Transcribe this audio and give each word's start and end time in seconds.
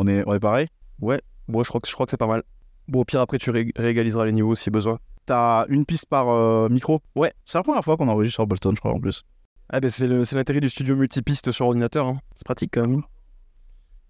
On 0.00 0.06
est, 0.06 0.22
on 0.28 0.32
est 0.34 0.38
pareil? 0.40 0.68
Ouais, 1.00 1.20
bon, 1.48 1.64
je 1.64 1.68
crois 1.68 1.80
que, 1.80 1.88
je 1.88 1.92
crois 1.92 2.06
que 2.06 2.10
c'est 2.10 2.16
pas 2.16 2.28
mal. 2.28 2.44
Bon, 2.86 3.00
au 3.00 3.04
pire, 3.04 3.20
après, 3.20 3.38
tu 3.38 3.50
ré- 3.50 3.72
réégaliseras 3.74 4.24
les 4.26 4.32
niveaux 4.32 4.54
si 4.54 4.70
besoin. 4.70 5.00
T'as 5.26 5.66
une 5.68 5.84
piste 5.84 6.06
par 6.06 6.28
euh, 6.28 6.68
micro? 6.68 7.00
Ouais. 7.16 7.32
C'est 7.44 7.58
la 7.58 7.64
première 7.64 7.82
fois 7.84 7.96
qu'on 7.96 8.06
enregistre 8.06 8.34
sur 8.36 8.44
Ableton, 8.44 8.70
je 8.74 8.80
crois, 8.80 8.92
en 8.92 9.00
plus. 9.00 9.24
Ah, 9.70 9.80
ben 9.80 9.90
c'est 9.90 10.06
l'intérêt 10.06 10.60
du 10.60 10.68
studio 10.68 10.94
multipiste 10.94 11.50
sur 11.50 11.66
ordinateur. 11.66 12.06
hein. 12.06 12.20
C'est 12.36 12.44
pratique 12.44 12.70
quand 12.72 12.86
même. 12.86 13.02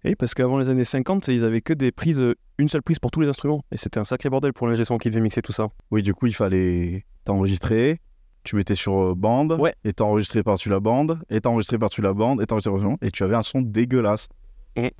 Et 0.05 0.15
parce 0.15 0.33
qu'avant 0.33 0.59
les 0.59 0.69
années 0.69 0.85
50, 0.85 1.27
ils 1.27 1.43
avaient 1.43 1.59
que 1.61 1.73
des 1.73 1.91
prises, 1.91 2.19
euh, 2.21 2.35
une 2.59 2.69
seule 2.69 2.83
prise 2.83 2.99
pour 2.99 3.09
tous 3.11 3.19
les 3.21 3.27
instruments. 3.27 3.65
Et 3.71 3.77
c'était 3.77 3.99
un 3.99 4.05
sacré 4.05 4.29
bordel 4.29 4.53
pour 4.53 4.67
l'ingé 4.67 4.85
son 4.85 4.97
qui 4.97 5.09
devait 5.09 5.19
mixer 5.21 5.41
tout 5.41 5.51
ça. 5.51 5.67
Oui, 5.91 6.03
du 6.03 6.13
coup, 6.13 6.27
il 6.27 6.33
fallait 6.35 7.03
t'enregistrer. 7.25 7.99
Tu 8.45 8.55
mettais 8.55 8.75
sur 8.75 8.97
euh, 9.01 9.15
bande. 9.15 9.57
Ouais. 9.59 9.73
Et 9.83 9.91
t'enregistrais 9.91 10.43
par-dessus 10.43 10.69
la 10.69 10.79
bande. 10.79 11.19
Et 11.29 11.41
t'enregistrais 11.41 11.77
par-dessus 11.79 12.01
la 12.01 12.13
bande. 12.13 12.41
Et 12.41 12.45
t'enregistrais 12.45 12.71
par-dessus 12.75 12.81
la 12.81 12.93
bande. 12.93 13.03
Et 13.03 13.11
tu 13.11 13.23
avais 13.23 13.35
un 13.35 13.43
son 13.43 13.61
dégueulasse. 13.61 14.29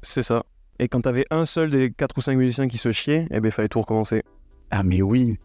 C'est 0.04 0.24
ça. 0.24 0.44
Et 0.82 0.88
quand 0.88 1.02
t'avais 1.02 1.26
un 1.30 1.44
seul 1.44 1.70
des 1.70 1.92
4 1.92 2.18
ou 2.18 2.22
5 2.22 2.38
musiciens 2.38 2.70
qui 2.70 2.78
se 2.78 2.94
chiait, 2.94 3.28
eh 3.32 3.42
ben, 3.42 3.50
il 3.50 3.52
fallait 3.52 3.68
tout 3.68 3.82
recommencer. 3.82 4.24
Ah, 4.72 4.82
mais 4.82 5.02
oui. 5.02 5.38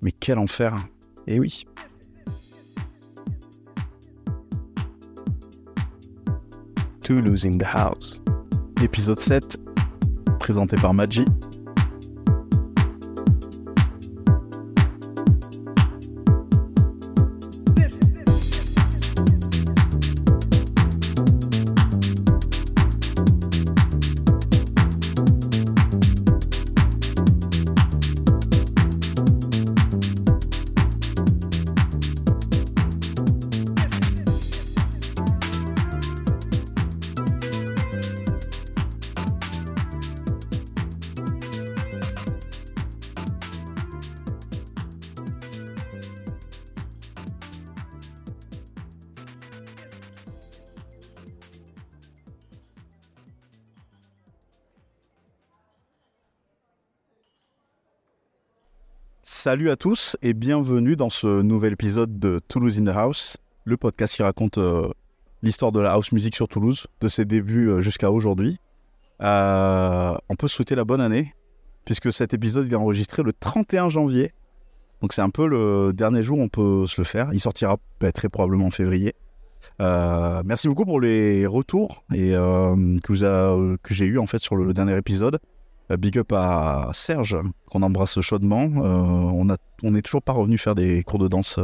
Mais 0.00 0.10
quel 0.10 0.38
enfer. 0.38 0.74
Et 1.26 1.38
oui. 1.38 1.66
Toulouse 7.04 7.44
in 7.44 7.58
the 7.58 7.64
house. 7.64 8.22
Épisode 8.82 9.18
7, 9.18 9.58
présenté 10.38 10.76
par 10.76 10.94
Maggi. 10.94 11.26
Salut 59.42 59.70
à 59.70 59.76
tous 59.76 60.18
et 60.20 60.34
bienvenue 60.34 60.96
dans 60.96 61.08
ce 61.08 61.40
nouvel 61.40 61.72
épisode 61.72 62.18
de 62.18 62.42
Toulouse 62.46 62.78
in 62.78 62.84
the 62.84 62.94
House, 62.94 63.38
le 63.64 63.78
podcast 63.78 64.14
qui 64.14 64.22
raconte 64.22 64.58
euh, 64.58 64.90
l'histoire 65.42 65.72
de 65.72 65.80
la 65.80 65.92
house 65.92 66.12
music 66.12 66.36
sur 66.36 66.46
Toulouse, 66.46 66.88
de 67.00 67.08
ses 67.08 67.24
débuts 67.24 67.70
euh, 67.70 67.80
jusqu'à 67.80 68.10
aujourd'hui. 68.10 68.58
Euh, 69.22 70.14
on 70.28 70.34
peut 70.34 70.46
souhaiter 70.46 70.74
la 70.74 70.84
bonne 70.84 71.00
année, 71.00 71.34
puisque 71.86 72.12
cet 72.12 72.34
épisode 72.34 72.70
est 72.70 72.76
enregistré 72.76 73.22
le 73.22 73.32
31 73.32 73.88
janvier. 73.88 74.34
Donc 75.00 75.14
c'est 75.14 75.22
un 75.22 75.30
peu 75.30 75.46
le 75.46 75.94
dernier 75.94 76.22
jour 76.22 76.38
où 76.38 76.42
on 76.42 76.50
peut 76.50 76.84
se 76.86 77.00
le 77.00 77.06
faire. 77.06 77.30
Il 77.32 77.40
sortira 77.40 77.78
bah, 77.98 78.12
très 78.12 78.28
probablement 78.28 78.66
en 78.66 78.70
février. 78.70 79.14
Merci 79.78 80.68
beaucoup 80.68 80.84
pour 80.84 81.00
les 81.00 81.46
retours 81.46 82.04
et, 82.12 82.32
que, 82.32 83.14
j'ai 83.88 84.04
eu 84.04 84.18
en 84.18 84.26
fait 84.26 84.38
sur 84.38 84.54
le 84.54 84.74
dernier 84.74 84.98
épisode. 84.98 85.38
Euh, 85.90 85.96
Big 85.96 86.18
up 86.18 86.32
à 86.32 86.90
Serge, 86.94 87.38
qu'on 87.70 87.82
embrasse 87.82 88.20
chaudement. 88.20 88.62
Euh, 88.62 89.30
on 89.34 89.50
a, 89.50 89.56
on 89.82 89.92
n'est 89.92 90.02
toujours 90.02 90.22
pas 90.22 90.32
revenu 90.32 90.58
faire 90.58 90.74
des 90.74 91.02
cours 91.02 91.18
de 91.18 91.28
danse. 91.28 91.58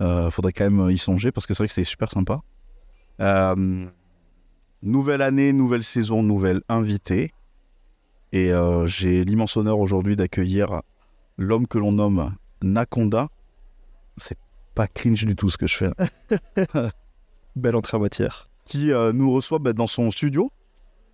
euh, 0.00 0.30
faudrait 0.30 0.52
quand 0.52 0.68
même 0.68 0.90
y 0.90 0.98
songer 0.98 1.30
parce 1.30 1.46
que 1.46 1.54
c'est 1.54 1.62
vrai 1.62 1.68
que 1.68 1.74
c'était 1.74 1.84
super 1.84 2.10
sympa. 2.10 2.40
Nouvelle 4.82 5.22
année, 5.22 5.52
nouvelle 5.52 5.84
saison, 5.84 6.22
nouvelle 6.22 6.62
invitée. 6.68 7.32
Et 8.32 8.50
j'ai 8.86 9.24
l'immense 9.24 9.56
honneur 9.56 9.78
aujourd'hui 9.78 10.16
d'accueillir 10.16 10.82
l'homme 11.36 11.68
que 11.68 11.78
l'on 11.78 11.92
nomme 11.92 12.34
Nakonda. 12.62 13.28
C'est 14.16 14.38
pas 14.74 14.88
cringe 14.88 15.24
du 15.24 15.36
tout 15.36 15.50
ce 15.50 15.58
que 15.58 15.66
je 15.66 15.76
fais. 15.76 15.90
Belle 17.56 17.76
entrée 17.76 17.96
en 17.96 18.00
matière. 18.00 18.48
Qui 18.64 18.92
euh, 18.92 19.12
nous 19.12 19.32
reçoit 19.32 19.58
bah, 19.58 19.72
dans 19.72 19.86
son 19.86 20.10
studio. 20.10 20.50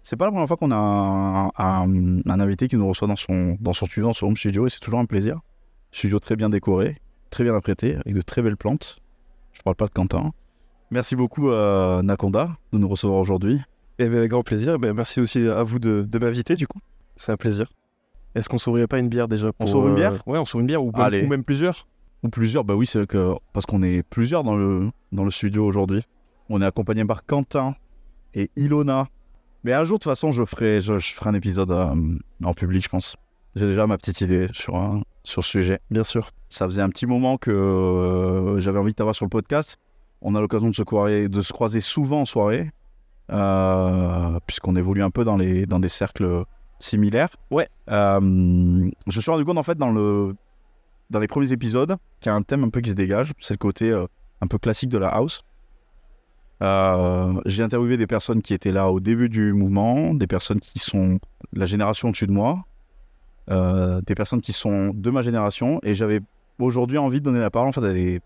C'est 0.02 0.16
pas 0.16 0.24
la 0.24 0.30
première 0.30 0.48
fois 0.48 0.56
qu'on 0.56 0.70
a 0.70 0.76
un, 0.76 1.48
un- 1.58 2.20
un 2.26 2.40
invité 2.40 2.66
qui 2.68 2.76
nous 2.76 2.86
reçoit 2.88 3.08
dans 3.08 3.16
son, 3.16 3.56
dans 3.60 3.72
son 3.74 3.86
studio, 3.86 4.06
dans 4.08 4.14
son 4.14 4.26
home 4.28 4.36
studio, 4.36 4.66
et 4.66 4.70
c'est 4.70 4.80
toujours 4.80 5.00
un 5.00 5.04
plaisir. 5.04 5.40
Studio 5.92 6.18
très 6.18 6.36
bien 6.36 6.48
décoré, 6.48 6.96
très 7.30 7.44
bien 7.44 7.54
apprêté, 7.54 7.96
avec 7.96 8.14
de 8.14 8.20
très 8.22 8.40
belles 8.42 8.56
plantes. 8.56 8.98
Je 9.52 9.60
parle 9.62 9.76
pas 9.76 9.86
de 9.86 9.90
Quentin. 9.90 10.32
Merci 10.90 11.16
beaucoup 11.16 11.50
euh, 11.50 12.00
Nakonda 12.02 12.56
de 12.72 12.78
nous 12.78 12.88
recevoir 12.88 13.18
aujourd'hui. 13.20 13.60
Et 13.98 14.08
ben, 14.08 14.18
avec 14.18 14.30
grand 14.30 14.42
plaisir. 14.42 14.74
Eh 14.76 14.78
ben, 14.78 14.94
merci 14.94 15.20
aussi 15.20 15.46
à 15.46 15.62
vous 15.62 15.78
de, 15.78 16.06
de 16.08 16.18
m'inviter, 16.18 16.54
du 16.54 16.66
coup. 16.66 16.78
C'est 17.16 17.32
un 17.32 17.36
plaisir. 17.36 17.66
Est-ce 18.34 18.48
qu'on 18.48 18.58
s'ouvrirait 18.58 18.86
pas 18.86 18.98
une 18.98 19.08
bière 19.08 19.28
déjà 19.28 19.52
pour, 19.52 19.68
s'ouvre 19.68 19.88
une 19.88 19.94
euh, 19.94 19.96
bière 19.96 20.22
Ouais, 20.26 20.38
on 20.38 20.44
s'ouvre 20.44 20.60
une 20.60 20.66
bière 20.68 20.82
ou, 20.84 20.92
même- 20.92 21.00
Allez. 21.02 21.22
ou 21.24 21.28
même 21.28 21.44
plusieurs? 21.44 21.86
Ou 22.22 22.28
plusieurs, 22.28 22.64
bah 22.64 22.74
oui, 22.74 22.86
c'est 22.86 23.06
que 23.06 23.34
parce 23.52 23.66
qu'on 23.66 23.82
est 23.82 24.02
plusieurs 24.08 24.42
dans 24.44 24.56
le, 24.56 24.90
dans 25.12 25.24
le 25.24 25.30
studio 25.30 25.66
aujourd'hui. 25.66 26.02
On 26.48 26.62
est 26.62 26.64
accompagné 26.66 27.04
par 27.04 27.24
Quentin 27.26 27.74
et 28.34 28.50
Ilona. 28.56 29.08
Mais 29.64 29.72
un 29.72 29.84
jour, 29.84 29.98
de 29.98 30.02
toute 30.02 30.10
façon, 30.10 30.32
je 30.32 30.44
ferai, 30.44 30.80
je, 30.80 30.98
je 30.98 31.14
ferai 31.14 31.30
un 31.30 31.34
épisode 31.34 31.70
euh, 31.70 31.94
en 32.44 32.54
public, 32.54 32.82
je 32.84 32.88
pense. 32.88 33.16
J'ai 33.56 33.66
déjà 33.66 33.86
ma 33.86 33.96
petite 33.98 34.20
idée 34.20 34.46
sur, 34.52 34.76
un- 34.76 35.02
sur 35.24 35.42
ce 35.44 35.50
sujet. 35.50 35.80
Bien 35.90 36.04
sûr. 36.04 36.30
Ça 36.48 36.64
faisait 36.66 36.82
un 36.82 36.88
petit 36.90 37.06
moment 37.06 37.36
que 37.38 37.50
euh, 37.50 38.60
j'avais 38.60 38.78
envie 38.78 38.92
de 38.92 38.96
t'avoir 38.96 39.14
sur 39.14 39.24
le 39.26 39.30
podcast. 39.30 39.76
On 40.22 40.34
a 40.34 40.40
l'occasion 40.40 40.70
de 40.70 40.74
se, 40.74 40.82
croiser, 40.82 41.28
de 41.28 41.42
se 41.42 41.52
croiser 41.52 41.80
souvent 41.80 42.20
en 42.20 42.24
soirée, 42.24 42.70
euh, 43.30 44.38
puisqu'on 44.46 44.76
évolue 44.76 45.02
un 45.02 45.10
peu 45.10 45.24
dans, 45.24 45.36
les, 45.36 45.66
dans 45.66 45.80
des 45.80 45.88
cercles 45.88 46.44
similaires. 46.80 47.30
Ouais. 47.50 47.68
Euh, 47.90 48.20
je 48.20 49.16
me 49.16 49.20
suis 49.22 49.30
rendu 49.30 49.44
compte, 49.44 49.58
en 49.58 49.62
fait, 49.62 49.76
dans, 49.76 49.90
le, 49.90 50.34
dans 51.10 51.20
les 51.20 51.28
premiers 51.28 51.52
épisodes, 51.52 51.96
qu'il 52.20 52.30
y 52.30 52.32
a 52.32 52.36
un 52.36 52.42
thème 52.42 52.64
un 52.64 52.70
peu 52.70 52.80
qui 52.80 52.90
se 52.90 52.94
dégage. 52.94 53.32
C'est 53.40 53.54
le 53.54 53.58
côté 53.58 53.92
un 54.40 54.46
peu 54.46 54.58
classique 54.58 54.90
de 54.90 54.98
la 54.98 55.08
house. 55.08 55.44
Euh, 56.62 57.40
J'ai 57.46 57.62
interviewé 57.62 57.96
des 57.96 58.06
personnes 58.06 58.42
qui 58.42 58.54
étaient 58.54 58.72
là 58.72 58.90
au 58.90 59.00
début 59.00 59.28
du 59.28 59.52
mouvement, 59.52 60.14
des 60.14 60.26
personnes 60.26 60.60
qui 60.60 60.78
sont 60.78 61.18
la 61.52 61.66
génération 61.66 62.08
au-dessus 62.08 62.26
de 62.26 62.32
moi, 62.32 62.64
euh, 63.50 64.00
des 64.06 64.14
personnes 64.14 64.40
qui 64.40 64.52
sont 64.52 64.92
de 64.94 65.10
ma 65.10 65.22
génération, 65.22 65.80
et 65.82 65.94
j'avais 65.94 66.20
aujourd'hui 66.58 66.98
envie 66.98 67.20
de 67.20 67.24
donner 67.24 67.40
la 67.40 67.50
parole 67.50 67.68
en 67.68 67.72
fait, 67.72 67.84
à 67.84 67.92
des, 67.92 68.20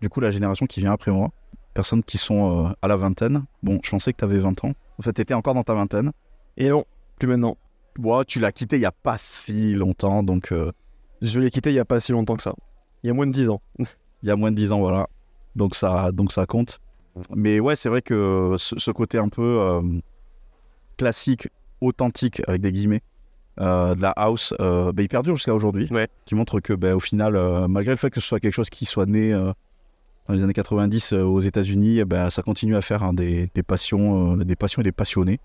du 0.00 0.08
coup 0.08 0.20
la 0.20 0.30
génération 0.30 0.66
qui 0.66 0.80
vient 0.80 0.92
après 0.92 1.10
moi, 1.10 1.30
personnes 1.74 2.02
qui 2.02 2.18
sont 2.18 2.66
euh, 2.66 2.70
à 2.80 2.88
la 2.88 2.96
vingtaine. 2.96 3.44
Bon, 3.62 3.78
je 3.82 3.90
pensais 3.90 4.12
que 4.12 4.18
tu 4.18 4.24
avais 4.24 4.38
20 4.38 4.64
ans. 4.64 4.72
En 4.98 5.02
fait, 5.02 5.12
tu 5.12 5.20
étais 5.20 5.34
encore 5.34 5.54
dans 5.54 5.64
ta 5.64 5.74
vingtaine. 5.74 6.12
Et 6.56 6.68
non, 6.68 6.84
plus 7.18 7.28
maintenant. 7.28 7.56
Bon, 7.96 8.24
tu 8.24 8.40
l'as 8.40 8.52
quitté 8.52 8.76
il 8.76 8.82
y 8.82 8.86
a 8.86 8.92
pas 8.92 9.18
si 9.18 9.74
longtemps, 9.74 10.22
donc 10.22 10.52
euh, 10.52 10.72
Je 11.20 11.38
l'ai 11.38 11.50
quitté 11.50 11.70
il 11.70 11.76
y 11.76 11.80
a 11.80 11.84
pas 11.84 12.00
si 12.00 12.12
longtemps 12.12 12.36
que 12.36 12.42
ça. 12.42 12.54
Il 13.02 13.08
y 13.08 13.10
a 13.10 13.12
moins 13.12 13.26
de 13.26 13.32
10 13.32 13.50
ans. 13.50 13.60
il 13.78 14.28
y 14.28 14.30
a 14.30 14.36
moins 14.36 14.50
de 14.50 14.56
10 14.56 14.72
ans, 14.72 14.80
voilà. 14.80 15.08
Donc 15.54 15.74
ça, 15.74 16.10
donc 16.12 16.32
ça 16.32 16.46
compte. 16.46 16.80
Mais 17.34 17.60
ouais, 17.60 17.76
c'est 17.76 17.88
vrai 17.88 18.02
que 18.02 18.56
ce, 18.58 18.78
ce 18.78 18.90
côté 18.90 19.18
un 19.18 19.28
peu 19.28 19.42
euh, 19.42 19.82
classique, 20.96 21.48
authentique, 21.80 22.42
avec 22.46 22.60
des 22.60 22.72
guillemets, 22.72 23.02
euh, 23.60 23.94
de 23.94 24.02
la 24.02 24.10
house, 24.10 24.52
euh, 24.60 24.92
bah, 24.92 25.02
il 25.02 25.08
perdure 25.08 25.36
jusqu'à 25.36 25.54
aujourd'hui. 25.54 25.88
Ouais. 25.90 26.08
Qui 26.24 26.34
montre 26.34 26.60
que, 26.60 26.72
bah, 26.72 26.96
au 26.96 27.00
final, 27.00 27.36
euh, 27.36 27.68
malgré 27.68 27.92
le 27.92 27.96
fait 27.96 28.10
que 28.10 28.20
ce 28.20 28.26
soit 28.26 28.40
quelque 28.40 28.54
chose 28.54 28.70
qui 28.70 28.84
soit 28.84 29.06
né 29.06 29.32
dans 29.32 30.34
les 30.34 30.42
années 30.42 30.54
90 30.54 31.12
euh, 31.12 31.22
aux 31.22 31.40
États-Unis, 31.40 31.98
eh 31.98 32.04
ben, 32.04 32.30
ça 32.30 32.42
continue 32.42 32.76
à 32.76 32.82
faire 32.82 33.02
hein, 33.02 33.12
des, 33.12 33.50
des 33.54 33.62
passions, 33.62 34.36
des 34.38 34.56
passions 34.56 34.80
et 34.80 34.84
des 34.84 34.92
passionnés. 34.92 35.40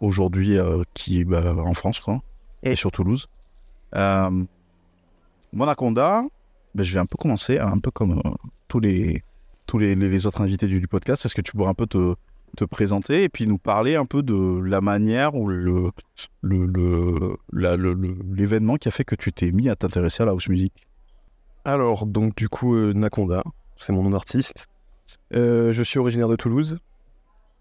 Aujourd'hui, 0.00 0.58
qui 0.92 1.24
bah, 1.24 1.54
en 1.56 1.72
France, 1.74 2.00
quoi, 2.00 2.20
et 2.62 2.74
sur 2.74 2.92
Toulouse. 2.92 3.28
Monaconda, 5.52 6.24
ben, 6.74 6.82
je 6.82 6.92
vais 6.92 7.00
un 7.00 7.06
peu 7.06 7.16
commencer, 7.16 7.58
un 7.58 7.78
peu 7.78 7.90
comme 7.90 8.20
tous 8.68 8.80
les 8.80 9.22
tous 9.66 9.78
les, 9.78 10.26
autres 10.26 10.40
invités 10.40 10.66
du, 10.66 10.86
podcast. 10.88 11.24
Est-ce 11.26 11.34
que 11.34 11.42
tu 11.42 11.52
pourrais 11.52 11.70
un 11.70 11.74
peu 11.74 11.86
te, 11.86 12.14
te 12.56 12.64
présenter 12.64 13.24
et 13.24 13.28
puis 13.28 13.46
nous 13.46 13.58
parler 13.58 13.96
un 13.96 14.06
peu 14.06 14.22
de 14.22 14.60
la 14.60 14.80
manière 14.80 15.34
ou 15.34 15.48
le 15.48 15.90
l'événement 17.52 18.76
qui 18.76 18.88
a 18.88 18.90
fait 18.90 19.04
que 19.04 19.14
tu 19.14 19.32
t'es 19.32 19.50
mis 19.50 19.68
à 19.68 19.76
t'intéresser 19.76 20.22
à 20.22 20.26
la 20.26 20.32
house 20.32 20.48
music? 20.48 20.72
Alors, 21.64 22.06
donc, 22.06 22.36
du 22.36 22.48
coup, 22.48 22.74
euh, 22.74 22.92
Nakonda, 22.92 23.42
c'est 23.74 23.92
mon 23.92 24.02
nom 24.02 24.10
d'artiste. 24.10 24.68
Euh, 25.34 25.72
je 25.72 25.82
suis 25.82 25.98
originaire 25.98 26.28
de 26.28 26.36
Toulouse. 26.36 26.78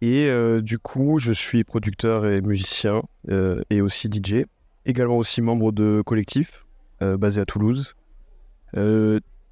Et 0.02 0.28
euh, 0.28 0.62
du 0.62 0.80
coup, 0.80 1.18
je 1.20 1.32
suis 1.32 1.64
producteur 1.64 2.26
et 2.26 2.42
musicien 2.42 3.02
euh, 3.30 3.62
et 3.70 3.82
aussi 3.82 4.10
DJ. 4.12 4.46
Également 4.86 5.18
aussi 5.18 5.42
membre 5.42 5.72
de 5.72 6.02
collectif 6.06 6.66
basé 7.02 7.42
à 7.42 7.46
Toulouse. 7.46 7.96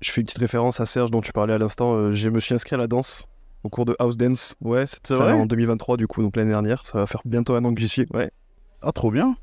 Je 0.02 0.12
fais 0.12 0.22
une 0.22 0.26
petite 0.26 0.40
référence 0.40 0.80
à 0.80 0.86
Serge 0.86 1.12
dont 1.12 1.22
tu 1.22 1.32
parlais 1.32 1.54
à 1.54 1.58
l'instant. 1.58 1.94
Euh, 1.94 2.12
je 2.12 2.30
me 2.30 2.40
suis 2.40 2.54
inscrit 2.56 2.76
à 2.76 2.78
la 2.78 2.88
danse 2.88 3.28
au 3.64 3.70
cours 3.70 3.86
de 3.86 3.96
House 4.00 4.18
Dance. 4.18 4.56
Ouais, 4.62 4.86
c'était 4.86 5.14
en 5.14 5.46
2023 5.46 5.98
du 5.98 6.08
coup, 6.08 6.22
donc 6.24 6.36
l'année 6.36 6.50
dernière. 6.50 6.84
Ça 6.86 6.98
va 7.00 7.06
faire 7.06 7.22
bientôt 7.26 7.54
un 7.56 7.64
an 7.66 7.74
que 7.74 7.80
j'y 7.82 7.90
suis. 7.90 8.08
Ouais. 8.14 8.32
Ah, 8.82 8.92
trop 8.92 9.12
bien. 9.12 9.36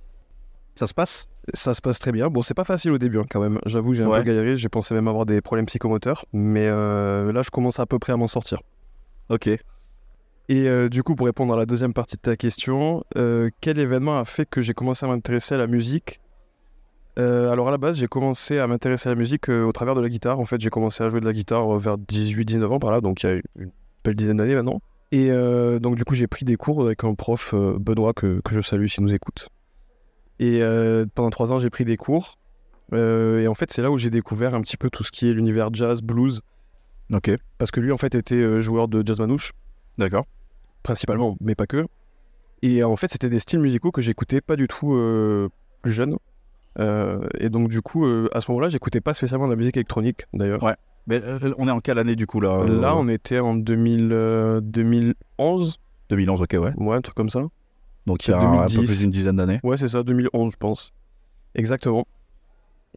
Ça 0.75 0.87
se 0.87 0.95
passe? 0.95 1.29
Ça 1.55 1.75
se 1.75 1.81
passe 1.81 1.99
très 1.99 2.13
bien. 2.13 2.29
Bon, 2.29 2.43
c'est 2.43 2.55
pas 2.55 2.65
facile 2.65 2.91
au 2.91 2.99
début 2.99 3.19
hein, 3.19 3.25
quand 3.31 3.41
même. 3.41 3.59
J'avoue, 3.67 3.95
j'ai 3.95 4.03
un 4.05 4.09
Ouais. 4.09 4.19
peu 4.19 4.25
galéré. 4.25 4.57
J'ai 4.57 4.69
pensé 4.69 4.95
même 4.95 5.09
avoir 5.09 5.27
des 5.27 5.41
problèmes 5.41 5.67
psychomoteurs. 5.67 6.25
Mais 6.33 6.67
euh, 6.67 7.33
là, 7.33 7.43
je 7.43 7.51
commence 7.51 7.79
à 7.81 7.87
peu 7.87 7.99
près 7.99 8.13
à 8.13 8.17
m'en 8.17 8.27
sortir. 8.27 8.61
Ok. 9.29 9.47
Et 9.47 10.69
euh, 10.69 10.89
du 10.89 11.03
coup, 11.03 11.15
pour 11.15 11.27
répondre 11.27 11.53
à 11.55 11.57
la 11.57 11.67
deuxième 11.67 11.93
partie 11.93 12.17
de 12.17 12.21
ta 12.23 12.37
question, 12.37 13.05
euh, 13.17 13.51
quel 13.61 13.79
événement 13.79 14.19
a 14.19 14.25
fait 14.25 14.47
que 14.49 14.61
j'ai 14.61 14.73
commencé 14.75 15.05
à 15.07 15.09
m'intéresser 15.09 15.55
à 15.55 15.59
la 15.59 15.67
musique 15.67 16.21
Euh, 17.19 17.51
Alors 17.51 17.69
à 17.69 17.71
la 17.71 17.79
base, 17.79 17.99
j'ai 17.99 18.07
commencé 18.07 18.59
à 18.59 18.67
m'intéresser 18.67 19.09
à 19.09 19.13
la 19.13 19.17
musique 19.17 19.49
euh, 19.51 19.65
au 19.65 19.73
travers 19.73 19.95
de 19.95 20.01
la 20.01 20.09
guitare. 20.09 20.39
En 20.39 20.45
fait, 20.45 20.61
j'ai 20.61 20.71
commencé 20.71 21.03
à 21.03 21.09
jouer 21.09 21.21
de 21.21 21.27
la 21.27 21.33
guitare 21.33 21.75
euh, 21.75 21.79
vers 21.79 21.99
18-19 21.99 22.65
ans 22.67 22.79
par 22.79 22.93
là, 22.93 23.01
donc 23.01 23.23
il 23.23 23.27
y 23.27 23.33
a 23.33 23.41
une 23.57 23.71
belle 24.05 24.15
dizaine 24.15 24.37
d'années 24.37 24.55
maintenant. 24.55 24.81
Et 25.11 25.31
donc 25.81 25.97
du 25.97 26.05
coup, 26.05 26.13
j'ai 26.15 26.27
pris 26.27 26.45
des 26.45 26.57
cours 26.57 26.85
avec 26.85 27.03
un 27.03 27.15
prof, 27.15 27.55
Benoît, 27.55 28.13
que, 28.13 28.43
que 28.45 28.55
je 28.55 28.61
salue 28.61 28.89
s'il 28.89 29.05
nous 29.05 29.15
écoute. 29.15 29.49
Et 30.39 30.61
pendant 31.15 31.31
trois 31.31 31.51
ans, 31.51 31.59
j'ai 31.59 31.71
pris 31.71 31.87
des 31.87 31.97
cours. 31.97 32.35
Et 32.93 33.49
en 33.49 33.55
fait, 33.55 33.73
c'est 33.73 33.81
là 33.81 33.91
où 33.91 33.97
j'ai 33.97 34.11
découvert 34.11 34.55
un 34.55 34.61
petit 34.61 34.77
peu 34.77 34.91
tout 34.91 35.05
ce 35.05 35.11
qui 35.11 35.31
est 35.31 35.33
l'univers 35.33 35.71
jazz, 35.73 36.03
blues, 36.03 36.43
Ok. 37.11 37.31
parce 37.57 37.71
que 37.71 37.81
lui, 37.81 37.91
en 37.91 37.97
fait, 37.97 38.15
était 38.15 38.61
joueur 38.61 38.87
de 38.87 39.03
jazz 39.03 39.19
manouche 39.19 39.53
D'accord. 39.97 40.27
principalement, 40.83 41.39
mais 41.41 41.55
pas 41.55 41.67
que. 41.67 41.87
Et 42.61 42.85
en 42.85 42.97
fait, 42.97 43.09
c'était 43.09 43.31
des 43.31 43.39
styles 43.39 43.61
musicaux 43.61 43.93
que 43.93 44.03
j'écoutais 44.03 44.43
pas 44.43 44.57
du 44.57 44.69
tout 44.69 44.89
plus 45.81 45.93
jeune. 45.93 46.19
Euh, 46.79 47.27
et 47.39 47.49
donc, 47.49 47.69
du 47.69 47.83
coup, 47.83 48.05
euh, 48.07 48.29
à 48.33 48.41
ce 48.41 48.51
moment-là, 48.51 48.69
j'écoutais 48.69 49.01
pas 49.01 49.15
spécialement 49.15 49.47
de 49.47 49.53
la 49.53 49.57
musique 49.57 49.77
électronique, 49.77 50.27
d'ailleurs. 50.33 50.63
Ouais. 50.63 50.75
Mais 51.09 51.23
euh, 51.25 51.55
on 51.57 51.67
est 51.67 51.71
en 51.71 51.81
quelle 51.81 51.99
année 51.99 52.17
du 52.17 52.27
coup 52.27 52.39
là 52.39 52.67
Là, 52.67 52.95
on 52.95 53.09
était 53.09 53.39
en 53.39 53.55
2000, 53.55 54.11
euh, 54.13 54.61
2011, 54.61 55.79
2011, 56.11 56.43
ok, 56.43 56.49
ouais. 56.53 56.73
ouais, 56.77 56.97
un 56.97 57.01
truc 57.01 57.15
comme 57.17 57.31
ça. 57.31 57.47
Donc 58.07 58.27
il 58.27 58.31
y 58.31 58.35
a 58.35 58.41
un, 58.41 58.59
un 58.61 58.67
peu 58.67 58.75
2010. 58.75 58.87
plus 58.87 58.99
d'une 59.01 59.11
dizaine 59.11 59.37
d'années. 59.37 59.59
Ouais, 59.63 59.79
c'est 59.79 59.89
ça, 59.89 60.03
2011, 60.03 60.53
je 60.53 60.57
pense. 60.59 60.93
Exactement. 61.55 62.07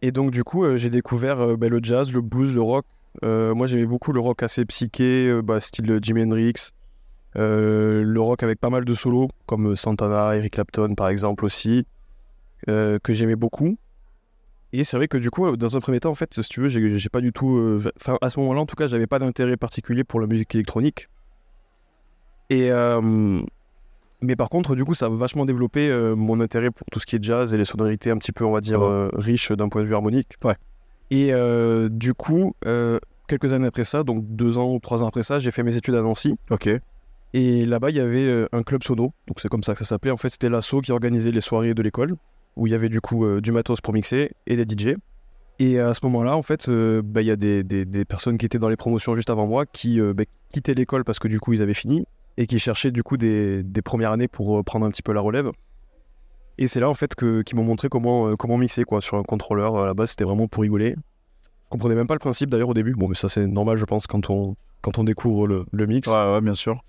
Et 0.02 0.12
donc, 0.12 0.32
du 0.32 0.44
coup, 0.44 0.66
j'ai 0.78 0.90
découvert 0.90 1.58
bah, 1.58 1.70
le 1.70 1.80
jazz, 1.82 2.12
le 2.12 2.22
blues, 2.22 2.54
le 2.54 2.62
rock. 2.62 2.86
Moi, 3.24 3.66
j'aimais 3.68 3.86
beaucoup 3.86 4.12
le 4.12 4.20
rock 4.20 4.44
assez 4.44 4.66
psyché, 4.66 5.40
bah, 5.42 5.60
style 5.60 6.00
Jimi 6.02 6.24
Hendrix. 6.24 6.54
Le 7.36 8.18
rock 8.18 8.44
avec 8.44 8.60
pas 8.60 8.70
mal 8.70 8.84
de 8.84 8.94
solos, 8.94 9.30
comme 9.46 9.76
Santana, 9.76 10.36
Eric 10.36 10.54
Clapton, 10.54 10.96
par 10.96 11.08
exemple, 11.10 11.46
aussi, 11.46 11.86
euh, 12.70 13.00
que 13.00 13.14
j'aimais 13.14 13.36
beaucoup. 13.36 13.78
Et 14.74 14.84
c'est 14.84 14.98
vrai 14.98 15.08
que 15.08 15.18
du 15.18 15.30
coup, 15.30 15.58
dans 15.58 15.76
un 15.76 15.80
premier 15.80 16.00
temps, 16.00 16.12
en 16.12 16.16
fait, 16.16 16.34
si 16.34 16.50
tu 16.50 16.62
veux, 16.62 16.70
j'ai 16.70 17.10
pas 17.10 17.22
du 17.22 17.34
tout. 17.34 17.58
euh, 17.58 17.82
Enfin, 17.98 18.18
à 18.22 18.30
ce 18.30 18.40
moment-là, 18.40 18.62
en 18.62 18.66
tout 18.66 18.76
cas, 18.76 18.88
j'avais 18.88 19.08
pas 19.08 19.20
d'intérêt 19.20 19.58
particulier 19.58 20.04
pour 20.04 20.20
la 20.20 20.28
musique 20.28 20.54
électronique. 20.56 21.10
Et. 22.50 22.72
euh, 22.72 23.42
mais 24.24 24.36
par 24.36 24.50
contre, 24.50 24.76
du 24.76 24.86
coup, 24.86 24.94
ça 24.94 25.08
a 25.08 25.10
vachement 25.10 25.46
développé 25.46 25.90
mon 26.16 26.40
intérêt 26.42 26.70
pour 26.70 26.86
tout 26.92 27.00
ce 27.00 27.08
qui 27.08 27.16
est 27.16 27.24
jazz 27.24 27.56
et 27.56 27.58
les 27.58 27.66
sonorités 27.66 28.12
un 28.12 28.18
petit 28.18 28.32
peu, 28.32 28.46
on 28.46 28.52
va 28.52 28.62
dire, 28.62 28.82
riches 29.14 29.52
d'un 29.52 29.68
point 29.68 29.82
de 29.82 29.88
vue 29.88 29.96
harmonique. 29.96 30.36
Ouais. 30.44 30.56
Et 31.10 31.32
du 31.90 32.14
coup, 32.14 32.54
quelques 33.28 33.52
années 33.52 33.66
après 33.66 33.84
ça, 33.84 34.04
donc 34.04 34.24
deux 34.28 34.60
ans 34.60 34.72
ou 34.76 34.80
trois 34.80 35.02
ans 35.04 35.08
après 35.08 35.24
ça, 35.24 35.40
j'ai 35.40 35.50
fait 35.50 35.64
mes 35.64 35.76
études 35.76 35.96
à 35.96 36.04
Nancy. 36.04 36.38
Ok. 36.52 36.70
Et 37.34 37.66
là-bas, 37.66 37.90
il 37.90 37.96
y 37.96 38.00
avait 38.00 38.48
un 38.52 38.62
club 38.62 38.84
sono. 38.84 39.12
Donc 39.26 39.40
c'est 39.40 39.50
comme 39.50 39.64
ça 39.64 39.74
que 39.74 39.80
ça 39.80 39.86
s'appelait. 39.86 40.12
En 40.12 40.18
fait, 40.18 40.30
c'était 40.30 40.50
l'asso 40.50 40.82
qui 40.84 40.92
organisait 40.92 41.32
les 41.32 41.42
soirées 41.42 41.74
de 41.74 41.82
l'école, 41.82 42.14
où 42.56 42.68
il 42.68 42.72
y 42.72 42.76
avait 42.76 42.90
du 42.90 43.02
coup 43.02 43.26
euh, 43.26 43.42
du 43.42 43.52
matos 43.52 43.82
pour 43.82 43.94
mixer 43.94 44.32
et 44.48 44.56
des 44.56 44.64
DJ. 44.64 44.96
Et 45.60 45.80
à 45.80 45.94
ce 45.94 46.00
moment-là, 46.04 46.36
en 46.36 46.42
fait, 46.42 46.70
euh, 46.70 47.02
bah, 47.04 47.22
il 47.22 47.28
y 47.28 47.32
a 47.32 47.36
des, 47.36 47.64
des- 47.64 47.86
des 47.86 48.04
personnes 48.06 48.38
qui 48.38 48.46
étaient 48.46 48.58
dans 48.60 48.70
les 48.70 48.76
promotions 48.78 49.16
juste 49.16 49.30
avant 49.30 49.46
moi 49.48 49.66
qui 49.66 50.00
euh, 50.02 50.14
bah, 50.14 50.24
quittaient 50.52 50.74
l'école 50.74 51.04
parce 51.04 51.20
que 51.20 51.28
du 51.28 51.40
coup, 51.40 51.54
ils 51.54 51.62
avaient 51.62 51.74
fini 51.76 52.06
et 52.38 52.48
qui 52.48 52.58
cherchaient 52.60 52.92
du 52.92 53.04
coup 53.04 53.18
des, 53.18 53.62
des 53.64 53.82
premières 53.82 54.12
années 54.12 54.28
pour 54.28 54.64
prendre 54.64 54.86
un 54.86 54.90
petit 54.90 55.04
peu 55.04 55.14
la 55.14 55.22
relève. 55.22 55.52
Et 56.58 56.68
c'est 56.68 56.80
là 56.80 56.90
en 56.90 56.94
fait 56.94 57.16
que, 57.16 57.42
qu'ils 57.44 57.58
m'ont 57.58 57.64
montré 57.64 57.90
comment, 57.90 58.36
comment 58.36 58.58
mixer 58.58 58.84
quoi, 58.84 59.02
sur 59.02 59.18
un 59.18 59.24
contrôleur. 59.24 59.78
À 59.78 59.86
la 59.86 59.94
base, 59.94 60.12
c'était 60.12 60.24
vraiment 60.24 60.48
pour 60.48 60.64
rigoler. 60.64 60.96
Je 60.96 61.70
comprenais 61.70 61.96
même 61.96 62.08
pas 62.08 62.16
le 62.16 62.20
principe 62.20 62.50
d'ailleurs 62.50 62.70
au 62.70 62.74
début. 62.74 62.94
Bon, 62.94 63.08
mais 63.08 63.16
ça, 63.16 63.30
c'est 63.30 63.46
normal, 63.48 63.78
je 63.78 63.86
pense, 63.86 64.08
quand 64.08 64.30
on, 64.30 64.56
quand 64.82 64.98
on 64.98 65.04
découvre 65.04 65.48
le, 65.48 65.66
le 65.72 65.86
mix. 65.88 66.08
Ouais, 66.10 66.34
ouais, 66.34 66.42
bien 66.42 66.56
sûr. 66.56 66.82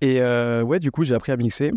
Et 0.00 0.20
ouais, 0.22 0.78
du 0.78 0.90
coup, 0.90 1.04
j'ai 1.04 1.14
appris 1.14 1.32
à 1.32 1.36
mixer. 1.36 1.72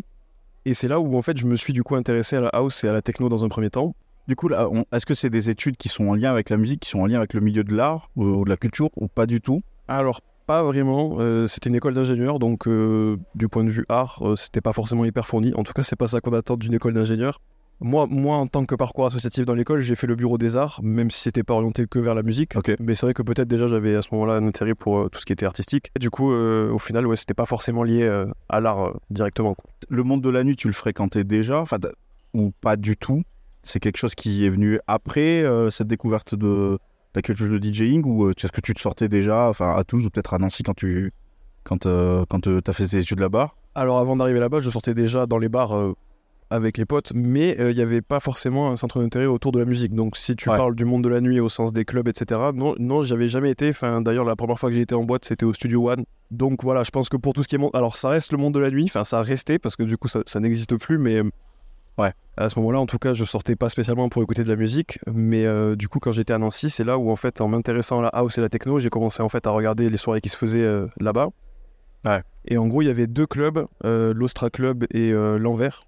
Et 0.66 0.74
c'est 0.74 0.88
là 0.88 1.00
où 1.00 1.18
en 1.18 1.22
fait, 1.22 1.38
je 1.38 1.46
me 1.46 1.56
suis 1.56 1.74
du 1.74 1.84
coup 1.84 1.96
intéressé 1.96 2.38
à 2.38 2.42
la 2.42 2.48
house 2.50 2.84
et 2.84 2.88
à 2.88 2.94
la 2.94 3.02
techno 3.02 3.28
dans 3.30 3.44
un 3.44 3.50
premier 3.50 3.70
temps. 3.70 3.96
Du 4.28 4.38
coup, 4.38 4.50
est-ce 4.94 5.06
que 5.06 5.14
c'est 5.14 5.30
des 5.30 5.50
études 5.50 5.76
qui 5.76 5.90
sont 5.90 6.08
en 6.08 6.16
lien 6.16 6.32
avec 6.32 6.50
la 6.50 6.56
musique, 6.56 6.80
qui 6.82 6.90
sont 6.90 7.00
en 7.00 7.08
lien 7.08 7.18
avec 7.18 7.34
le 7.34 7.42
milieu 7.42 7.66
de 7.66 7.76
l'art 7.76 8.10
ou, 8.16 8.24
ou 8.26 8.46
de 8.46 8.50
la 8.50 8.56
culture, 8.56 8.90
ou 8.96 9.10
pas 9.10 9.26
du 9.26 9.42
tout? 9.42 9.60
Alors, 9.90 10.22
pas 10.46 10.64
vraiment. 10.64 11.18
euh, 11.20 11.48
c'était 11.48 11.70
une 11.70 11.76
école 11.76 11.94
d'ingénieur, 11.94 12.40
donc 12.40 12.68
euh, 12.68 13.18
du 13.36 13.50
point 13.50 13.66
de 13.66 13.70
vue 13.70 13.86
art, 13.90 14.20
euh, 14.22 14.36
c'était 14.38 14.62
pas 14.62 14.72
forcément 14.72 15.04
hyper 15.04 15.28
fourni. 15.28 15.54
En 15.56 15.64
tout 15.64 15.74
cas, 15.74 15.84
c'est 15.84 15.98
pas 15.98 16.08
ça 16.08 16.22
qu'on 16.22 16.34
attend 16.34 16.56
d'une 16.56 16.74
école 16.74 16.94
d'ingénieur. 16.94 17.42
Moi, 17.84 18.08
moi, 18.10 18.38
en 18.38 18.48
tant 18.48 18.64
que 18.64 18.76
parcours 18.76 19.08
associatif 19.08 19.46
dans 19.46 19.56
l'école, 19.56 19.82
j'ai 19.82 19.96
fait 19.96 20.08
le 20.08 20.16
bureau 20.16 20.38
des 20.38 20.56
arts, 20.56 20.80
même 20.82 21.12
si 21.12 21.20
c'était 21.20 21.44
pas 21.44 21.54
orienté 21.54 21.86
que 21.86 22.00
vers 22.00 22.16
la 22.16 22.24
musique. 22.24 22.54
Mais 22.80 22.96
c'est 22.96 23.06
vrai 23.06 23.14
que 23.14 23.22
peut-être 23.22 23.50
déjà 23.50 23.68
j'avais 23.68 23.98
à 23.98 24.02
ce 24.02 24.08
moment-là 24.14 24.36
un 24.36 24.48
intérêt 24.48 24.74
pour 24.74 25.00
euh, 25.00 25.10
tout 25.10 25.20
ce 25.20 25.26
qui 25.26 25.34
était 25.34 25.46
artistique. 25.46 25.92
Et 25.98 26.00
du 26.00 26.10
coup, 26.10 26.32
euh, 26.32 26.72
au 26.72 26.80
final, 26.80 27.06
ouais, 27.06 27.18
c'était 27.18 27.34
pas 27.34 27.46
forcément 27.46 27.84
lié 27.84 28.04
euh, 28.04 28.26
à 28.48 28.62
l'art 28.62 28.94
directement. 29.10 29.54
quoi. 29.54 29.70
Le 29.90 30.02
monde 30.04 30.22
de 30.22 30.30
la 30.30 30.46
nuit, 30.46 30.56
tu 30.56 30.68
le 30.68 30.74
fréquentais 30.74 31.26
déjà, 31.26 31.60
enfin, 31.60 31.78
ou 32.34 32.54
pas 32.62 32.78
du 32.78 32.96
tout? 32.96 33.22
C'est 33.64 33.82
quelque 33.82 33.98
chose 33.98 34.16
qui 34.16 34.46
est 34.46 34.50
venu 34.50 34.80
après 34.88 35.44
cette 35.70 35.88
découverte 35.88 36.36
de 36.36 36.78
la 37.16 37.22
culture 37.22 37.50
de 37.50 37.58
DJing, 37.62 38.04
ou 38.06 38.30
est-ce 38.30 38.52
que 38.52 38.62
tu 38.62 38.74
te 38.74 38.80
sortais 38.80 39.10
déjà, 39.10 39.50
enfin, 39.50 39.76
à 39.76 39.84
Toulouse 39.84 40.06
ou 40.06 40.10
peut-être 40.10 40.34
à 40.34 40.38
Nancy 40.38 40.64
quand 40.64 40.74
tu 40.74 41.12
quand, 41.66 41.84
quand 41.84 42.48
as 42.48 42.74
fait 42.74 42.88
tes 42.88 43.00
études 43.00 43.20
là-bas? 43.20 43.54
Alors 43.76 44.00
avant 44.00 44.16
d'arriver 44.16 44.40
là-bas, 44.40 44.60
je 44.60 44.70
sortais 44.70 44.94
déjà 44.94 45.26
dans 45.26 45.38
les 45.38 45.50
bars 45.50 45.94
avec 46.54 46.78
les 46.78 46.86
potes, 46.86 47.12
mais 47.16 47.60
euh, 47.60 47.72
il 47.72 47.76
n'y 47.76 47.82
avait 47.82 48.02
pas 48.02 48.20
forcément 48.20 48.70
un 48.72 48.76
centre 48.76 49.00
d'intérêt 49.00 49.26
autour 49.26 49.52
de 49.52 49.60
la 49.60 49.66
musique. 49.66 49.94
Donc 49.94 50.18
si 50.18 50.36
tu 50.36 50.50
Ouais. 50.50 50.58
parles 50.58 50.76
du 50.76 50.86
monde 50.86 51.04
de 51.04 51.10
la 51.10 51.20
nuit 51.22 51.40
au 51.40 51.50
sens 51.50 51.74
des 51.74 51.84
clubs, 51.86 52.08
etc., 52.08 52.40
non, 52.54 52.76
non 52.80 53.02
j'avais 53.02 53.28
jamais 53.28 53.50
été. 53.52 53.70
Enfin, 53.70 54.02
D'ailleurs, 54.02 54.26
la 54.26 54.36
première 54.36 54.60
fois 54.60 54.70
que 54.70 54.76
j'ai 54.76 54.82
été 54.82 54.96
en 54.96 55.04
boîte, 55.04 55.26
c'était 55.26 55.46
au 55.46 55.54
Studio 55.54 55.90
One. 55.92 56.04
Donc 56.32 56.64
voilà, 56.64 56.84
je 56.84 56.92
pense 56.92 57.10
que 57.10 57.18
pour 57.18 57.34
tout 57.34 57.44
ce 57.44 57.48
qui 57.48 57.56
est 57.56 57.58
monde... 57.58 57.72
Alors 57.74 57.98
ça 57.98 58.10
reste 58.10 58.32
le 58.32 58.38
monde 58.38 58.54
de 58.54 58.60
la 58.60 58.70
nuit, 58.72 58.86
enfin 58.86 59.04
ça 59.04 59.20
a 59.20 59.24
resté, 59.24 59.60
parce 59.60 59.76
que 59.76 59.84
du 59.84 59.98
coup 59.98 60.08
ça, 60.08 60.22
ça 60.26 60.40
n'existe 60.40 60.76
plus, 60.78 60.98
mais... 60.98 61.18
euh, 61.18 61.30
Ouais. 62.00 62.12
À 62.38 62.50
ce 62.50 62.58
moment-là, 62.58 62.80
en 62.80 62.88
tout 62.88 62.98
cas, 62.98 63.14
je 63.14 63.24
sortais 63.24 63.56
pas 63.56 63.70
spécialement 63.70 64.10
pour 64.10 64.24
écouter 64.24 64.44
de 64.44 64.50
la 64.50 64.56
musique, 64.56 64.98
mais 65.14 65.46
euh, 65.46 65.76
du 65.76 65.88
coup, 65.88 66.00
quand 66.00 66.12
j'étais 66.12 66.34
à 66.34 66.40
Nancy, 66.40 66.72
c'est 66.72 66.84
là 66.84 66.98
où, 66.98 67.12
en 67.12 67.16
fait, 67.16 67.40
en 67.40 67.48
m'intéressant 67.48 68.00
à 68.00 68.02
la 68.02 68.08
house 68.08 68.36
et 68.40 68.42
la 68.42 68.50
techno, 68.50 68.80
j'ai 68.80 68.90
commencé 68.90 69.22
en 69.22 69.30
fait 69.30 69.46
à 69.46 69.52
regarder 69.52 69.88
les 69.90 69.98
soirées 69.98 70.20
qui 70.20 70.30
se 70.30 70.36
faisaient 70.38 70.64
euh, 70.64 70.88
là-bas. 71.00 71.28
Ouais. 72.06 72.24
Et 72.46 72.58
en 72.58 72.66
gros, 72.68 72.82
il 72.82 72.86
y 72.86 72.90
avait 72.90 73.06
deux 73.06 73.28
clubs, 73.28 73.68
euh, 73.86 74.12
l'Ostra 74.16 74.50
Club 74.50 74.86
et 74.92 75.12
l'Envers, 75.12 75.84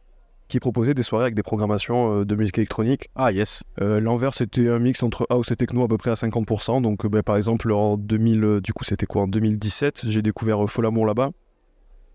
qui 0.48 0.60
proposaient 0.60 0.94
des 0.94 1.04
soirées 1.04 1.26
avec 1.26 1.36
des 1.36 1.44
programmations 1.44 2.22
euh, 2.22 2.26
de 2.26 2.36
musique 2.36 2.58
électronique. 2.58 3.10
Ah, 3.16 3.32
yes. 3.32 3.64
Euh, 3.82 4.00
L'Envers, 4.00 4.34
c'était 4.34 4.70
un 4.70 4.80
mix 4.80 5.02
entre 5.04 5.25
house 5.30 5.52
et 5.52 5.56
techno 5.56 5.84
à 5.84 5.88
peu 5.88 5.98
près 5.98 6.12
à 6.12 6.16
50%. 6.16 6.82
Donc, 6.82 7.06
euh, 7.06 7.10
bah, 7.10 7.24
par 7.24 7.38
exemple, 7.38 7.72
en 7.72 7.98
2000, 7.98 8.44
euh, 8.44 8.62
du 8.62 8.74
coup, 8.74 8.84
c'était 8.84 9.06
quoi 9.06 9.24
En 9.24 9.28
2017, 9.28 10.06
j'ai 10.08 10.22
découvert 10.22 10.64
euh, 10.64 10.68
Fol 10.68 10.86
Amour 10.86 11.06
là-bas. 11.06 11.32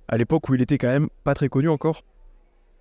À 0.08 0.16
l'époque 0.16 0.48
où 0.48 0.54
il 0.54 0.62
était 0.62 0.78
quand 0.78 0.88
même 0.88 1.08
pas 1.24 1.34
très 1.34 1.48
connu 1.48 1.68
encore. 1.68 2.02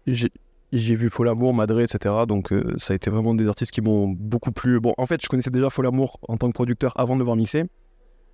J'ai 0.07 0.95
vu 0.95 1.09
Fol 1.09 1.27
Amour, 1.27 1.53
Madré, 1.53 1.83
etc. 1.83 2.13
Donc, 2.27 2.53
euh, 2.53 2.73
ça 2.77 2.93
a 2.93 2.95
été 2.95 3.09
vraiment 3.09 3.33
des 3.33 3.47
artistes 3.47 3.71
qui 3.71 3.81
m'ont 3.81 4.07
beaucoup 4.07 4.51
plu. 4.51 4.79
Bon, 4.79 4.93
en 4.97 5.05
fait, 5.05 5.21
je 5.23 5.27
connaissais 5.27 5.49
déjà 5.49 5.69
Fol 5.69 5.87
Amour 5.87 6.19
en 6.27 6.37
tant 6.37 6.47
que 6.47 6.53
producteur 6.53 6.93
avant 6.99 7.15
de 7.15 7.19
le 7.19 7.25
voir 7.25 7.35
mixer. 7.35 7.65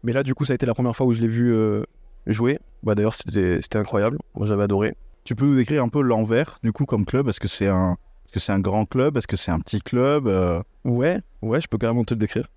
Mais 0.04 0.14
là, 0.14 0.24
du 0.24 0.36
coup, 0.36 0.46
ça 0.46 0.54
a 0.54 0.56
été 0.56 0.66
la 0.66 0.74
première 0.74 0.96
fois 0.96 1.06
où 1.06 1.14
je 1.14 1.22
l'ai 1.22 1.28
vu 1.28 1.54
euh, 1.54 1.84
jouer. 2.28 2.60
Bah, 2.84 2.94
D'ailleurs, 2.96 3.14
c'était 3.14 3.78
incroyable. 3.78 4.18
Moi, 4.36 4.48
j'avais 4.48 4.64
adoré. 4.64 4.96
Tu 5.26 5.36
peux 5.36 5.46
nous 5.46 5.56
décrire 5.56 5.84
un 5.84 5.90
peu 5.90 6.02
l'envers, 6.02 6.60
du 6.64 6.72
coup, 6.72 6.86
comme 6.86 7.04
club? 7.04 7.28
Est-ce 7.28 7.40
que 7.40 7.48
c'est 7.48 7.68
un, 7.68 7.98
que 8.32 8.40
c'est 8.40 8.52
un 8.52 8.60
grand 8.60 8.86
club? 8.86 9.18
Est-ce 9.18 9.28
que 9.28 9.36
c'est 9.38 9.52
un 9.52 9.60
petit 9.60 9.82
club 9.82 10.28
Euh, 10.28 10.62
Ouais, 10.86 11.20
ouais, 11.42 11.60
je 11.60 11.68
peux 11.68 11.80
carrément 11.80 12.04
te 12.04 12.14
le 12.14 12.20
décrire. 12.20 12.48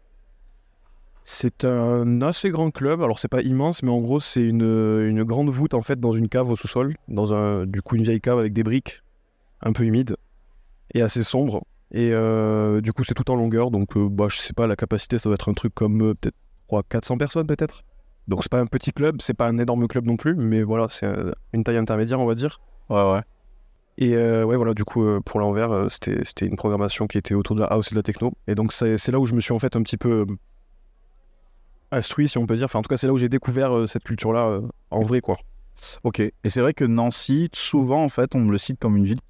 C'est 1.24 1.64
un 1.64 2.20
assez 2.22 2.50
grand 2.50 2.70
club. 2.70 3.02
Alors 3.02 3.18
c'est 3.18 3.28
pas 3.28 3.42
immense, 3.42 3.82
mais 3.82 3.90
en 3.90 4.00
gros 4.00 4.20
c'est 4.20 4.42
une, 4.42 4.62
une 4.62 5.24
grande 5.24 5.50
voûte 5.50 5.74
en 5.74 5.82
fait 5.82 5.98
dans 6.00 6.12
une 6.12 6.28
cave 6.28 6.50
au 6.50 6.56
sous-sol, 6.56 6.94
dans 7.08 7.34
un 7.34 7.66
du 7.66 7.82
coup 7.82 7.96
une 7.96 8.02
vieille 8.02 8.20
cave 8.20 8.38
avec 8.38 8.54
des 8.54 8.62
briques, 8.62 9.02
un 9.60 9.72
peu 9.72 9.84
humide 9.84 10.16
et 10.94 11.02
assez 11.02 11.22
sombre. 11.22 11.64
Et 11.90 12.12
euh, 12.12 12.80
du 12.80 12.94
coup 12.94 13.04
c'est 13.04 13.12
tout 13.14 13.30
en 13.30 13.36
longueur, 13.36 13.70
donc 13.70 13.94
euh, 13.96 14.08
bah 14.08 14.28
je 14.30 14.38
sais 14.38 14.54
pas 14.54 14.66
la 14.66 14.76
capacité, 14.76 15.18
ça 15.18 15.28
doit 15.28 15.34
être 15.34 15.50
un 15.50 15.54
truc 15.54 15.74
comme 15.74 16.00
euh, 16.02 16.14
peut-être 16.14 16.36
3 16.68 16.82
400 16.82 17.18
personnes 17.18 17.46
peut-être. 17.46 17.82
Donc 18.28 18.42
c'est 18.42 18.52
pas 18.52 18.60
un 18.60 18.66
petit 18.66 18.92
club, 18.92 19.16
c'est 19.20 19.34
pas 19.34 19.48
un 19.48 19.58
énorme 19.58 19.88
club 19.88 20.06
non 20.06 20.16
plus, 20.16 20.34
mais 20.36 20.62
voilà 20.62 20.86
c'est 20.88 21.06
euh, 21.06 21.32
une 21.52 21.64
taille 21.64 21.78
intermédiaire 21.78 22.20
on 22.20 22.26
va 22.26 22.34
dire. 22.34 22.60
Ouais, 22.88 23.12
ouais. 23.12 23.22
Et 24.00 24.14
euh, 24.14 24.44
ouais, 24.44 24.56
voilà, 24.56 24.74
du 24.74 24.84
coup, 24.84 25.04
euh, 25.04 25.20
pour 25.20 25.40
l'envers, 25.40 25.72
euh, 25.72 25.88
c'était 25.88 26.24
c'était 26.24 26.46
une 26.46 26.54
programmation 26.54 27.08
qui 27.08 27.18
était 27.18 27.34
autour 27.34 27.56
de 27.56 27.60
la 27.60 27.66
house 27.66 27.90
et 27.90 27.94
de 27.94 27.98
la 27.98 28.04
techno. 28.04 28.32
Et 28.46 28.54
donc, 28.54 28.72
c'est 28.72 28.96
c'est 28.96 29.10
là 29.10 29.18
où 29.18 29.26
je 29.26 29.34
me 29.34 29.40
suis 29.40 29.52
en 29.52 29.58
fait 29.58 29.74
un 29.74 29.82
petit 29.82 29.96
peu 29.96 30.24
instruit, 31.90 32.28
si 32.28 32.38
on 32.38 32.46
peut 32.46 32.54
dire. 32.54 32.66
Enfin, 32.66 32.78
en 32.78 32.82
tout 32.82 32.88
cas, 32.88 32.96
c'est 32.96 33.08
là 33.08 33.12
où 33.12 33.18
j'ai 33.18 33.28
découvert 33.28 33.88
cette 33.88 34.04
culture-là 34.04 34.60
en 34.90 35.02
vrai, 35.02 35.20
quoi. 35.20 35.36
Ok. 36.04 36.20
Et 36.20 36.32
c'est 36.44 36.60
vrai 36.60 36.74
que 36.74 36.84
Nancy, 36.84 37.48
souvent, 37.52 38.04
en 38.04 38.08
fait, 38.08 38.36
on 38.36 38.40
me 38.40 38.52
le 38.52 38.58
cite 38.58 38.78
comme 38.78 38.96
une 38.96 39.04
ville 39.04 39.20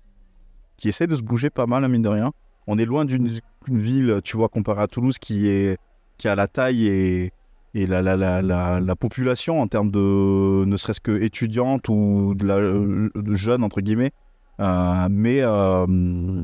qui 0.77 0.89
essaie 0.89 1.07
de 1.07 1.17
se 1.17 1.23
bouger 1.23 1.49
pas 1.49 1.67
mal, 1.67 1.83
hein, 1.83 1.89
mine 1.89 2.03
de 2.03 2.09
rien. 2.09 2.33
On 2.67 2.79
est 2.79 2.85
loin 2.85 3.07
d'une 3.07 3.31
une 3.69 3.81
ville, 3.81 4.21
tu 4.23 4.37
vois, 4.37 4.51
comparée 4.51 4.83
à 4.83 4.87
Toulouse, 4.87 5.17
qui 5.19 5.49
est 5.49 5.79
qui 6.19 6.29
a 6.29 6.35
la 6.35 6.47
taille 6.47 6.87
et 6.87 7.33
et 7.75 7.87
la, 7.87 8.03
la, 8.03 8.17
la, 8.17 8.43
la, 8.43 8.81
la 8.81 8.97
population 8.97 9.61
en 9.61 9.69
termes 9.69 9.91
de 9.91 10.65
ne 10.65 10.77
serait-ce 10.77 11.01
que 11.01 11.23
étudiante 11.23 11.89
ou 11.89 12.35
de, 12.35 12.47
la, 12.47 13.37
jeunes 13.37 13.63
entre 13.63 13.81
guillemets. 13.81 14.13
Euh, 14.61 15.09
mais 15.11 15.41
euh, 15.43 15.87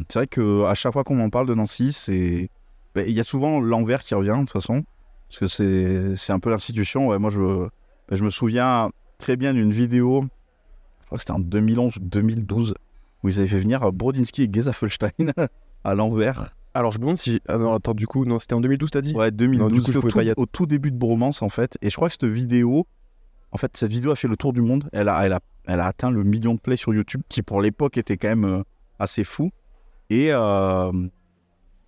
c'est 0.08 0.20
vrai 0.20 0.26
que 0.26 0.64
à 0.64 0.74
chaque 0.74 0.92
fois 0.92 1.02
qu'on 1.04 1.16
m'en 1.16 1.30
parle 1.30 1.48
de 1.48 1.54
Nancy, 1.54 1.92
c'est 1.92 2.50
ben, 2.94 3.04
il 3.08 3.12
y 3.12 3.20
a 3.20 3.24
souvent 3.24 3.60
l'envers 3.60 4.02
qui 4.02 4.14
revient 4.14 4.36
de 4.36 4.40
toute 4.40 4.52
façon 4.52 4.84
parce 5.28 5.40
que 5.40 5.46
c'est 5.46 6.16
c'est 6.16 6.32
un 6.32 6.38
peu 6.38 6.50
l'institution. 6.50 7.18
Moi 7.18 7.30
je 7.30 7.40
ben, 8.08 8.16
je 8.16 8.22
me 8.22 8.30
souviens 8.30 8.90
très 9.18 9.36
bien 9.36 9.52
d'une 9.54 9.72
vidéo, 9.72 10.24
je 11.00 11.06
crois 11.06 11.16
que 11.16 11.22
c'était 11.22 11.32
en 11.32 11.40
2011 11.40 11.96
ou 11.96 12.00
2012 12.00 12.74
où 13.22 13.28
ils 13.28 13.38
avaient 13.38 13.48
fait 13.48 13.58
venir 13.58 13.90
Brodinski 13.92 14.42
et 14.44 14.50
Gezafelstein 14.52 15.32
à 15.84 15.94
l'envers. 15.94 16.54
Alors 16.74 16.90
je 16.92 16.98
me 16.98 17.02
demande 17.02 17.16
si. 17.18 17.40
Ah 17.48 17.56
non, 17.58 17.72
attends, 17.74 17.94
du 17.94 18.06
coup, 18.06 18.24
non, 18.24 18.38
c'était 18.38 18.54
en 18.54 18.60
2012, 18.60 18.90
t'as 18.90 19.00
dit 19.00 19.14
Ouais, 19.14 19.30
2012. 19.30 19.68
Non, 19.68 19.72
du 19.74 19.80
coup, 19.80 19.92
je 19.92 19.98
au, 19.98 20.02
tout, 20.02 20.16
pas 20.16 20.24
y 20.24 20.28
être. 20.28 20.38
au 20.38 20.46
tout 20.46 20.66
début 20.66 20.90
de 20.90 20.96
Bromance, 20.96 21.40
en 21.42 21.48
fait. 21.48 21.78
Et 21.82 21.90
je 21.90 21.94
crois 21.96 22.08
que 22.08 22.14
cette 22.18 22.24
vidéo, 22.30 22.86
en 23.52 23.56
fait, 23.58 23.76
cette 23.76 23.92
vidéo 23.92 24.10
a 24.10 24.16
fait 24.16 24.26
le 24.28 24.36
tour 24.36 24.52
du 24.52 24.60
monde. 24.60 24.88
Elle 24.92 25.08
a, 25.08 25.24
elle 25.24 25.32
a, 25.32 25.40
elle 25.66 25.78
a 25.80 25.86
atteint 25.86 26.10
le 26.10 26.24
million 26.24 26.54
de 26.54 26.58
plays 26.60 26.76
sur 26.76 26.92
YouTube, 26.92 27.22
qui 27.28 27.42
pour 27.42 27.62
l'époque 27.62 27.96
était 27.96 28.16
quand 28.16 28.28
même 28.28 28.44
euh, 28.44 28.62
assez 28.98 29.22
fou. 29.24 29.50
Et, 30.10 30.28
euh, 30.32 30.90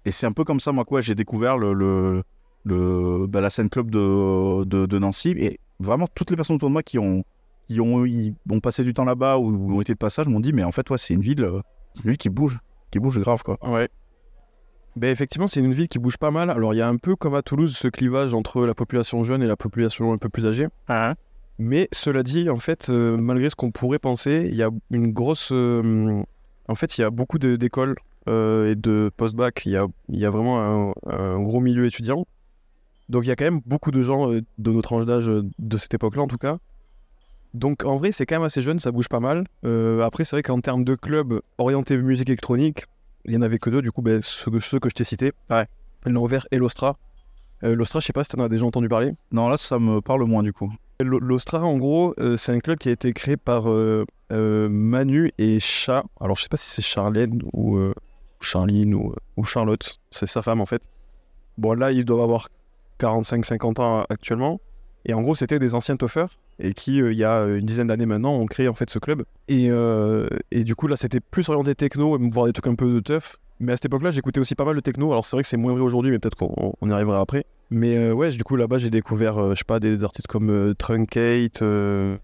et 0.05 0.13
c'est 0.13 0.27
un 0.27 0.33
peu 0.33 0.45
comme 0.45 0.61
ça, 0.61 0.71
moi, 0.73 0.85
quoi, 0.85 1.01
j'ai 1.01 1.17
découvert 1.17 1.59
le, 1.59 1.73
le, 1.75 2.23
le- 2.65 3.27
bah, 3.27 3.41
la 3.41 3.51
scène 3.51 3.69
club 3.69 3.91
de, 3.91 4.63
de, 4.65 4.87
de 4.87 4.99
Nancy. 5.01 5.31
Et 5.31 5.59
vraiment, 5.81 6.07
toutes 6.15 6.31
les 6.31 6.37
personnes 6.37 6.57
autour 6.57 6.69
de 6.69 6.73
moi 6.73 6.85
qui 6.85 7.01
ont, 7.01 7.25
qui 7.67 7.81
ont, 7.81 8.05
ont 8.51 8.61
passé 8.61 8.85
du 8.85 8.93
temps 8.95 9.05
là-bas 9.05 9.39
ou, 9.39 9.49
ou 9.53 9.77
ont 9.77 9.81
été 9.81 9.93
de 9.95 9.99
passage 9.99 10.29
m'ont 10.29 10.39
dit, 10.39 10.53
mais 10.53 10.63
en 10.63 10.71
fait, 10.71 10.89
ouais, 10.91 10.99
c'est 10.99 11.15
une 11.15 11.23
ville, 11.23 11.43
euh, 11.43 11.61
c'est 11.95 12.05
une 12.05 12.11
ville 12.11 12.19
qui 12.19 12.31
bouge, 12.31 12.57
qui 12.93 13.01
bouge 13.01 13.19
grave, 13.19 13.43
quoi. 13.43 13.59
Ouais. 13.69 13.89
Ben 14.97 15.11
effectivement, 15.11 15.47
c'est 15.47 15.61
une 15.61 15.73
ville 15.75 15.89
qui 15.89 15.99
bouge 15.99 16.17
pas 16.17 16.31
mal. 16.31 16.51
Alors 16.51 16.73
il 16.73 16.79
y 16.79 16.81
a 16.83 16.89
un 16.89 16.97
peu 16.97 17.17
comme 17.17 17.35
à 17.35 17.43
Toulouse 17.43 17.77
ce 17.77 17.89
clivage 17.89 18.33
entre 18.33 18.65
la 18.65 18.73
population 18.75 19.25
jeune 19.25 19.43
et 19.43 19.47
la 19.47 19.57
population 19.57 20.13
un 20.13 20.17
peu 20.17 20.31
plus 20.31 20.47
âgée. 20.47 20.69
Mais 21.59 21.89
cela 21.93 22.23
dit, 22.23 22.51
en 22.51 22.59
fait, 22.59 22.89
euh, 22.91 23.17
malgré 23.17 23.49
ce 23.51 23.57
qu'on 23.57 23.71
pourrait 23.71 23.99
penser, 23.99 24.47
il 24.51 24.55
y 24.57 24.63
a 24.63 24.71
une 24.91 25.13
grosse. 25.13 25.51
euh, 25.53 26.23
en 26.69 26.75
fait, 26.75 26.97
il 26.99 27.01
y 27.03 27.05
a 27.05 27.11
beaucoup 27.11 27.39
de- 27.39 27.57
d'écoles 27.57 27.95
euh, 28.29 28.73
et 28.73 28.75
de 28.75 29.11
post-bac. 29.17 29.65
Il 29.67 29.73
y 29.73 29.77
a, 29.77 29.87
y 30.09 30.25
a 30.25 30.31
vraiment 30.31 30.61
un, 30.61 30.93
un 31.07 31.41
gros 31.43 31.61
milieu 31.61 31.87
étudiant. 31.87 32.27
Donc 33.09 33.25
il 33.25 33.29
y 33.29 33.31
a 33.31 33.37
quand 33.37 33.45
même 33.45 33.61
beaucoup 33.67 33.91
de 33.91 34.01
gens 34.03 34.33
euh, 34.33 34.41
de 34.59 34.71
notre 34.71 34.89
tranche 34.89 35.07
d'âge 35.07 35.27
de 35.27 35.77
cette 35.79 35.95
époque-là, 35.95 36.23
en 36.23 36.27
tout 36.27 36.39
cas. 36.39 36.59
Donc 37.55 37.85
en 37.85 37.97
vrai, 37.97 38.13
c'est 38.13 38.27
quand 38.27 38.35
même 38.37 38.43
assez 38.43 38.61
jeune, 38.63 38.79
ça 38.79 38.91
bouge 38.93 39.09
pas 39.09 39.21
mal. 39.21 39.45
Après, 40.03 40.25
c'est 40.25 40.37
vrai 40.37 40.43
qu'en 40.43 40.61
termes 40.61 40.85
de 40.85 40.95
clubs 40.95 41.41
orientés 41.59 41.97
musique 41.97 42.29
électronique, 42.29 42.85
il 43.27 43.35
y 43.35 43.37
en 43.37 43.43
avait 43.43 43.59
que 43.59 43.71
deux, 43.71 43.83
du 43.83 43.93
coup, 43.93 44.03
ben, 44.03 44.21
ceux, 44.23 44.51
que- 44.51 44.61
ceux 44.61 44.79
que 44.79 44.89
je 44.89 44.95
t'ai 44.95 45.05
cités. 45.05 45.33
Ouais. 45.51 45.67
L'Envers 46.05 46.47
et 46.51 46.59
l'Ostra. 46.59 46.97
Euh, 47.65 47.75
L'Ostra, 47.75 48.01
je 48.01 48.07
sais 48.07 48.13
pas 48.13 48.23
si 48.25 48.31
t'en 48.31 48.43
as 48.43 48.49
déjà 48.49 48.65
entendu 48.67 48.89
parler. 48.89 49.13
Non, 49.33 49.49
là, 49.49 49.57
ça 49.57 49.79
me 49.79 50.01
parle 50.01 50.25
moins, 50.25 50.43
du 50.43 50.53
coup. 50.53 50.73
L'Ostra, 51.01 51.63
en 51.63 51.77
gros, 51.77 52.15
euh, 52.21 52.37
c'est 52.37 52.53
un 52.53 52.61
club 52.61 52.79
qui 52.79 52.89
a 52.89 52.93
été 52.93 53.13
créé 53.13 53.37
par 53.37 53.71
euh, 53.71 54.05
euh, 54.33 54.69
Manu 54.69 55.33
et 55.39 55.61
Chat. 55.61 56.05
Alors, 56.21 56.37
je 56.37 56.43
sais 56.43 56.49
pas 56.49 56.57
si 56.57 56.71
c'est 56.71 56.83
Charlène 56.83 57.43
ou 57.53 57.79
Charline 58.41 58.95
ou, 58.95 59.15
ou 59.37 59.45
Charlotte. 59.45 59.99
C'est 60.11 60.27
sa 60.27 60.43
femme, 60.43 60.61
en 60.61 60.67
fait. 60.67 60.89
Bon, 61.59 61.73
là, 61.73 61.91
ils 61.93 62.05
doivent 62.05 62.21
avoir 62.23 62.49
45-50 63.01 63.81
ans 63.81 64.05
actuellement. 64.09 64.61
Et 65.05 65.15
en 65.15 65.21
gros, 65.23 65.35
c'était 65.35 65.59
des 65.59 65.75
anciens 65.75 65.97
toffeurs 65.97 66.31
et 66.59 66.73
qui, 66.73 67.03
euh, 67.03 67.13
il 67.13 67.19
y 67.19 67.25
a 67.25 67.43
une 67.45 67.65
dizaine 67.65 67.89
d'années 67.89 68.07
maintenant, 68.07 68.35
ont 68.35 68.47
créé 68.47 68.69
en 68.69 68.75
fait 68.75 68.89
ce 68.91 68.99
club. 68.99 69.25
Et, 69.49 69.69
euh, 69.71 70.29
et 70.51 70.65
du 70.65 70.75
coup, 70.75 70.87
là, 70.87 70.97
c'était 70.97 71.21
plus 71.21 71.49
orienté 71.49 71.75
techno, 71.75 72.19
voire 72.31 72.47
des 72.47 72.53
trucs 72.53 72.67
un 72.67 72.75
peu 72.75 72.93
de 72.93 73.01
teuf. 73.01 73.39
Mais 73.59 73.73
à 73.73 73.77
cette 73.77 73.87
époque-là, 73.87 74.11
j'écoutais 74.11 74.41
aussi 74.41 74.55
pas 74.55 74.65
mal 74.65 74.77
de 74.77 74.81
techno. 74.81 75.11
Alors, 75.13 75.25
c'est 75.25 75.37
vrai 75.37 75.43
que 75.43 75.49
c'est 75.49 75.57
moins 75.57 75.73
vrai 75.73 75.83
aujourd'hui, 75.83 76.11
mais 76.11 76.19
peut-être 76.19 76.37
qu'on 76.37 76.75
on 76.81 76.89
y 76.91 76.93
arrivera 76.93 77.21
après. 77.21 77.47
Mais 77.71 77.97
euh, 77.97 78.13
ouais, 78.13 78.31
du 78.31 78.45
coup, 78.45 78.57
là-bas, 78.57 78.79
j'ai 78.79 78.91
découvert, 78.91 79.39
euh, 79.39 79.51
je 79.55 79.59
sais 79.59 79.65
pas, 79.65 79.81
des 79.81 80.05
artistes 80.05 80.27
comme 80.27 80.51
euh, 80.51 80.75
Truncate, 80.75 81.63
euh, 81.63 82.17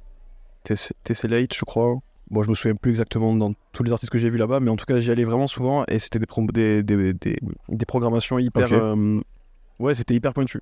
Tessellate, 0.64 1.54
je 1.54 1.64
crois. 1.64 1.96
Bon, 2.30 2.42
je 2.42 2.48
me 2.48 2.54
souviens 2.54 2.74
plus 2.74 2.90
exactement 2.90 3.34
dans 3.34 3.52
tous 3.72 3.82
les 3.82 3.92
artistes 3.92 4.10
que 4.10 4.18
j'ai 4.18 4.30
vus 4.30 4.38
là-bas, 4.38 4.60
mais 4.60 4.70
en 4.70 4.76
tout 4.76 4.86
cas, 4.86 4.98
j'y 4.98 5.10
allais 5.10 5.24
vraiment 5.24 5.46
souvent 5.46 5.84
et 5.86 5.98
c'était 5.98 6.18
des, 6.18 6.82
des, 6.82 7.12
des, 7.12 7.38
des, 7.68 7.86
programmations 7.86 8.38
hyper. 8.38 8.72
Euh, 8.72 9.20
ouais, 9.78 9.94
c'était 9.94 10.14
hyper 10.14 10.32
pointu. 10.32 10.60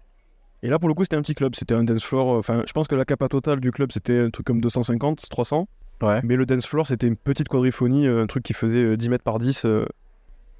Et 0.62 0.68
là, 0.68 0.78
pour 0.78 0.88
le 0.88 0.94
coup, 0.94 1.04
c'était 1.04 1.16
un 1.16 1.22
petit 1.22 1.34
club, 1.34 1.54
c'était 1.54 1.74
un 1.74 1.84
dance 1.84 2.02
floor. 2.04 2.34
euh, 2.34 2.38
Enfin, 2.38 2.62
je 2.66 2.72
pense 2.72 2.86
que 2.88 2.94
la 2.94 3.04
capa 3.04 3.28
totale 3.28 3.60
du 3.60 3.70
club, 3.72 3.92
c'était 3.92 4.18
un 4.20 4.30
truc 4.30 4.46
comme 4.46 4.60
250, 4.60 5.28
300. 5.30 5.68
Ouais. 6.02 6.20
Mais 6.24 6.36
le 6.36 6.46
dance 6.46 6.66
floor, 6.66 6.86
c'était 6.86 7.06
une 7.06 7.16
petite 7.16 7.48
quadriphonie, 7.48 8.06
euh, 8.06 8.22
un 8.22 8.26
truc 8.26 8.42
qui 8.42 8.52
faisait 8.54 8.82
euh, 8.82 8.96
10 8.96 9.08
mètres 9.08 9.24
par 9.24 9.38
10. 9.38 9.64
euh, 9.64 9.84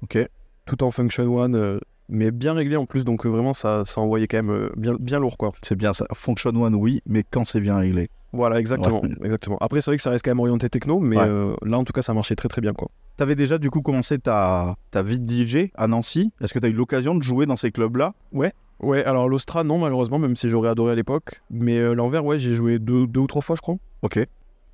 Ok. 0.03 0.17
Tout 0.65 0.83
en 0.83 0.91
function 0.91 1.23
one, 1.35 1.55
euh, 1.55 1.79
mais 2.09 2.31
bien 2.31 2.53
réglé 2.53 2.75
en 2.75 2.85
plus, 2.85 3.03
donc 3.05 3.25
euh, 3.25 3.29
vraiment, 3.29 3.53
ça, 3.53 3.83
ça 3.85 4.01
envoyait 4.01 4.27
quand 4.27 4.37
même 4.37 4.51
euh, 4.51 4.69
bien, 4.75 4.95
bien 4.99 5.19
lourd, 5.19 5.37
quoi. 5.37 5.51
C'est 5.61 5.75
bien 5.75 5.93
ça. 5.93 6.05
Function 6.15 6.51
One, 6.51 6.75
oui, 6.75 7.01
mais 7.05 7.23
quand 7.29 7.43
c'est 7.43 7.59
bien 7.61 7.77
réglé. 7.77 8.09
Voilà, 8.33 8.59
exactement. 8.59 9.01
Ouais. 9.01 9.09
exactement. 9.23 9.57
Après, 9.59 9.81
c'est 9.81 9.91
vrai 9.91 9.97
que 9.97 10.03
ça 10.03 10.09
reste 10.09 10.23
quand 10.23 10.31
même 10.31 10.39
orienté 10.39 10.69
techno, 10.69 10.99
mais 10.99 11.17
Ouais. 11.17 11.25
euh, 11.27 11.53
là, 11.63 11.77
en 11.77 11.83
tout 11.83 11.93
cas, 11.93 12.01
ça 12.01 12.13
marchait 12.13 12.35
très 12.35 12.47
très 12.47 12.61
bien, 12.61 12.73
quoi. 12.73 12.89
T'avais 13.17 13.35
déjà 13.35 13.57
du 13.57 13.69
coup 13.69 13.81
commencé 13.81 14.17
ta, 14.19 14.75
ta 14.91 15.01
vie 15.03 15.19
de 15.19 15.29
DJ 15.45 15.69
à 15.75 15.87
Nancy? 15.87 16.31
Est-ce 16.41 16.53
que 16.53 16.59
t'as 16.59 16.69
eu 16.69 16.73
l'occasion 16.73 17.13
de 17.15 17.21
jouer 17.23 17.45
dans 17.45 17.55
ces 17.57 17.71
clubs-là? 17.71 18.13
Ouais, 18.31 18.53
alors 18.81 19.29
l'Ostra, 19.29 19.63
non, 19.63 19.77
malheureusement, 19.77 20.19
même 20.19 20.35
si 20.35 20.49
j'aurais 20.49 20.69
adoré 20.69 20.93
à 20.93 20.95
l'époque. 20.95 21.41
Mais 21.49 21.77
euh, 21.77 21.93
l'envers, 21.93 22.25
ouais, 22.25 22.39
j'ai 22.39 22.53
joué 22.53 22.79
deux, 22.79 23.07
deux 23.07 23.19
ou 23.21 23.27
trois 23.27 23.41
fois, 23.41 23.55
je 23.55 23.61
crois. 23.61 23.75
Ok, 24.01 24.19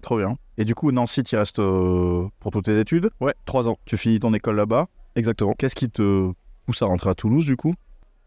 trop 0.01 0.17
bien. 0.17 0.37
Et 0.57 0.65
du 0.65 0.75
coup, 0.75 0.91
Nancy, 0.91 1.23
tu 1.23 1.35
restes 1.35 1.59
euh, 1.59 2.25
pour 2.39 2.51
toutes 2.51 2.65
tes 2.65 2.79
études? 2.79 3.09
Ouais, 3.19 3.33
trois 3.45 3.67
ans, 3.67 3.77
Tu 3.85 3.97
finis 3.97 4.19
ton 4.19 4.33
école 4.33 4.55
là-bas? 4.55 4.87
exactement. 5.15 5.53
Qu'est-ce 5.57 5.75
qui 5.75 5.89
te 5.89 6.31
pousse 6.65 6.81
à 6.81 6.85
rentrer 6.85 7.09
à 7.09 7.15
Toulouse 7.15 7.45
du 7.45 7.55
coup? 7.57 7.73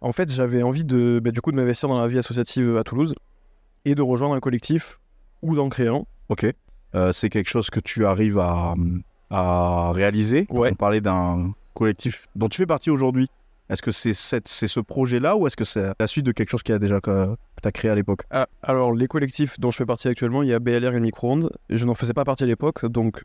En 0.00 0.12
fait, 0.12 0.30
j'avais 0.32 0.62
envie 0.62 0.84
de, 0.84 1.20
bah, 1.22 1.30
du 1.30 1.40
coup, 1.40 1.50
de 1.52 1.56
m'investir 1.56 1.88
dans 1.88 2.00
la 2.00 2.06
vie 2.08 2.18
associative 2.18 2.76
à 2.76 2.84
Toulouse 2.84 3.14
et 3.84 3.94
de 3.94 4.02
rejoindre 4.02 4.34
un 4.34 4.40
collectif 4.40 4.98
ou 5.42 5.54
d'en 5.54 5.68
créer 5.68 5.88
un. 5.88 6.02
Ok. 6.28 6.46
Euh, 6.94 7.12
c'est 7.12 7.28
quelque 7.30 7.48
chose 7.48 7.70
que 7.70 7.80
tu 7.80 8.04
arrives 8.06 8.38
à, 8.38 8.74
à 9.30 9.92
réaliser? 9.92 10.46
Ouais. 10.50 10.70
On 10.72 10.74
parlait 10.74 11.00
d'un 11.00 11.52
collectif 11.74 12.26
dont 12.34 12.48
tu 12.48 12.56
fais 12.58 12.66
partie 12.66 12.90
aujourd'hui. 12.90 13.28
Est-ce 13.70 13.82
que 13.82 13.92
c'est 13.92 14.12
ce 14.12 14.80
projet-là 14.80 15.36
ou 15.36 15.46
est-ce 15.46 15.56
que 15.56 15.64
c'est 15.64 15.92
la 15.98 16.06
suite 16.06 16.26
de 16.26 16.32
quelque 16.32 16.50
chose 16.50 16.62
qui 16.62 16.72
a 16.72 16.78
déjà 16.78 17.00
que 17.00 17.34
tu 17.62 17.68
as 17.68 17.72
créé 17.72 17.90
à 17.90 17.94
l'époque? 17.94 18.22
Ah, 18.30 18.48
alors, 18.62 18.92
les 18.92 19.06
collectifs 19.06 19.60
dont 19.60 19.70
je 19.70 19.76
fais 19.76 19.86
partie 19.86 20.08
actuellement, 20.08 20.42
il 20.42 20.48
y 20.48 20.54
a 20.54 20.58
BLR 20.58 20.94
et 20.94 21.00
Micro-ondes. 21.00 21.50
Je 21.68 21.84
n'en 21.86 21.94
faisais 21.94 22.12
pas 22.12 22.24
partie 22.24 22.44
à 22.44 22.46
l'époque, 22.46 22.84
donc, 22.86 23.22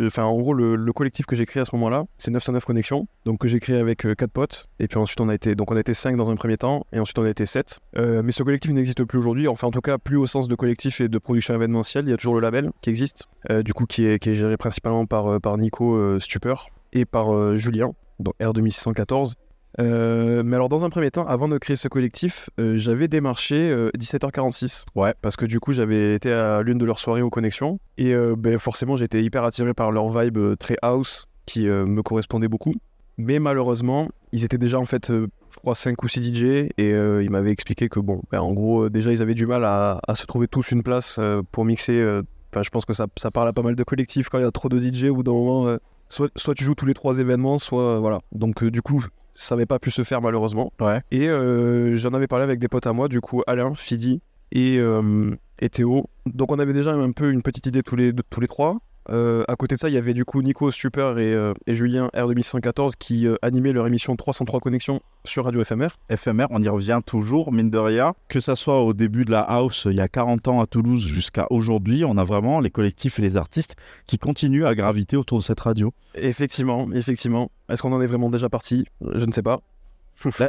enfin, 0.00 0.24
en 0.24 0.38
gros, 0.38 0.54
le, 0.54 0.76
le 0.76 0.92
collectif 0.92 1.26
que 1.26 1.34
j'ai 1.34 1.46
créé 1.46 1.60
à 1.60 1.64
ce 1.64 1.74
moment-là, 1.74 2.04
c'est 2.16 2.30
909 2.30 2.64
Connexions, 2.64 3.08
donc 3.24 3.38
que 3.40 3.48
j'ai 3.48 3.58
créé 3.58 3.76
avec 3.76 4.06
euh, 4.06 4.14
quatre 4.14 4.30
potes. 4.30 4.68
Et 4.78 4.88
puis 4.88 4.98
ensuite, 4.98 5.20
on 5.20 5.28
a 5.28 5.34
été, 5.34 5.54
donc 5.54 5.70
on 5.72 5.76
a 5.76 5.80
été 5.80 5.94
5 5.94 6.16
dans 6.16 6.30
un 6.30 6.36
premier 6.36 6.56
temps, 6.56 6.86
et 6.92 7.00
ensuite 7.00 7.18
on 7.18 7.24
a 7.24 7.30
été 7.30 7.44
7. 7.44 7.80
mais 7.96 8.32
ce 8.32 8.42
collectif 8.42 8.70
n'existe 8.70 9.02
plus 9.04 9.18
aujourd'hui, 9.18 9.48
enfin, 9.48 9.66
en 9.66 9.72
tout 9.72 9.80
cas, 9.80 9.98
plus 9.98 10.16
au 10.16 10.26
sens 10.26 10.48
de 10.48 10.54
collectif 10.54 11.00
et 11.00 11.08
de 11.08 11.18
production 11.18 11.54
événementielle. 11.54 12.06
Il 12.06 12.10
y 12.10 12.14
a 12.14 12.16
toujours 12.16 12.34
le 12.34 12.40
label 12.40 12.70
qui 12.82 12.90
existe, 12.90 13.26
euh, 13.50 13.62
du 13.62 13.74
coup, 13.74 13.86
qui 13.86 14.06
est, 14.06 14.32
géré 14.32 14.56
principalement 14.56 15.06
par, 15.06 15.26
euh, 15.26 15.38
par 15.38 15.56
Nico 15.58 15.94
euh, 15.94 16.20
Stupeur 16.20 16.68
et 16.92 17.04
par 17.04 17.34
euh, 17.34 17.56
Julien, 17.56 17.92
donc 18.18 18.34
R2614. 18.40 19.34
Euh, 19.78 20.42
mais 20.44 20.56
alors 20.56 20.68
dans 20.68 20.84
un 20.84 20.90
premier 20.90 21.10
temps, 21.10 21.26
avant 21.26 21.48
de 21.48 21.58
créer 21.58 21.76
ce 21.76 21.88
collectif, 21.88 22.48
euh, 22.58 22.76
j'avais 22.78 23.08
démarché 23.08 23.70
euh, 23.70 23.90
17h46. 23.98 24.84
Ouais. 24.94 25.14
Parce 25.20 25.36
que 25.36 25.44
du 25.46 25.60
coup, 25.60 25.72
j'avais 25.72 26.14
été 26.14 26.32
à 26.32 26.62
l'une 26.62 26.78
de 26.78 26.84
leurs 26.84 26.98
soirées 26.98 27.22
aux 27.22 27.30
connexions. 27.30 27.78
Et 27.98 28.14
euh, 28.14 28.34
ben, 28.36 28.58
forcément, 28.58 28.96
j'étais 28.96 29.22
hyper 29.22 29.44
attiré 29.44 29.74
par 29.74 29.92
leur 29.92 30.08
vibe 30.08 30.38
euh, 30.38 30.56
très 30.56 30.76
house 30.82 31.28
qui 31.44 31.68
euh, 31.68 31.84
me 31.86 32.02
correspondait 32.02 32.48
beaucoup. 32.48 32.74
Mais 33.18 33.38
malheureusement, 33.38 34.08
ils 34.32 34.44
étaient 34.44 34.58
déjà 34.58 34.78
en 34.78 34.84
fait, 34.84 35.10
euh, 35.10 35.26
je 35.50 35.56
crois, 35.58 35.74
5 35.74 36.02
ou 36.02 36.08
6 36.08 36.20
DJ. 36.34 36.42
Et 36.78 36.92
euh, 36.92 37.22
ils 37.22 37.30
m'avaient 37.30 37.52
expliqué 37.52 37.88
que, 37.88 38.00
bon, 38.00 38.22
ben, 38.30 38.40
en 38.40 38.52
gros, 38.52 38.84
euh, 38.84 38.90
déjà, 38.90 39.12
ils 39.12 39.22
avaient 39.22 39.34
du 39.34 39.46
mal 39.46 39.64
à, 39.64 40.00
à 40.06 40.14
se 40.14 40.26
trouver 40.26 40.48
tous 40.48 40.70
une 40.70 40.82
place 40.82 41.16
euh, 41.20 41.42
pour 41.52 41.64
mixer. 41.64 41.92
euh, 41.98 42.22
Enfin, 42.52 42.62
je 42.62 42.70
pense 42.70 42.86
que 42.86 42.94
ça, 42.94 43.06
ça 43.16 43.30
parle 43.30 43.48
à 43.48 43.52
pas 43.52 43.60
mal 43.62 43.76
de 43.76 43.84
collectifs 43.84 44.30
quand 44.30 44.38
il 44.38 44.42
y 44.42 44.46
a 44.46 44.50
trop 44.50 44.70
de 44.70 44.78
DJ 44.80 45.04
ou 45.10 45.22
d'un 45.22 45.32
moment. 45.32 45.66
euh, 45.66 45.76
soit, 46.08 46.30
soit 46.36 46.54
tu 46.54 46.64
joues 46.64 46.74
tous 46.74 46.86
les 46.86 46.94
trois 46.94 47.18
événements, 47.18 47.58
soit. 47.58 47.98
voilà. 48.00 48.20
Donc, 48.32 48.62
euh, 48.62 48.70
du 48.70 48.80
coup, 48.82 49.04
ça 49.36 49.54
n'avait 49.54 49.66
pas 49.66 49.78
pu 49.78 49.90
se 49.92 50.02
faire 50.02 50.20
malheureusement. 50.20 50.72
Ouais. 50.80 51.00
Et 51.12 51.28
euh, 51.28 51.94
j'en 51.94 52.10
avais 52.14 52.26
parlé 52.26 52.42
avec 52.44 52.58
des 52.58 52.66
potes 52.68 52.86
à 52.88 52.92
moi, 52.92 53.06
du 53.08 53.20
coup 53.20 53.42
Alain, 53.46 53.74
Fidi 53.74 54.20
et, 54.52 54.78
euh, 54.78 55.30
et 55.60 55.68
Théo. 55.68 56.06
Donc 56.26 56.50
on 56.50 56.58
avait 56.58 56.72
déjà 56.72 56.92
un 56.92 57.12
peu 57.12 57.30
une 57.30 57.42
petite 57.42 57.66
idée 57.66 57.82
tous 57.82 57.96
les, 57.96 58.12
de- 58.12 58.22
tous 58.28 58.40
les 58.40 58.48
trois. 58.48 58.78
Euh, 59.10 59.44
à 59.48 59.56
côté 59.56 59.74
de 59.76 59.80
ça, 59.80 59.88
il 59.88 59.94
y 59.94 59.98
avait 59.98 60.14
du 60.14 60.24
coup 60.24 60.42
Nico 60.42 60.70
Super 60.70 61.18
et, 61.18 61.32
euh, 61.32 61.52
et 61.66 61.74
Julien 61.74 62.08
R2614 62.14 62.92
qui 62.98 63.26
euh, 63.26 63.36
animaient 63.42 63.72
leur 63.72 63.86
émission 63.86 64.16
303 64.16 64.60
Connexions 64.60 65.00
sur 65.24 65.44
Radio 65.44 65.62
FMR. 65.64 65.88
FMR, 66.14 66.46
on 66.50 66.62
y 66.62 66.68
revient 66.68 67.00
toujours, 67.04 67.52
mine 67.52 67.70
de 67.70 67.78
rien. 67.78 68.14
Que 68.28 68.40
ça 68.40 68.56
soit 68.56 68.82
au 68.82 68.94
début 68.94 69.24
de 69.24 69.30
la 69.30 69.40
house, 69.40 69.86
il 69.90 69.96
y 69.96 70.00
a 70.00 70.08
40 70.08 70.48
ans 70.48 70.60
à 70.60 70.66
Toulouse, 70.66 71.06
jusqu'à 71.06 71.46
aujourd'hui, 71.50 72.04
on 72.04 72.16
a 72.16 72.24
vraiment 72.24 72.60
les 72.60 72.70
collectifs 72.70 73.18
et 73.18 73.22
les 73.22 73.36
artistes 73.36 73.76
qui 74.06 74.18
continuent 74.18 74.66
à 74.66 74.74
graviter 74.74 75.16
autour 75.16 75.38
de 75.38 75.44
cette 75.44 75.60
radio. 75.60 75.92
Effectivement, 76.14 76.88
effectivement. 76.92 77.50
Est-ce 77.68 77.82
qu'on 77.82 77.92
en 77.92 78.00
est 78.00 78.06
vraiment 78.06 78.30
déjà 78.30 78.48
parti? 78.48 78.86
Je 79.00 79.24
ne 79.24 79.32
sais 79.32 79.42
pas. 79.42 79.60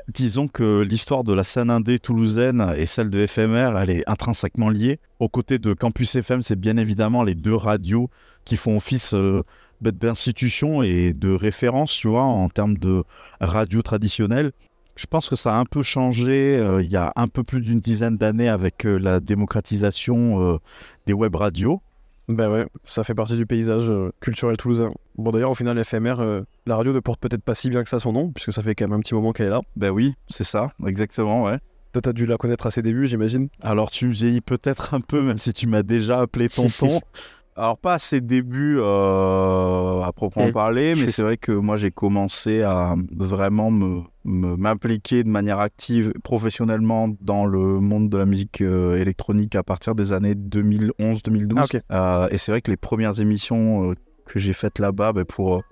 Disons 0.07 0.47
que 0.47 0.81
l'histoire 0.81 1.23
de 1.23 1.33
la 1.33 1.43
scène 1.43 1.69
indé 1.69 1.99
toulousaine 1.99 2.73
et 2.75 2.85
celle 2.85 3.09
de 3.09 3.27
FMR, 3.27 3.77
elle 3.77 3.89
est 3.89 4.09
intrinsèquement 4.09 4.69
liée. 4.69 4.99
Aux 5.19 5.29
côtés 5.29 5.59
de 5.59 5.73
Campus 5.73 6.15
FM, 6.15 6.41
c'est 6.41 6.59
bien 6.59 6.77
évidemment 6.77 7.23
les 7.23 7.35
deux 7.35 7.55
radios 7.55 8.09
qui 8.45 8.57
font 8.57 8.77
office 8.77 9.13
euh, 9.13 9.43
bah, 9.81 9.91
d'institution 9.91 10.81
et 10.81 11.13
de 11.13 11.31
référence, 11.31 11.91
tu 11.91 12.07
vois, 12.07 12.23
en 12.23 12.49
termes 12.49 12.77
de 12.77 13.03
radio 13.39 13.81
traditionnelle. 13.81 14.51
Je 14.97 15.05
pense 15.05 15.29
que 15.29 15.35
ça 15.35 15.55
a 15.55 15.59
un 15.59 15.65
peu 15.65 15.83
changé 15.83 16.57
euh, 16.57 16.81
il 16.81 16.89
y 16.89 16.97
a 16.97 17.13
un 17.15 17.27
peu 17.27 17.43
plus 17.43 17.61
d'une 17.61 17.79
dizaine 17.79 18.17
d'années 18.17 18.49
avec 18.49 18.83
euh, 18.85 18.97
la 18.97 19.19
démocratisation 19.19 20.41
euh, 20.41 20.57
des 21.05 21.13
web 21.13 21.35
radios. 21.35 21.81
Ben 22.27 22.51
ouais, 22.51 22.67
ça 22.83 23.05
fait 23.05 23.15
partie 23.15 23.37
du 23.37 23.45
paysage 23.45 23.89
euh, 23.89 24.11
culturel 24.19 24.57
toulousain. 24.57 24.91
Bon 25.17 25.31
d'ailleurs 25.31 25.51
au 25.51 25.55
final 25.55 25.81
FMR, 25.83 26.19
euh, 26.19 26.41
la 26.65 26.75
radio 26.75 26.91
ne 26.91 26.99
porte 26.99 27.21
peut-être 27.21 27.43
pas 27.43 27.55
si 27.55 27.69
bien 27.69 27.83
que 27.83 27.89
ça 27.89 27.99
son 27.99 28.11
nom, 28.11 28.31
puisque 28.31 28.51
ça 28.51 28.61
fait 28.61 28.75
quand 28.75 28.85
même 28.85 28.99
un 28.99 29.01
petit 29.01 29.13
moment 29.13 29.31
qu'elle 29.31 29.47
est 29.47 29.51
là. 29.51 29.61
Ben 29.77 29.91
oui, 29.91 30.13
c'est 30.27 30.43
ça, 30.43 30.73
exactement, 30.85 31.43
ouais. 31.43 31.57
Toi 31.93 32.01
t'as 32.01 32.11
dû 32.11 32.25
la 32.25 32.35
connaître 32.35 32.67
à 32.67 32.71
ses 32.71 32.81
débuts 32.81 33.07
j'imagine 33.07 33.47
Alors 33.61 33.91
tu 33.91 34.07
me 34.07 34.11
vieillis 34.11 34.41
peut-être 34.41 34.93
un 34.93 34.99
peu, 34.99 35.21
même 35.21 35.37
si 35.37 35.53
tu 35.53 35.67
m'as 35.67 35.83
déjà 35.83 36.19
appelé 36.19 36.49
tonton. 36.49 36.99
Alors 37.59 37.79
pas 37.79 37.95
à 37.95 37.99
ses 37.99 38.21
débuts 38.21 38.77
euh, 38.79 40.01
à 40.03 40.11
proprement 40.15 40.49
Mm. 40.49 40.51
parler, 40.51 40.93
mais 40.95 41.09
c'est 41.11 41.23
vrai 41.23 41.37
que 41.37 41.51
moi 41.51 41.75
j'ai 41.75 41.89
commencé 41.89 42.61
à 42.61 42.93
vraiment 43.11 43.71
me 43.71 44.01
me- 44.25 44.55
m'impliquer 44.55 45.23
de 45.23 45.29
manière 45.29 45.59
active 45.59 46.13
professionnellement 46.23 47.09
dans 47.21 47.45
le 47.47 47.79
monde 47.79 48.09
de 48.09 48.17
la 48.17 48.25
musique 48.25 48.61
euh, 48.61 48.97
électronique 48.97 49.55
à 49.55 49.63
partir 49.63 49.95
des 49.95 50.13
années 50.13 50.35
2011-2012. 50.35 51.81
Ah. 51.89 52.23
Euh, 52.25 52.27
et 52.31 52.37
c'est 52.37 52.51
vrai 52.51 52.61
que 52.61 52.69
les 52.69 52.77
premières 52.77 53.19
émissions 53.19 53.95
que 54.27 54.37
j'ai 54.37 54.53
faites 54.53 54.77
là-bas 54.79 55.13
bah, 55.13 55.25
pour 55.25 55.63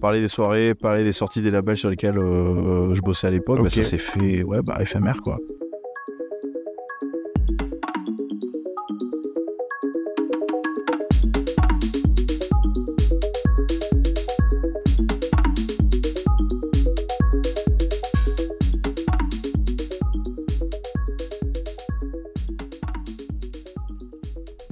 parler 0.00 0.20
des 0.20 0.28
soirées, 0.28 0.74
parler 0.74 1.04
des 1.04 1.12
sorties 1.12 1.42
des 1.42 1.50
labels 1.50 1.76
sur 1.76 1.90
lesquels 1.90 2.14
je 2.16 3.00
bossais 3.00 3.26
à 3.26 3.30
l'époque, 3.30 3.58
bah, 3.58 3.64
Ok. 3.66 3.72
ça 3.72 3.84
s'est 3.84 3.98
fait 3.98 4.42
ouais, 4.42 4.62
bah, 4.62 4.78
éphémère 4.80 5.20
quoi. 5.22 5.36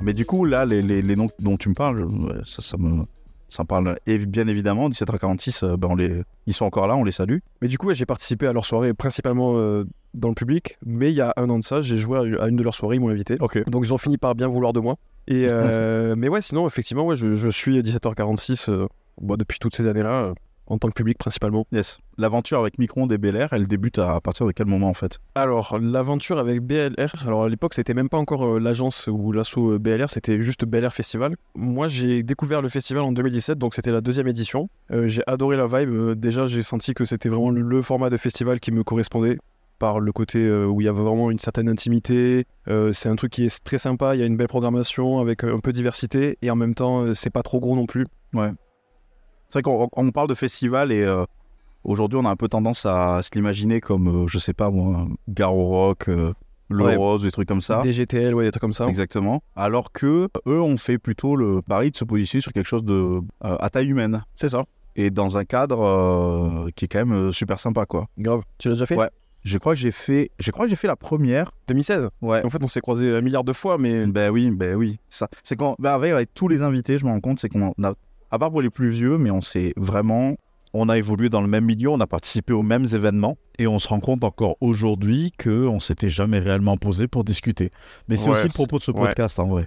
Mais 0.06 0.14
du 0.14 0.24
coup, 0.24 0.44
là, 0.44 0.64
les, 0.64 0.80
les- 0.82 1.02
les 1.02 1.16
noms 1.16 1.28
dont 1.40 1.56
tu 1.56 1.68
me 1.68 1.74
parles, 1.74 2.08
ça, 2.44 2.62
ça 2.62 2.76
me, 2.78 3.04
ça 3.48 3.64
me 3.64 3.66
parle 3.66 3.98
et 4.06 4.18
bien 4.18 4.46
évidemment. 4.46 4.88
17h46, 4.88 5.64
euh, 5.64 5.76
ben, 5.76 5.88
on 5.90 5.96
les, 5.96 6.22
ils 6.46 6.54
sont 6.54 6.64
encore 6.64 6.86
là, 6.86 6.96
on 6.96 7.04
les 7.04 7.12
salue. 7.12 7.38
Mais 7.60 7.68
du 7.68 7.76
coup 7.76 7.92
j'ai 7.92 8.06
participé 8.06 8.46
à 8.46 8.52
leur 8.52 8.64
soirée 8.64 8.94
principalement 8.94 9.58
euh, 9.58 9.84
dans 10.14 10.28
le 10.28 10.34
public, 10.34 10.78
mais 10.86 11.10
il 11.10 11.16
y 11.16 11.20
a 11.20 11.34
un 11.36 11.50
an 11.50 11.58
de 11.58 11.64
ça 11.64 11.82
j'ai 11.82 11.98
joué 11.98 12.18
à- 12.40 12.46
une 12.48 12.56
de 12.56 12.62
leurs 12.62 12.74
soirées, 12.74 12.96
ils 12.96 13.00
m'ont 13.00 13.08
invité. 13.08 13.36
Donc 13.66 13.84
ils 13.84 13.92
ont 13.92 13.98
fini 13.98 14.16
par 14.16 14.34
bien 14.36 14.46
vouloir 14.48 14.72
de 14.72 14.80
moi. 14.80 14.96
Et 15.28 15.46
euh, 15.50 16.14
mais 16.16 16.28
ouais, 16.28 16.40
sinon 16.40 16.66
effectivement, 16.68 17.04
ouais, 17.06 17.16
je, 17.16 17.34
je 17.34 17.48
suis 17.48 17.82
17h46 17.82 18.70
euh, 18.70 18.86
bon, 19.20 19.34
depuis 19.36 19.58
toutes 19.58 19.74
ces 19.74 19.86
années-là, 19.88 20.22
euh, 20.26 20.34
en 20.66 20.78
tant 20.78 20.88
que 20.88 20.94
public 20.94 21.18
principalement. 21.18 21.66
Yes. 21.72 21.98
L'aventure 22.18 22.60
avec 22.60 22.78
Micron 22.78 23.06
et 23.08 23.18
Bel 23.18 23.36
Air, 23.36 23.52
elle 23.52 23.66
débute 23.66 23.98
à 23.98 24.20
partir 24.20 24.46
de 24.46 24.52
quel 24.52 24.66
moment 24.66 24.88
en 24.88 24.94
fait? 24.94 25.18
Alors 25.34 25.78
l'aventure 25.78 26.38
avec 26.38 26.60
BLR, 26.60 27.26
alors 27.26 27.44
à 27.44 27.48
l'époque 27.48 27.74
c'était 27.74 27.94
même 27.94 28.08
pas 28.08 28.18
encore 28.18 28.46
euh, 28.46 28.58
l'agence 28.58 29.06
ou 29.06 29.32
l'assaut 29.32 29.72
euh, 29.72 29.78
BLR, 29.78 30.10
c'était 30.10 30.40
juste 30.40 30.64
BLR 30.64 30.92
Festival. 30.92 31.36
Moi 31.54 31.88
j'ai 31.88 32.22
découvert 32.22 32.62
le 32.62 32.68
festival 32.68 33.02
en 33.02 33.12
2017, 33.12 33.58
donc 33.58 33.74
c'était 33.74 33.92
la 33.92 34.00
deuxième 34.00 34.28
édition. 34.28 34.68
Euh, 34.90 35.08
j'ai 35.08 35.22
adoré 35.26 35.56
la 35.56 35.66
vibe. 35.66 35.90
Euh, 35.90 36.14
déjà 36.14 36.46
j'ai 36.46 36.62
senti 36.62 36.94
que 36.94 37.04
c'était 37.04 37.28
vraiment 37.28 37.50
le, 37.50 37.82
format 37.82 38.10
de 38.10 38.16
festival 38.16 38.60
qui 38.60 38.72
me 38.72 38.82
correspondait 38.82 39.38
par 39.78 40.00
le 40.00 40.10
côté 40.10 40.50
où 40.50 40.80
il 40.80 40.84
y 40.84 40.88
avait 40.88 41.02
vraiment 41.02 41.30
une 41.30 41.38
certaine 41.38 41.68
intimité. 41.68 42.46
Euh, 42.66 42.94
c'est 42.94 43.10
un 43.10 43.16
truc 43.16 43.32
qui 43.32 43.44
est 43.44 43.62
très 43.62 43.76
sympa, 43.76 44.14
il 44.14 44.20
y 44.20 44.22
a 44.22 44.26
une 44.26 44.36
belle 44.36 44.48
programmation 44.48 45.18
avec 45.20 45.44
un 45.44 45.58
peu 45.58 45.72
de 45.72 45.76
diversité 45.76 46.38
et 46.40 46.50
en 46.50 46.56
même 46.56 46.74
temps 46.74 47.12
c'est 47.12 47.30
pas 47.30 47.42
trop 47.42 47.60
gros 47.60 47.76
non 47.76 47.84
plus. 47.84 48.06
C'est 49.48 49.58
vrai 49.58 49.62
qu'on 49.62 49.88
on 49.96 50.10
parle 50.10 50.28
de 50.28 50.34
festival 50.34 50.92
et 50.92 51.02
euh, 51.02 51.24
aujourd'hui 51.84 52.18
on 52.18 52.24
a 52.24 52.30
un 52.30 52.36
peu 52.36 52.48
tendance 52.48 52.84
à 52.86 53.20
se 53.22 53.30
l'imaginer 53.34 53.80
comme, 53.80 54.24
euh, 54.24 54.26
je 54.28 54.38
sais 54.38 54.52
pas 54.54 54.70
moi, 54.70 55.06
Garo 55.28 55.64
Rock, 55.66 56.08
euh, 56.08 56.32
Le 56.68 56.84
Ouais. 56.84 56.96
Rose, 56.96 57.22
des 57.22 57.30
trucs 57.30 57.46
comme 57.48 57.60
ça. 57.60 57.80
DGTL, 57.84 58.34
ouais, 58.34 58.44
des 58.44 58.50
trucs 58.50 58.60
comme 58.60 58.72
ça. 58.72 58.86
Exactement. 58.88 59.40
Alors 59.54 59.92
que 59.92 60.28
eux 60.48 60.60
ont 60.60 60.76
fait 60.76 60.98
plutôt 60.98 61.36
le 61.36 61.62
pari 61.62 61.92
de 61.92 61.96
se 61.96 62.04
positionner 62.04 62.42
sur 62.42 62.52
quelque 62.52 62.66
chose 62.66 62.82
de 62.84 62.92
euh, 62.92 63.20
à 63.60 63.70
taille 63.70 63.86
humaine 63.88 64.24
C'est 64.34 64.48
ça, 64.48 64.64
et 64.96 65.10
dans 65.10 65.38
un 65.38 65.44
cadre 65.44 66.68
qui 66.74 66.86
est 66.86 66.88
quand 66.88 67.06
même 67.06 67.30
super 67.32 67.60
sympa 67.60 67.86
quoi. 67.86 68.06
grave. 68.18 68.42
Tu 68.58 68.68
l'as 68.68 68.74
déjà 68.74 68.86
fait? 68.86 68.96
Ouais. 68.96 69.10
Je 69.44 69.58
crois 69.58 69.74
que 69.74 69.78
j'ai 69.78 69.92
fait, 69.92 70.32
je 70.40 70.50
crois 70.50 70.64
que 70.64 70.70
j'ai 70.70 70.74
fait 70.76 70.88
la 70.88 70.96
première. 70.96 71.52
2016 71.68 72.08
Ouais. 72.20 72.44
En 72.44 72.48
fait 72.50 72.60
on 72.64 72.66
s'est 72.66 72.80
croisés 72.80 73.14
un 73.14 73.20
milliard 73.20 73.44
de 73.44 73.52
fois, 73.52 73.78
mais 73.78 74.04
Ben 74.08 74.30
oui, 74.32 74.50
ben 74.50 74.74
oui. 74.74 74.98
Ça, 75.08 75.28
c'est 75.44 75.54
quand, 75.54 75.76
ben 75.78 75.92
avec, 75.92 76.12
avec 76.12 76.34
tous 76.34 76.48
les 76.48 76.62
invités, 76.62 76.98
je 76.98 77.04
me 77.06 77.10
rends 77.12 77.20
compte, 77.20 77.38
c'est 77.38 77.48
qu'on 77.48 77.70
a, 77.84 77.92
à 78.30 78.38
part 78.38 78.50
pour 78.50 78.62
les 78.62 78.70
plus 78.70 78.90
vieux, 78.90 79.18
mais 79.18 79.30
on 79.30 79.40
s'est 79.42 79.72
vraiment, 79.76 80.34
on 80.74 80.88
a 80.88 80.98
évolué 80.98 81.28
dans 81.28 81.40
le 81.40 81.48
même 81.48 81.64
milieu, 81.64 81.90
on 81.90 82.00
a 82.00 82.06
participé 82.06 82.52
aux 82.52 82.62
mêmes 82.62 82.86
événements, 82.92 83.36
et 83.58 83.66
on 83.66 83.78
se 83.78 83.88
rend 83.88 84.00
compte 84.00 84.24
encore 84.24 84.56
aujourd'hui 84.60 85.32
que 85.36 85.66
on 85.66 85.80
s'était 85.80 86.08
jamais 86.10 86.38
réellement 86.38 86.76
posé 86.76 87.08
pour 87.08 87.24
discuter. 87.24 87.70
Mais 88.08 88.16
c'est 88.16 88.28
Ouais, 88.28 88.34
aussi 88.36 88.48
le 88.48 88.52
propos 88.52 88.78
de 88.78 88.82
ce 88.82 88.90
ouais. 88.90 89.00
podcast 89.00 89.38
en 89.38 89.46
vrai. 89.48 89.66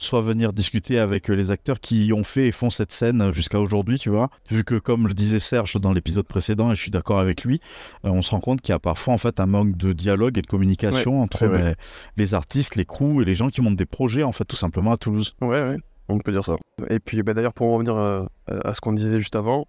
Soit 0.00 0.20
venir 0.22 0.52
discuter 0.52 1.00
avec 1.00 1.28
euh, 1.28 1.34
les 1.34 1.50
acteurs 1.50 1.80
qui 1.80 2.12
ont 2.14 2.22
fait 2.22 2.46
et 2.46 2.52
font 2.52 2.70
cette 2.70 2.92
scène 2.92 3.32
jusqu'à 3.32 3.58
aujourd'hui, 3.58 3.98
tu 3.98 4.10
vois. 4.10 4.30
Vu 4.48 4.62
que, 4.62 4.76
comme 4.76 5.08
le 5.08 5.12
disait 5.14 5.40
Serge 5.40 5.80
dans 5.80 5.92
l'épisode 5.92 6.24
précédent, 6.24 6.70
et 6.70 6.76
je 6.76 6.80
suis 6.82 6.92
d'accord 6.92 7.18
avec 7.18 7.42
lui, 7.42 7.58
euh, 8.04 8.10
on 8.10 8.22
se 8.22 8.30
rend 8.30 8.38
compte 8.38 8.60
qu'il 8.60 8.72
y 8.72 8.76
a 8.76 8.78
parfois 8.78 9.14
en 9.14 9.18
fait 9.18 9.40
un 9.40 9.46
manque 9.46 9.76
de 9.76 9.92
dialogue 9.92 10.38
et 10.38 10.42
de 10.42 10.46
communication 10.46 11.20
entre 11.20 11.46
vrai. 11.48 11.58
ben, 11.58 11.74
les 12.16 12.34
artistes, 12.34 12.76
les 12.76 12.84
crews 12.84 13.22
et 13.22 13.24
les 13.24 13.34
gens 13.34 13.48
qui 13.48 13.60
montent 13.60 13.74
des 13.74 13.86
projets, 13.86 14.22
en 14.22 14.30
fait, 14.30 14.44
tout 14.44 14.54
simplement 14.54 14.92
à 14.92 14.96
Toulouse. 14.98 15.34
Ouais, 15.40 15.48
ouais, 15.64 15.76
on 16.08 16.18
peut 16.18 16.32
dire 16.32 16.44
ça. 16.44 16.56
Et 16.88 16.98
puis 16.98 17.22
bah, 17.22 17.34
d'ailleurs, 17.34 17.54
pour 17.54 17.68
en 17.68 17.74
revenir 17.74 17.96
euh, 17.96 18.24
à 18.46 18.72
ce 18.72 18.80
qu'on 18.80 18.92
disait 18.92 19.18
juste 19.18 19.36
avant, 19.36 19.66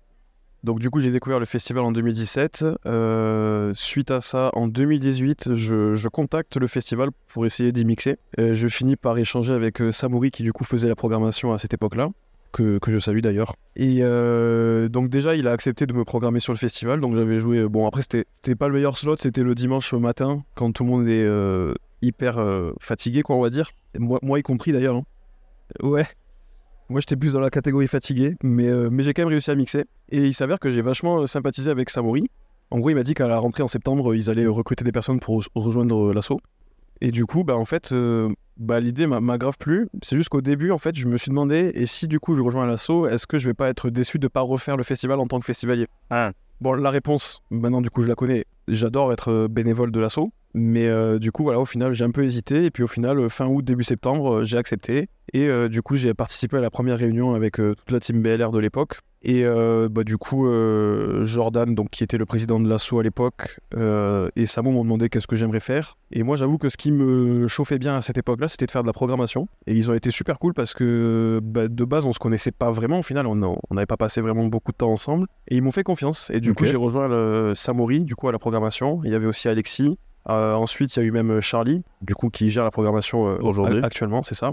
donc 0.63 0.79
du 0.79 0.89
coup, 0.89 0.99
j'ai 0.99 1.09
découvert 1.09 1.39
le 1.39 1.45
festival 1.45 1.83
en 1.83 1.91
2017. 1.93 2.65
Euh, 2.85 3.71
suite 3.73 4.11
à 4.11 4.19
ça, 4.19 4.49
en 4.53 4.67
2018, 4.67 5.55
je, 5.55 6.07
contacte 6.09 6.57
le 6.57 6.67
festival 6.67 7.09
pour 7.27 7.45
essayer 7.45 7.71
d'y 7.71 7.85
mixer. 7.85 8.17
Je 8.37 8.67
finis 8.67 8.97
par 8.97 9.17
échanger 9.17 9.53
avec 9.53 9.81
euh, 9.81 9.91
Samori 9.93 10.31
qui 10.31 10.43
du 10.43 10.51
coup 10.51 10.65
faisait 10.65 10.89
la 10.89 10.95
programmation 10.95 11.53
à 11.53 11.57
cette 11.57 11.73
époque-là. 11.73 12.09
Que, 12.51 12.79
que 12.79 12.91
je 12.91 12.97
salue 12.97 13.19
d'ailleurs. 13.19 13.53
Et 13.75 13.99
donc 14.89 15.09
déjà, 15.09 15.35
il 15.35 15.47
a 15.47 15.51
accepté 15.51 15.85
de 15.85 15.93
me 15.93 16.03
programmer 16.03 16.39
sur 16.39 16.51
le 16.51 16.57
festival. 16.57 16.99
Donc 16.99 17.13
j'avais 17.13 17.37
joué. 17.37 17.69
Bon, 17.69 17.85
après, 17.85 18.01
c'était 18.01 18.55
pas 18.55 18.67
le 18.67 18.73
meilleur 18.73 18.97
slot. 18.97 19.17
C'était 19.17 19.43
le 19.43 19.53
dimanche 19.53 19.93
matin, 19.93 20.43
quand 20.55 20.71
tout 20.71 20.83
le 20.83 20.89
monde 20.89 21.07
est 21.07 21.27
hyper 22.01 22.43
fatigué, 22.81 23.21
quoi, 23.21 23.35
on 23.35 23.41
va 23.41 23.51
dire. 23.51 23.69
Moi, 23.99 24.17
moi 24.23 24.39
y 24.39 24.41
compris 24.41 24.71
d'ailleurs. 24.71 24.95
hein. 24.95 25.03
Ouais. 25.81 26.07
Moi, 26.89 27.01
j'étais 27.01 27.15
plus 27.15 27.33
dans 27.33 27.39
la 27.39 27.51
catégorie 27.51 27.87
fatigué, 27.87 28.35
mais, 28.43 28.67
euh, 28.67 28.89
mais 28.91 29.03
j'ai 29.03 29.13
quand 29.13 29.21
même 29.21 29.29
réussi 29.29 29.51
à 29.51 29.55
mixer. 29.55 29.85
Et 30.09 30.25
il 30.25 30.33
s'avère 30.33 30.59
que 30.59 30.71
j'ai 30.71 30.81
vachement 30.81 31.21
euh, 31.21 31.27
sympathisé 31.27 31.69
avec 31.69 31.91
Samori. 31.91 32.29
En 32.71 32.79
gros, 32.79 32.89
il 32.89 32.95
m'a 32.95 33.03
dit 33.03 33.13
qu'à 33.13 33.27
la 33.27 33.37
rentrée 33.37 33.61
en 33.61 33.67
septembre, 33.67 34.15
ils 34.15 34.29
allaient 34.29 34.47
recruter 34.47 34.83
des 34.83 34.91
personnes 34.91 35.19
pour 35.19 35.39
re- 35.41 35.47
rejoindre 35.53 36.09
euh, 36.09 36.13
l'assaut. 36.13 36.39
Et 37.01 37.11
du 37.11 37.27
coup, 37.27 37.43
bah, 37.43 37.55
en 37.55 37.65
fait, 37.65 37.91
euh, 37.91 38.27
bah, 38.57 38.79
l'idée 38.79 39.05
m'a 39.05 39.37
grave 39.37 39.57
plu. 39.59 39.87
C'est 40.01 40.17
juste 40.17 40.29
qu'au 40.29 40.41
début, 40.41 40.71
en 40.71 40.79
fait, 40.79 40.95
je 40.95 41.07
me 41.07 41.17
suis 41.17 41.29
demandé, 41.29 41.71
et 41.75 41.85
si 41.85 42.07
du 42.07 42.19
coup 42.19 42.35
je 42.35 42.41
rejoins 42.41 42.65
l'assaut, 42.65 43.07
est-ce 43.07 43.27
que 43.27 43.37
je 43.37 43.47
vais 43.47 43.53
pas 43.53 43.69
être 43.69 43.89
déçu 43.89 44.17
de 44.19 44.27
pas 44.27 44.41
refaire 44.41 44.75
le 44.75 44.83
festival 44.83 45.19
en 45.19 45.27
tant 45.27 45.39
que 45.39 45.45
festivalier? 45.45 45.85
Ah. 46.09 46.31
Bon, 46.59 46.73
la 46.73 46.89
réponse, 46.89 47.41
maintenant 47.51 47.81
du 47.81 47.89
coup 47.89 48.01
je 48.01 48.09
la 48.09 48.15
connais. 48.15 48.45
J'adore 48.67 49.13
être 49.13 49.31
euh, 49.31 49.47
bénévole 49.47 49.91
de 49.91 49.99
l'assaut. 50.01 50.31
Mais 50.53 50.87
euh, 50.87 51.19
du 51.19 51.31
coup, 51.31 51.43
voilà, 51.43 51.59
au 51.59 51.65
final, 51.65 51.93
j'ai 51.93 52.03
un 52.03 52.11
peu 52.11 52.23
hésité. 52.23 52.65
Et 52.65 52.71
puis 52.71 52.83
au 52.83 52.87
final, 52.87 53.19
euh, 53.19 53.29
fin 53.29 53.47
août, 53.47 53.63
début 53.63 53.83
septembre, 53.83 54.37
euh, 54.37 54.43
j'ai 54.43 54.57
accepté. 54.57 55.09
Et 55.33 55.47
euh, 55.47 55.69
du 55.69 55.81
coup, 55.81 55.95
j'ai 55.95 56.13
participé 56.13 56.57
à 56.57 56.61
la 56.61 56.71
première 56.71 56.97
réunion 56.97 57.35
avec 57.35 57.57
toute 57.57 57.91
la 57.91 57.99
team 57.99 58.21
BLR 58.21 58.51
de 58.51 58.59
l'époque. 58.59 58.99
Et 59.21 59.43
bah, 59.43 60.03
du 60.05 60.17
coup, 60.17 60.47
Jordan, 61.23 61.75
donc, 61.75 61.89
qui 61.89 62.05
était 62.05 62.17
le 62.17 62.25
président 62.25 62.59
de 62.59 62.69
l'assaut 62.69 62.99
à 62.99 63.03
l'époque, 63.03 63.59
et 63.75 64.45
Samo 64.45 64.71
m'ont 64.71 64.83
demandé 64.83 65.09
qu'est-ce 65.09 65.27
que 65.27 65.35
j'aimerais 65.35 65.59
faire. 65.59 65.97
Et 66.11 66.23
moi, 66.23 66.37
j'avoue 66.37 66.57
que 66.57 66.69
ce 66.69 66.77
qui 66.77 66.91
me 66.91 67.47
chauffait 67.49 67.77
bien 67.77 67.97
à 67.97 68.01
cette 68.01 68.17
époque-là, 68.17 68.47
c'était 68.47 68.65
de 68.65 68.71
faire 68.71 68.81
de 68.81 68.87
la 68.87 68.93
programmation. 68.93 69.49
Et 69.67 69.75
ils 69.75 69.91
ont 69.91 69.93
été 69.93 70.09
super 70.09 70.39
cool 70.39 70.53
parce 70.53 70.73
que 70.73 71.41
bah, 71.43 71.67
de 71.67 71.83
base, 71.83 72.05
on 72.05 72.13
se 72.13 72.19
connaissait 72.19 72.53
pas 72.53 72.71
vraiment. 72.71 72.99
Au 72.99 73.03
final, 73.03 73.27
on 73.27 73.35
n'avait 73.35 73.85
pas 73.85 73.97
passé 73.97 74.21
vraiment 74.21 74.45
beaucoup 74.45 74.71
de 74.71 74.77
temps 74.77 74.91
ensemble. 74.91 75.27
Et 75.49 75.57
ils 75.57 75.61
m'ont 75.61 75.71
fait 75.71 75.83
confiance. 75.83 76.31
Et 76.31 76.39
du 76.39 76.53
coup, 76.53 76.63
j'ai 76.63 76.77
rejoint 76.77 77.09
le 77.09 77.53
Samori, 77.55 78.05
du 78.05 78.15
coup, 78.15 78.29
à 78.29 78.31
la 78.31 78.39
programmation. 78.39 79.01
Il 79.03 79.11
y 79.11 79.15
avait 79.15 79.27
aussi 79.27 79.49
Alexis. 79.49 79.97
Euh, 80.29 80.53
ensuite, 80.53 80.95
il 80.95 80.99
y 80.99 81.01
a 81.03 81.05
eu 81.05 81.11
même 81.11 81.41
Charlie, 81.41 81.81
du 82.01 82.15
coup, 82.15 82.29
qui 82.29 82.49
gère 82.49 82.63
la 82.63 82.71
programmation 82.71 83.27
euh, 83.27 83.37
Aujourd'hui. 83.41 83.79
actuellement, 83.83 84.23
c'est 84.23 84.35
ça. 84.35 84.51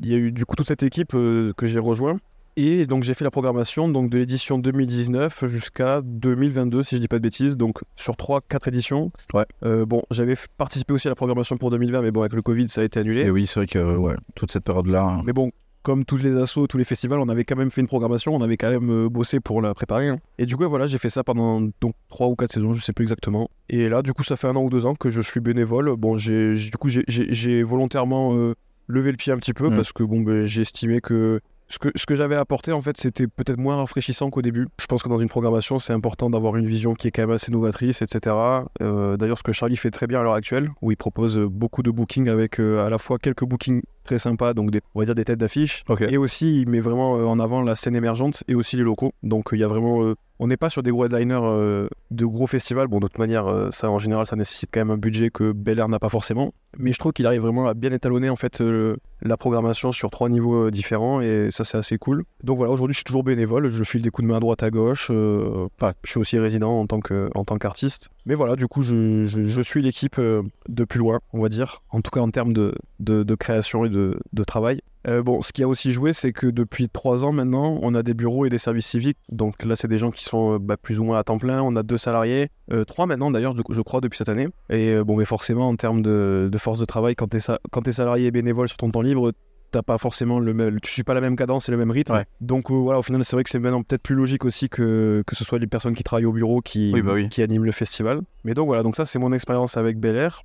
Il 0.00 0.10
y 0.10 0.14
a 0.14 0.18
eu 0.18 0.30
du 0.32 0.44
coup 0.44 0.56
toute 0.56 0.66
cette 0.68 0.82
équipe 0.82 1.14
euh, 1.14 1.52
que 1.56 1.66
j'ai 1.66 1.78
rejoint. 1.78 2.16
Et 2.58 2.86
donc 2.86 3.02
j'ai 3.02 3.12
fait 3.12 3.22
la 3.24 3.30
programmation 3.30 3.86
donc 3.86 4.08
de 4.08 4.16
l'édition 4.16 4.56
2019 4.58 5.44
jusqu'à 5.46 6.00
2022 6.02 6.82
si 6.82 6.96
je 6.96 7.00
dis 7.02 7.06
pas 7.08 7.18
de 7.18 7.22
bêtises, 7.22 7.58
donc 7.58 7.80
sur 7.96 8.14
3-4 8.14 8.68
éditions. 8.68 9.12
Ouais. 9.34 9.44
Euh, 9.62 9.84
bon, 9.84 10.02
j'avais 10.10 10.36
participé 10.56 10.94
aussi 10.94 11.06
à 11.06 11.10
la 11.10 11.16
programmation 11.16 11.58
pour 11.58 11.70
2020, 11.70 12.00
mais 12.00 12.10
bon 12.12 12.20
avec 12.22 12.32
le 12.32 12.40
Covid 12.40 12.68
ça 12.68 12.80
a 12.80 12.84
été 12.84 12.98
annulé. 12.98 13.24
Et 13.26 13.30
oui, 13.30 13.44
c'est 13.46 13.60
vrai 13.60 13.66
que 13.66 13.78
euh, 13.78 13.98
ouais, 13.98 14.14
toute 14.34 14.52
cette 14.52 14.64
période-là. 14.64 15.02
hein. 15.02 15.22
Mais 15.26 15.34
bon, 15.34 15.50
comme 15.86 16.04
tous 16.04 16.16
les 16.16 16.36
assos, 16.36 16.66
tous 16.66 16.78
les 16.78 16.84
festivals, 16.84 17.20
on 17.20 17.28
avait 17.28 17.44
quand 17.44 17.54
même 17.54 17.70
fait 17.70 17.80
une 17.80 17.86
programmation, 17.86 18.34
on 18.34 18.40
avait 18.42 18.56
quand 18.56 18.68
même 18.70 18.90
euh, 18.90 19.08
bossé 19.08 19.38
pour 19.38 19.62
la 19.62 19.72
préparer. 19.72 20.08
hein. 20.08 20.18
Et 20.36 20.44
du 20.44 20.56
coup, 20.56 20.68
voilà, 20.68 20.88
j'ai 20.88 20.98
fait 20.98 21.10
ça 21.10 21.22
pendant 21.22 21.60
donc 21.80 21.94
trois 22.08 22.26
ou 22.26 22.34
quatre 22.34 22.52
saisons, 22.52 22.72
je 22.72 22.82
sais 22.82 22.92
plus 22.92 23.04
exactement. 23.04 23.48
Et 23.68 23.88
là, 23.88 24.02
du 24.02 24.12
coup, 24.12 24.24
ça 24.24 24.36
fait 24.36 24.48
un 24.48 24.56
an 24.56 24.64
ou 24.64 24.68
deux 24.68 24.84
ans 24.84 24.96
que 24.96 25.12
je 25.12 25.20
suis 25.20 25.38
bénévole. 25.38 25.94
Bon, 25.96 26.18
j'ai, 26.18 26.54
du 26.56 26.72
coup, 26.72 26.88
j'ai, 26.88 27.62
volontairement 27.62 28.34
euh, 28.34 28.54
levé 28.88 29.12
le 29.12 29.16
pied 29.16 29.32
un 29.32 29.36
petit 29.36 29.52
peu 29.52 29.70
Mm. 29.70 29.76
parce 29.76 29.92
que 29.92 30.02
bon, 30.02 30.22
ben, 30.22 30.44
j'ai 30.44 30.62
estimé 30.62 31.00
que 31.00 31.40
Ce 31.68 31.78
que, 31.78 31.88
ce 31.96 32.06
que 32.06 32.14
j'avais 32.14 32.36
apporté, 32.36 32.72
en 32.72 32.80
fait, 32.80 32.96
c'était 32.96 33.26
peut-être 33.26 33.58
moins 33.58 33.76
rafraîchissant 33.76 34.30
qu'au 34.30 34.42
début. 34.42 34.68
Je 34.80 34.86
pense 34.86 35.02
que 35.02 35.08
dans 35.08 35.18
une 35.18 35.28
programmation, 35.28 35.78
c'est 35.78 35.92
important 35.92 36.30
d'avoir 36.30 36.56
une 36.56 36.66
vision 36.66 36.94
qui 36.94 37.08
est 37.08 37.10
quand 37.10 37.22
même 37.22 37.32
assez 37.32 37.50
novatrice, 37.50 38.02
etc. 38.02 38.36
Euh, 38.82 39.16
D'ailleurs, 39.16 39.38
ce 39.38 39.42
que 39.42 39.52
Charlie 39.52 39.76
fait 39.76 39.90
très 39.90 40.06
bien 40.06 40.20
à 40.20 40.22
l'heure 40.22 40.34
actuelle, 40.34 40.70
où 40.80 40.92
il 40.92 40.96
propose 40.96 41.36
beaucoup 41.38 41.82
de 41.82 41.90
bookings 41.90 42.28
avec 42.28 42.60
euh, 42.60 42.86
à 42.86 42.90
la 42.90 42.98
fois 42.98 43.18
quelques 43.18 43.44
bookings 43.44 43.82
très 44.04 44.18
sympas, 44.18 44.54
donc 44.54 44.70
des, 44.70 44.80
on 44.94 45.00
va 45.00 45.06
dire 45.06 45.16
des 45.16 45.24
têtes 45.24 45.40
d'affiche, 45.40 45.82
et 46.08 46.16
aussi 46.16 46.62
il 46.62 46.68
met 46.68 46.78
vraiment 46.78 47.16
euh, 47.16 47.24
en 47.24 47.40
avant 47.40 47.62
la 47.62 47.74
scène 47.74 47.96
émergente 47.96 48.44
et 48.46 48.54
aussi 48.54 48.76
les 48.76 48.84
locaux. 48.84 49.12
Donc 49.24 49.48
il 49.52 49.58
y 49.58 49.64
a 49.64 49.66
vraiment, 49.66 50.14
on 50.38 50.46
n'est 50.46 50.56
pas 50.56 50.68
sur 50.68 50.82
des 50.82 50.90
gros 50.90 51.04
headliners 51.06 51.40
euh, 51.42 51.88
de 52.10 52.24
gros 52.24 52.46
festivals. 52.46 52.88
Bon, 52.88 53.00
toute 53.00 53.18
manière, 53.18 53.46
euh, 53.46 53.70
ça 53.70 53.90
en 53.90 53.98
général, 53.98 54.26
ça 54.26 54.36
nécessite 54.36 54.70
quand 54.72 54.80
même 54.80 54.90
un 54.90 54.98
budget 54.98 55.30
que 55.30 55.52
Bel 55.52 55.78
Air 55.78 55.88
n'a 55.88 55.98
pas 55.98 56.08
forcément. 56.08 56.52
Mais 56.78 56.92
je 56.92 56.98
trouve 56.98 57.12
qu'il 57.12 57.26
arrive 57.26 57.40
vraiment 57.40 57.66
à 57.66 57.74
bien 57.74 57.90
étalonner 57.90 58.28
en 58.28 58.36
fait 58.36 58.60
euh, 58.60 58.96
la 59.22 59.38
programmation 59.38 59.92
sur 59.92 60.10
trois 60.10 60.28
niveaux 60.28 60.70
différents 60.70 61.22
et 61.22 61.48
ça 61.50 61.64
c'est 61.64 61.78
assez 61.78 61.96
cool. 61.96 62.24
Donc 62.44 62.58
voilà, 62.58 62.72
aujourd'hui 62.72 62.92
je 62.92 62.98
suis 62.98 63.04
toujours 63.04 63.24
bénévole, 63.24 63.70
je 63.70 63.84
file 63.84 64.02
des 64.02 64.10
coups 64.10 64.26
de 64.26 64.30
main 64.30 64.36
à 64.36 64.40
droite 64.40 64.62
à 64.62 64.70
gauche. 64.70 65.10
je 65.10 65.68
suis 66.04 66.20
aussi 66.20 66.38
résident 66.38 66.78
en 66.80 66.86
tant 66.86 67.58
qu'artiste. 67.58 68.10
Mais 68.26 68.34
voilà, 68.34 68.56
du 68.56 68.68
coup 68.68 68.82
je, 68.82 69.60
suis 69.62 69.80
l'équipe 69.80 70.20
de 70.20 70.84
plus 70.84 70.98
loin, 70.98 71.20
on 71.32 71.40
va 71.40 71.48
dire, 71.48 71.82
en 71.90 72.02
tout 72.02 72.10
cas 72.10 72.20
en 72.20 72.30
termes 72.30 72.52
de, 72.52 73.34
création 73.36 73.86
et 73.86 73.88
de 73.88 74.44
travail. 74.46 74.80
Euh, 75.06 75.22
bon, 75.22 75.40
ce 75.42 75.52
qui 75.52 75.62
a 75.62 75.68
aussi 75.68 75.92
joué, 75.92 76.12
c'est 76.12 76.32
que 76.32 76.46
depuis 76.48 76.88
trois 76.88 77.24
ans 77.24 77.32
maintenant, 77.32 77.78
on 77.82 77.94
a 77.94 78.02
des 78.02 78.14
bureaux 78.14 78.44
et 78.44 78.48
des 78.48 78.58
services 78.58 78.86
civiques. 78.86 79.18
Donc 79.30 79.64
là, 79.64 79.76
c'est 79.76 79.88
des 79.88 79.98
gens 79.98 80.10
qui 80.10 80.24
sont 80.24 80.54
euh, 80.54 80.58
bah, 80.58 80.76
plus 80.76 80.98
ou 80.98 81.04
moins 81.04 81.18
à 81.18 81.24
temps 81.24 81.38
plein. 81.38 81.62
On 81.62 81.76
a 81.76 81.82
deux 81.82 81.96
salariés, 81.96 82.48
Euh, 82.72 82.84
trois 82.84 83.06
maintenant 83.06 83.30
d'ailleurs, 83.30 83.54
je, 83.70 83.80
crois, 83.82 84.00
depuis 84.00 84.18
cette 84.18 84.28
année. 84.28 84.48
Et 84.70 84.90
euh, 84.94 85.04
bon, 85.04 85.16
mais 85.16 85.24
forcément, 85.24 85.68
en 85.68 85.76
termes 85.76 86.02
de, 86.02 86.48
de 86.50 86.58
force 86.58 86.80
de 86.80 86.84
travail, 86.84 87.14
quand 87.14 87.28
t'es 87.28 87.38
t'es 87.84 87.92
salarié 87.92 88.26
et 88.26 88.30
bénévole 88.32 88.68
sur 88.68 88.76
ton 88.78 88.90
temps 88.90 89.02
libre, 89.02 89.30
t'as 89.70 89.82
pas 89.82 89.98
forcément 89.98 90.40
le 90.40 90.54
même, 90.54 90.80
tu 90.80 90.90
suis 90.92 91.04
pas 91.04 91.14
la 91.14 91.20
même 91.20 91.36
cadence 91.36 91.68
et 91.68 91.72
le 91.72 91.78
même 91.78 91.90
rythme. 91.90 92.14
Ouais. 92.14 92.24
Donc 92.40 92.70
euh, 92.70 92.74
voilà, 92.74 92.98
au 92.98 93.02
final, 93.02 93.22
c'est 93.24 93.36
vrai 93.36 93.44
que 93.44 93.50
c'est 93.50 93.58
maintenant 93.60 93.82
peut-être 93.82 94.02
plus 94.02 94.14
logique 94.16 94.44
aussi 94.44 94.68
que, 94.68 95.22
que 95.26 95.36
ce 95.36 95.44
soit 95.44 95.58
les 95.58 95.66
personnes 95.68 95.94
qui 95.94 96.02
travaillent 96.02 96.24
au 96.26 96.32
bureau 96.32 96.60
qui, 96.60 96.90
Oui, 96.92 97.02
bah 97.02 97.12
oui. 97.14 97.28
qui 97.28 97.42
animent 97.42 97.64
le 97.64 97.72
festival. 97.72 98.22
Mais 98.44 98.54
donc 98.54 98.66
voilà, 98.66 98.82
donc 98.82 98.96
ça, 98.96 99.04
c'est 99.04 99.18
mon 99.20 99.32
expérience 99.32 99.76
avec 99.76 99.98
Bel 99.98 100.16
Air. 100.16 100.42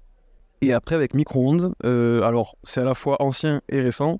Et 0.62 0.74
après, 0.74 0.94
avec 0.96 1.16
Micro-ondes, 1.16 1.74
euh, 1.86 2.22
alors 2.22 2.56
c'est 2.62 2.82
à 2.82 2.86
la 2.86 2.94
fois 2.94 3.20
ancien 3.22 3.62
et 3.70 3.80
récent. 3.82 4.20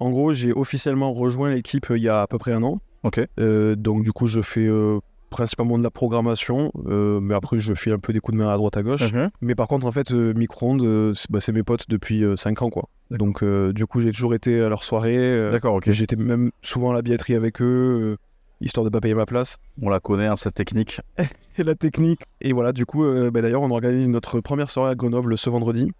En 0.00 0.10
gros, 0.10 0.32
j'ai 0.32 0.52
officiellement 0.52 1.12
rejoint 1.12 1.50
l'équipe 1.50 1.90
euh, 1.90 1.98
il 1.98 2.04
y 2.04 2.08
a 2.08 2.22
à 2.22 2.26
peu 2.26 2.38
près 2.38 2.52
un 2.52 2.62
an. 2.62 2.76
Ok. 3.02 3.20
Euh, 3.40 3.76
donc 3.76 4.02
du 4.02 4.12
coup, 4.12 4.26
je 4.26 4.40
fais 4.42 4.66
euh, 4.66 4.98
principalement 5.30 5.76
de 5.78 5.82
la 5.82 5.90
programmation, 5.90 6.72
euh, 6.86 7.20
mais 7.20 7.34
après, 7.34 7.58
je 7.60 7.74
file 7.74 7.92
un 7.92 7.98
peu 7.98 8.12
des 8.12 8.20
coups 8.20 8.38
de 8.38 8.42
main 8.42 8.50
à 8.52 8.56
droite 8.56 8.76
à 8.76 8.82
gauche. 8.82 9.12
Mhm. 9.12 9.28
Mais 9.40 9.54
par 9.54 9.68
contre, 9.68 9.86
en 9.86 9.92
fait, 9.92 10.12
euh, 10.12 10.32
Micro-ondes, 10.34 10.82
euh, 10.82 11.12
c'est 11.14 11.30
bah, 11.30 11.40
c'est 11.40 11.52
mes 11.52 11.62
potes 11.62 11.84
depuis 11.88 12.24
5 12.36 12.62
ans, 12.62 12.70
quoi. 12.70 12.88
Donc 13.10 13.42
du 13.44 13.86
coup, 13.86 14.00
j'ai 14.00 14.12
toujours 14.12 14.34
été 14.34 14.60
à 14.60 14.68
leur 14.68 14.84
soirée. 14.84 15.16
euh, 15.16 15.50
D'accord, 15.50 15.74
ok. 15.76 15.90
J'étais 15.90 16.16
même 16.16 16.50
souvent 16.62 16.90
à 16.90 16.94
la 16.94 17.02
billetterie 17.02 17.34
avec 17.34 17.60
eux, 17.62 18.16
histoire 18.60 18.84
de 18.84 18.90
pas 18.90 19.00
payer 19.00 19.14
ma 19.14 19.26
place. 19.26 19.56
On 19.80 19.88
la 19.88 19.98
connaît, 20.00 20.26
hein, 20.26 20.36
cette 20.36 20.54
technique. 20.54 21.00
Et 21.58 21.62
la 21.64 21.74
technique. 21.74 22.20
Et 22.40 22.52
voilà, 22.52 22.72
du 22.72 22.84
coup, 22.86 23.04
bah, 23.32 23.40
d'ailleurs, 23.42 23.62
on 23.62 23.70
organise 23.70 24.08
notre 24.10 24.40
première 24.40 24.70
soirée 24.70 24.90
à 24.92 24.94
Grenoble 24.94 25.36
ce 25.38 25.48
vendredi. 25.50 25.90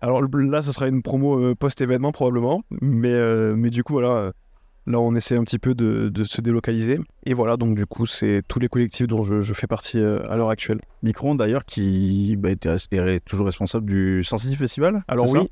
Alors 0.00 0.20
là, 0.22 0.62
ce 0.62 0.72
sera 0.72 0.88
une 0.88 1.02
promo 1.02 1.38
euh, 1.38 1.54
post-événement 1.54 2.12
probablement, 2.12 2.62
mais, 2.80 3.12
euh, 3.12 3.54
mais 3.56 3.70
du 3.70 3.84
coup, 3.84 3.94
voilà, 3.94 4.08
euh, 4.08 4.32
là, 4.86 4.98
on 4.98 5.14
essaie 5.14 5.36
un 5.36 5.44
petit 5.44 5.58
peu 5.58 5.74
de, 5.74 6.08
de 6.08 6.24
se 6.24 6.40
délocaliser. 6.40 6.98
Et 7.24 7.34
voilà, 7.34 7.56
donc 7.56 7.76
du 7.76 7.86
coup, 7.86 8.06
c'est 8.06 8.42
tous 8.48 8.58
les 8.58 8.68
collectifs 8.68 9.06
dont 9.06 9.22
je, 9.22 9.40
je 9.40 9.54
fais 9.54 9.66
partie 9.66 9.98
euh, 9.98 10.28
à 10.30 10.36
l'heure 10.36 10.50
actuelle. 10.50 10.80
Micron 11.02 11.34
d'ailleurs 11.34 11.64
qui 11.64 12.36
bah, 12.36 12.50
était 12.50 13.20
toujours 13.20 13.46
responsable 13.46 13.86
du 13.86 14.24
Sensitive 14.24 14.58
Festival. 14.58 15.02
Alors 15.08 15.28
oui, 15.30 15.50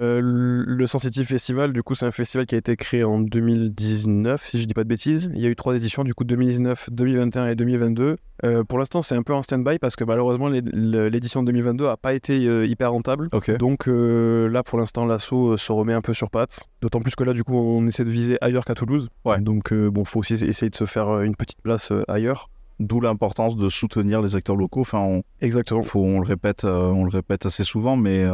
euh, 0.00 0.20
le 0.22 0.86
Sensitive 0.86 1.26
Festival, 1.26 1.72
du 1.72 1.82
coup, 1.82 1.94
c'est 1.94 2.06
un 2.06 2.10
festival 2.10 2.46
qui 2.46 2.54
a 2.54 2.58
été 2.58 2.76
créé 2.76 3.04
en 3.04 3.18
2019, 3.18 4.46
si 4.48 4.60
je 4.60 4.66
dis 4.66 4.74
pas 4.74 4.84
de 4.84 4.88
bêtises. 4.88 5.30
Il 5.34 5.40
y 5.40 5.46
a 5.46 5.48
eu 5.48 5.56
trois 5.56 5.74
éditions, 5.76 6.04
du 6.04 6.14
coup 6.14 6.24
2019, 6.24 6.90
2021 6.92 7.46
et 7.48 7.54
2022. 7.54 8.16
Euh, 8.44 8.64
pour 8.64 8.78
l'instant, 8.78 9.02
c'est 9.02 9.14
un 9.14 9.22
peu 9.22 9.32
en 9.32 9.42
stand-by 9.42 9.78
parce 9.78 9.96
que 9.96 10.04
malheureusement, 10.04 10.48
l'é- 10.48 10.60
l'édition 11.10 11.42
de 11.42 11.46
2022 11.46 11.86
a 11.86 11.96
pas 11.96 12.12
été 12.14 12.46
euh, 12.46 12.66
hyper 12.66 12.92
rentable. 12.92 13.28
Donc 13.58 13.88
euh, 13.88 14.48
là, 14.48 14.62
pour 14.62 14.78
l'instant, 14.78 15.04
l'assaut 15.06 15.56
se 15.56 15.72
remet 15.72 15.92
un 15.94 16.02
peu 16.02 16.14
sur 16.14 16.30
pattes. 16.30 16.64
D'autant 16.82 17.00
plus 17.00 17.14
que 17.14 17.24
là, 17.24 17.32
du 17.32 17.44
coup, 17.44 17.56
on 17.56 17.86
essaie 17.86 18.04
de 18.04 18.10
viser 18.10 18.36
ailleurs 18.40 18.64
qu'à 18.64 18.74
Toulouse. 18.74 19.08
Ouais. 19.24 19.40
Donc 19.40 19.72
bon, 19.72 20.04
faut 20.04 20.20
aussi 20.20 20.34
essayer 20.34 20.70
de 20.70 20.76
se 20.76 20.84
faire 20.84 21.20
une 21.22 21.34
petite 21.36 21.62
place 21.62 21.92
ailleurs. 22.08 22.50
D'où 22.78 23.00
l'importance 23.00 23.56
de 23.56 23.70
soutenir 23.70 24.20
les 24.20 24.36
acteurs 24.36 24.56
locaux. 24.56 24.82
Enfin, 24.82 25.00
on, 25.00 25.22
Exactement. 25.40 25.82
faut, 25.82 26.00
on 26.02 26.20
le 26.20 26.26
répète, 26.26 26.64
on 26.64 27.04
le 27.04 27.10
répète 27.10 27.46
assez 27.46 27.64
souvent, 27.64 27.96
mais 27.96 28.24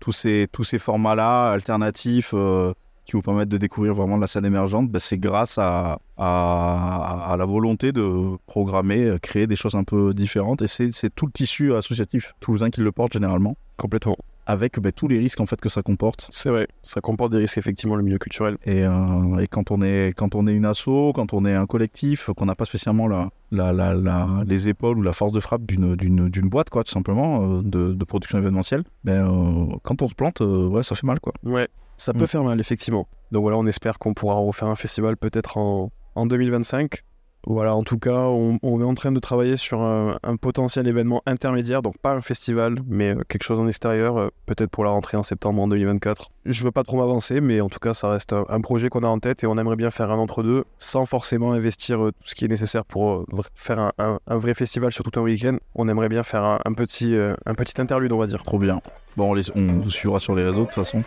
tous 0.00 0.12
ces 0.12 0.46
tous 0.52 0.64
ces 0.64 0.78
formats-là 0.78 1.50
alternatifs 1.50 2.30
euh, 2.34 2.72
qui 3.04 3.12
vous 3.12 3.22
permettent 3.22 3.48
de 3.48 3.56
découvrir 3.56 3.94
vraiment 3.94 4.16
de 4.16 4.20
la 4.20 4.26
scène 4.26 4.44
émergente, 4.44 4.90
bah, 4.90 5.00
c'est 5.00 5.16
grâce 5.18 5.56
à, 5.56 5.98
à, 6.18 7.32
à 7.32 7.36
la 7.38 7.46
volonté 7.46 7.90
de 7.92 8.36
programmer, 8.46 9.04
euh, 9.06 9.18
créer 9.18 9.46
des 9.46 9.56
choses 9.56 9.74
un 9.76 9.84
peu 9.84 10.12
différentes. 10.12 10.60
Et 10.62 10.68
c'est 10.68 10.90
c'est 10.92 11.14
tout 11.14 11.24
le 11.26 11.32
tissu 11.32 11.74
associatif 11.74 12.34
toulousain 12.40 12.68
qui 12.70 12.80
le 12.82 12.92
porte 12.92 13.14
généralement, 13.14 13.56
Complètement. 13.78 14.16
avec 14.44 14.78
bah, 14.78 14.92
tous 14.92 15.08
les 15.08 15.18
risques 15.18 15.40
en 15.40 15.46
fait 15.46 15.58
que 15.60 15.70
ça 15.70 15.80
comporte. 15.82 16.28
C'est 16.30 16.50
vrai. 16.50 16.68
Ça 16.82 17.00
comporte 17.00 17.32
des 17.32 17.38
risques, 17.38 17.56
effectivement, 17.58 17.96
le 17.96 18.02
milieu 18.02 18.18
culturel. 18.18 18.58
Et, 18.64 18.84
euh, 18.84 19.38
et 19.38 19.46
quand 19.46 19.70
on 19.70 19.80
est 19.80 20.12
quand 20.14 20.34
on 20.34 20.46
est 20.46 20.54
une 20.54 20.66
asso, 20.66 21.12
quand 21.14 21.32
on 21.32 21.46
est 21.46 21.54
un 21.54 21.66
collectif, 21.66 22.28
qu'on 22.36 22.44
n'a 22.46 22.54
pas 22.54 22.66
spécialement 22.66 23.08
la, 23.08 23.30
la, 23.50 23.72
la, 23.72 23.94
la- 23.94 24.42
les 24.46 24.68
épaules 24.68 24.98
ou 24.98 25.02
la 25.02 25.12
force 25.12 25.32
de 25.32 25.40
frappe 25.40 25.62
d'une 25.62 26.48
boîte 26.48 26.70
quoi, 26.70 26.84
tout 26.84 26.90
simplement 26.90 27.42
euh, 27.58 27.62
de, 27.62 27.92
de 27.94 28.04
production 28.04 28.38
événementielle, 28.38 28.84
ben 29.04 29.26
euh, 29.30 29.74
quand 29.82 30.02
on 30.02 30.08
se 30.08 30.14
plante, 30.14 30.40
euh, 30.42 30.66
ouais, 30.68 30.82
ça 30.82 30.94
fait 30.94 31.06
mal 31.06 31.20
quoi. 31.20 31.32
Ouais, 31.44 31.68
ça 31.96 32.12
peut 32.12 32.24
Mm. 32.24 32.28
faire 32.28 32.44
mal, 32.44 32.60
effectivement. 32.60 33.08
Donc 33.32 33.42
voilà, 33.42 33.56
on 33.56 33.66
espère 33.66 33.98
qu'on 33.98 34.14
pourra 34.14 34.34
refaire 34.34 34.68
un 34.68 34.74
festival 34.76 35.16
peut-être 35.16 35.56
en, 35.58 35.90
en 36.14 36.26
2025. 36.26 37.02
Voilà, 37.46 37.74
en 37.74 37.82
tout 37.82 37.98
cas, 37.98 38.12
on, 38.26 38.58
on 38.62 38.80
est 38.80 38.84
en 38.84 38.92
train 38.94 39.10
de 39.12 39.20
travailler 39.20 39.56
sur 39.56 39.80
un, 39.80 40.18
un 40.22 40.36
potentiel 40.36 40.86
événement 40.86 41.22
intermédiaire, 41.24 41.80
donc 41.80 41.96
pas 41.96 42.12
un 42.12 42.20
festival, 42.20 42.80
mais 42.86 43.14
euh, 43.14 43.22
quelque 43.26 43.44
chose 43.44 43.58
en 43.58 43.66
extérieur, 43.68 44.18
euh, 44.18 44.28
peut-être 44.44 44.70
pour 44.70 44.84
la 44.84 44.90
rentrée 44.90 45.16
en 45.16 45.22
septembre 45.22 45.62
en 45.62 45.68
2024. 45.68 46.30
Je 46.44 46.64
veux 46.64 46.72
pas 46.72 46.82
trop 46.82 46.98
m'avancer, 46.98 47.40
mais 47.40 47.60
en 47.62 47.68
tout 47.68 47.78
cas, 47.78 47.94
ça 47.94 48.10
reste 48.10 48.34
un, 48.34 48.44
un 48.50 48.60
projet 48.60 48.90
qu'on 48.90 49.02
a 49.02 49.06
en 49.06 49.18
tête 49.18 49.44
et 49.44 49.46
on 49.46 49.56
aimerait 49.56 49.76
bien 49.76 49.90
faire 49.90 50.10
un 50.10 50.18
entre-deux 50.18 50.64
sans 50.78 51.06
forcément 51.06 51.52
investir 51.52 52.04
euh, 52.04 52.10
tout 52.10 52.28
ce 52.28 52.34
qui 52.34 52.44
est 52.44 52.48
nécessaire 52.48 52.84
pour 52.84 53.12
euh, 53.12 53.24
faire 53.54 53.78
un, 53.78 53.92
un- 53.98 54.18
un 54.26 54.36
vrai 54.36 54.52
festival 54.52 54.92
sur 54.92 55.04
tout 55.04 55.18
un 55.18 55.22
week-end. 55.22 55.56
On 55.74 55.88
aimerait 55.88 56.08
bien 56.10 56.24
faire 56.24 56.42
un, 56.44 56.58
un 56.66 56.72
petit, 56.74 57.14
euh, 57.14 57.34
un 57.46 57.54
petit 57.54 57.80
interlude, 57.80 58.12
on 58.12 58.18
va 58.18 58.26
dire. 58.26 58.42
Trop 58.42 58.58
bien. 58.58 58.80
Bon, 59.16 59.30
on, 59.30 59.34
les- 59.34 59.50
on 59.56 59.78
vous 59.80 59.90
suivra 59.90 60.20
sur 60.20 60.34
les 60.34 60.42
réseaux 60.44 60.60
de 60.62 60.64
toute 60.66 60.74
façon. 60.74 61.02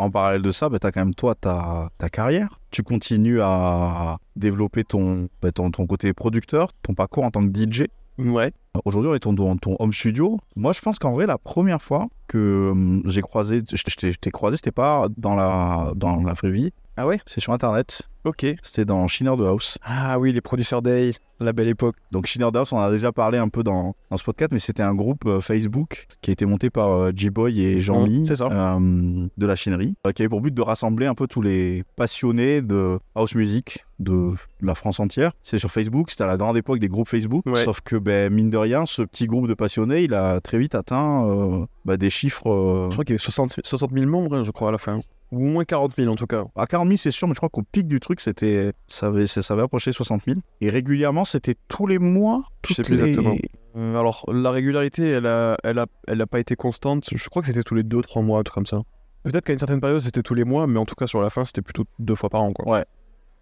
En 0.00 0.10
parallèle 0.10 0.40
de 0.40 0.50
ça, 0.50 0.70
bah, 0.70 0.78
tu 0.78 0.86
as 0.86 0.92
quand 0.92 1.00
même 1.00 1.14
toi 1.14 1.34
ta, 1.34 1.90
ta 1.98 2.08
carrière. 2.08 2.58
Tu 2.70 2.82
continues 2.82 3.40
à 3.42 4.16
développer 4.34 4.82
ton, 4.82 5.28
bah, 5.42 5.52
ton, 5.52 5.70
ton 5.70 5.86
côté 5.86 6.14
producteur, 6.14 6.70
ton 6.82 6.94
parcours 6.94 7.24
en 7.24 7.30
tant 7.30 7.46
que 7.46 7.52
DJ. 7.54 7.84
Ouais. 8.18 8.50
Aujourd'hui, 8.84 9.10
on 9.10 9.14
est 9.14 9.36
dans 9.36 9.56
ton 9.56 9.76
home 9.78 9.92
studio. 9.92 10.38
Moi, 10.56 10.72
je 10.72 10.80
pense 10.80 10.98
qu'en 10.98 11.12
vrai, 11.12 11.26
la 11.26 11.36
première 11.36 11.82
fois 11.82 12.08
que 12.28 12.70
hum, 12.72 13.02
j'ai 13.04 13.20
croisé, 13.20 13.62
je 13.68 13.76
je 13.76 13.96
t'ai 13.96 14.12
je 14.12 14.18
t'ai 14.18 14.30
croisé, 14.30 14.56
c'était 14.56 14.70
pas 14.70 15.08
dans 15.16 15.34
la, 15.34 15.92
dans 15.96 16.22
la 16.22 16.32
vraie 16.32 16.50
vie, 16.50 16.72
Ah 16.96 17.06
ouais? 17.06 17.20
C'est 17.24 17.40
sur 17.40 17.52
Internet. 17.52 18.08
Ok. 18.24 18.44
C'était 18.62 18.84
dans 18.84 19.06
Shiner 19.08 19.36
de 19.36 19.44
House. 19.44 19.78
Ah 19.82 20.18
oui, 20.18 20.32
les 20.32 20.40
producteurs 20.42 20.82
Day, 20.82 21.12
la 21.38 21.52
belle 21.54 21.68
époque. 21.68 21.96
Donc 22.10 22.26
Shiner 22.26 22.50
de 22.52 22.58
House, 22.58 22.72
on 22.72 22.76
en 22.78 22.82
a 22.82 22.90
déjà 22.90 23.10
parlé 23.12 23.38
un 23.38 23.48
peu 23.48 23.62
dans, 23.62 23.94
dans 24.10 24.16
ce 24.18 24.24
podcast, 24.24 24.50
mais 24.52 24.58
c'était 24.58 24.82
un 24.82 24.94
groupe 24.94 25.24
euh, 25.24 25.40
Facebook 25.40 26.06
qui 26.20 26.30
a 26.30 26.32
été 26.32 26.44
monté 26.44 26.68
par 26.68 26.90
euh, 26.90 27.10
J-Boy 27.14 27.62
et 27.62 27.80
Jean-Mi 27.80 28.20
Mmh, 28.20 28.24
c'est 28.26 28.34
ça. 28.36 28.46
euh, 28.50 29.26
de 29.36 29.46
la 29.46 29.56
chinerie, 29.56 29.94
qui 30.14 30.22
avait 30.22 30.28
pour 30.28 30.42
but 30.42 30.52
de 30.52 30.60
rassembler 30.62 31.06
un 31.06 31.14
peu 31.14 31.26
tous 31.26 31.40
les 31.40 31.84
passionnés 31.96 32.60
de 32.60 32.98
house 33.14 33.34
music 33.34 33.84
de 34.00 34.30
la 34.62 34.74
France 34.74 34.98
entière. 34.98 35.32
C'est 35.42 35.58
sur 35.58 35.70
Facebook, 35.70 36.10
c'était 36.10 36.24
à 36.24 36.26
la 36.26 36.36
grande 36.36 36.56
époque 36.56 36.78
des 36.80 36.88
groupes 36.88 37.08
Facebook, 37.08 37.44
Ouais. 37.46 37.54
sauf 37.62 37.80
que 37.82 37.96
ben, 37.96 38.32
mine 38.32 38.50
de 38.50 38.56
rien, 38.56 38.86
ce 38.86 39.02
petit 39.02 39.26
groupe 39.26 39.46
de 39.46 39.54
passionnés, 39.54 40.02
il 40.02 40.14
a 40.14 40.40
très 40.40 40.58
vite 40.58 40.74
atteint 40.74 41.24
euh, 41.26 41.66
bah, 41.84 41.96
des 41.96 42.10
chiffres... 42.10 42.48
euh, 42.50 42.86
Je 42.88 42.92
crois 42.94 43.04
qu'il 43.04 43.12
y 43.12 43.14
avait 43.14 43.18
60, 43.22 43.60
60 43.62 43.92
000 43.92 44.06
membres, 44.06 44.34
hein, 44.36 44.42
je 44.42 44.50
crois, 44.50 44.70
à 44.70 44.72
la 44.72 44.78
fin. 44.78 44.98
Ou 45.32 45.46
au 45.46 45.50
moins 45.50 45.64
40 45.64 45.94
000 45.94 46.10
en 46.12 46.16
tout 46.16 46.26
cas. 46.26 46.44
À 46.56 46.66
40 46.66 46.88
000, 46.88 46.96
c'est 46.96 47.10
sûr, 47.12 47.28
mais 47.28 47.34
je 47.34 47.38
crois 47.38 47.50
qu'au 47.50 47.62
pic 47.62 47.86
du 47.86 48.00
truc, 48.00 48.20
c'était, 48.20 48.72
ça 48.88 49.06
avait, 49.06 49.26
ça, 49.28 49.40
avait 49.54 49.62
approché 49.62 49.92
60 49.92 50.22
000. 50.24 50.40
Et 50.60 50.70
régulièrement, 50.70 51.24
c'était 51.24 51.54
tous 51.68 51.86
les 51.86 51.98
mois. 52.00 52.42
Je 52.68 52.74
sais 52.74 52.82
plus 52.82 52.96
les- 53.00 53.10
exactement. 53.10 53.36
Euh, 53.76 53.96
alors, 53.96 54.24
la 54.32 54.50
régularité, 54.50 55.08
elle 55.08 55.26
a, 55.26 55.56
elle, 55.62 55.78
a, 55.78 55.86
elle 56.08 56.20
a 56.20 56.26
pas 56.26 56.40
été 56.40 56.56
constante. 56.56 57.08
Je 57.14 57.28
crois 57.28 57.42
que 57.42 57.48
c'était 57.48 57.62
tous 57.62 57.76
les 57.76 57.84
2-3 57.84 58.24
mois, 58.24 58.40
un 58.40 58.42
truc 58.42 58.54
comme 58.54 58.66
ça. 58.66 58.80
Peut-être 59.22 59.44
qu'à 59.44 59.52
une 59.52 59.58
certaine 59.60 59.80
période, 59.80 60.00
c'était 60.00 60.22
tous 60.22 60.34
les 60.34 60.44
mois, 60.44 60.66
mais 60.66 60.78
en 60.80 60.86
tout 60.86 60.94
cas, 60.96 61.06
sur 61.06 61.20
la 61.20 61.28
fin, 61.30 61.44
c'était 61.44 61.62
plutôt 61.62 61.84
deux 62.00 62.14
fois 62.16 62.30
par 62.30 62.40
an. 62.40 62.52
Quoi. 62.52 62.82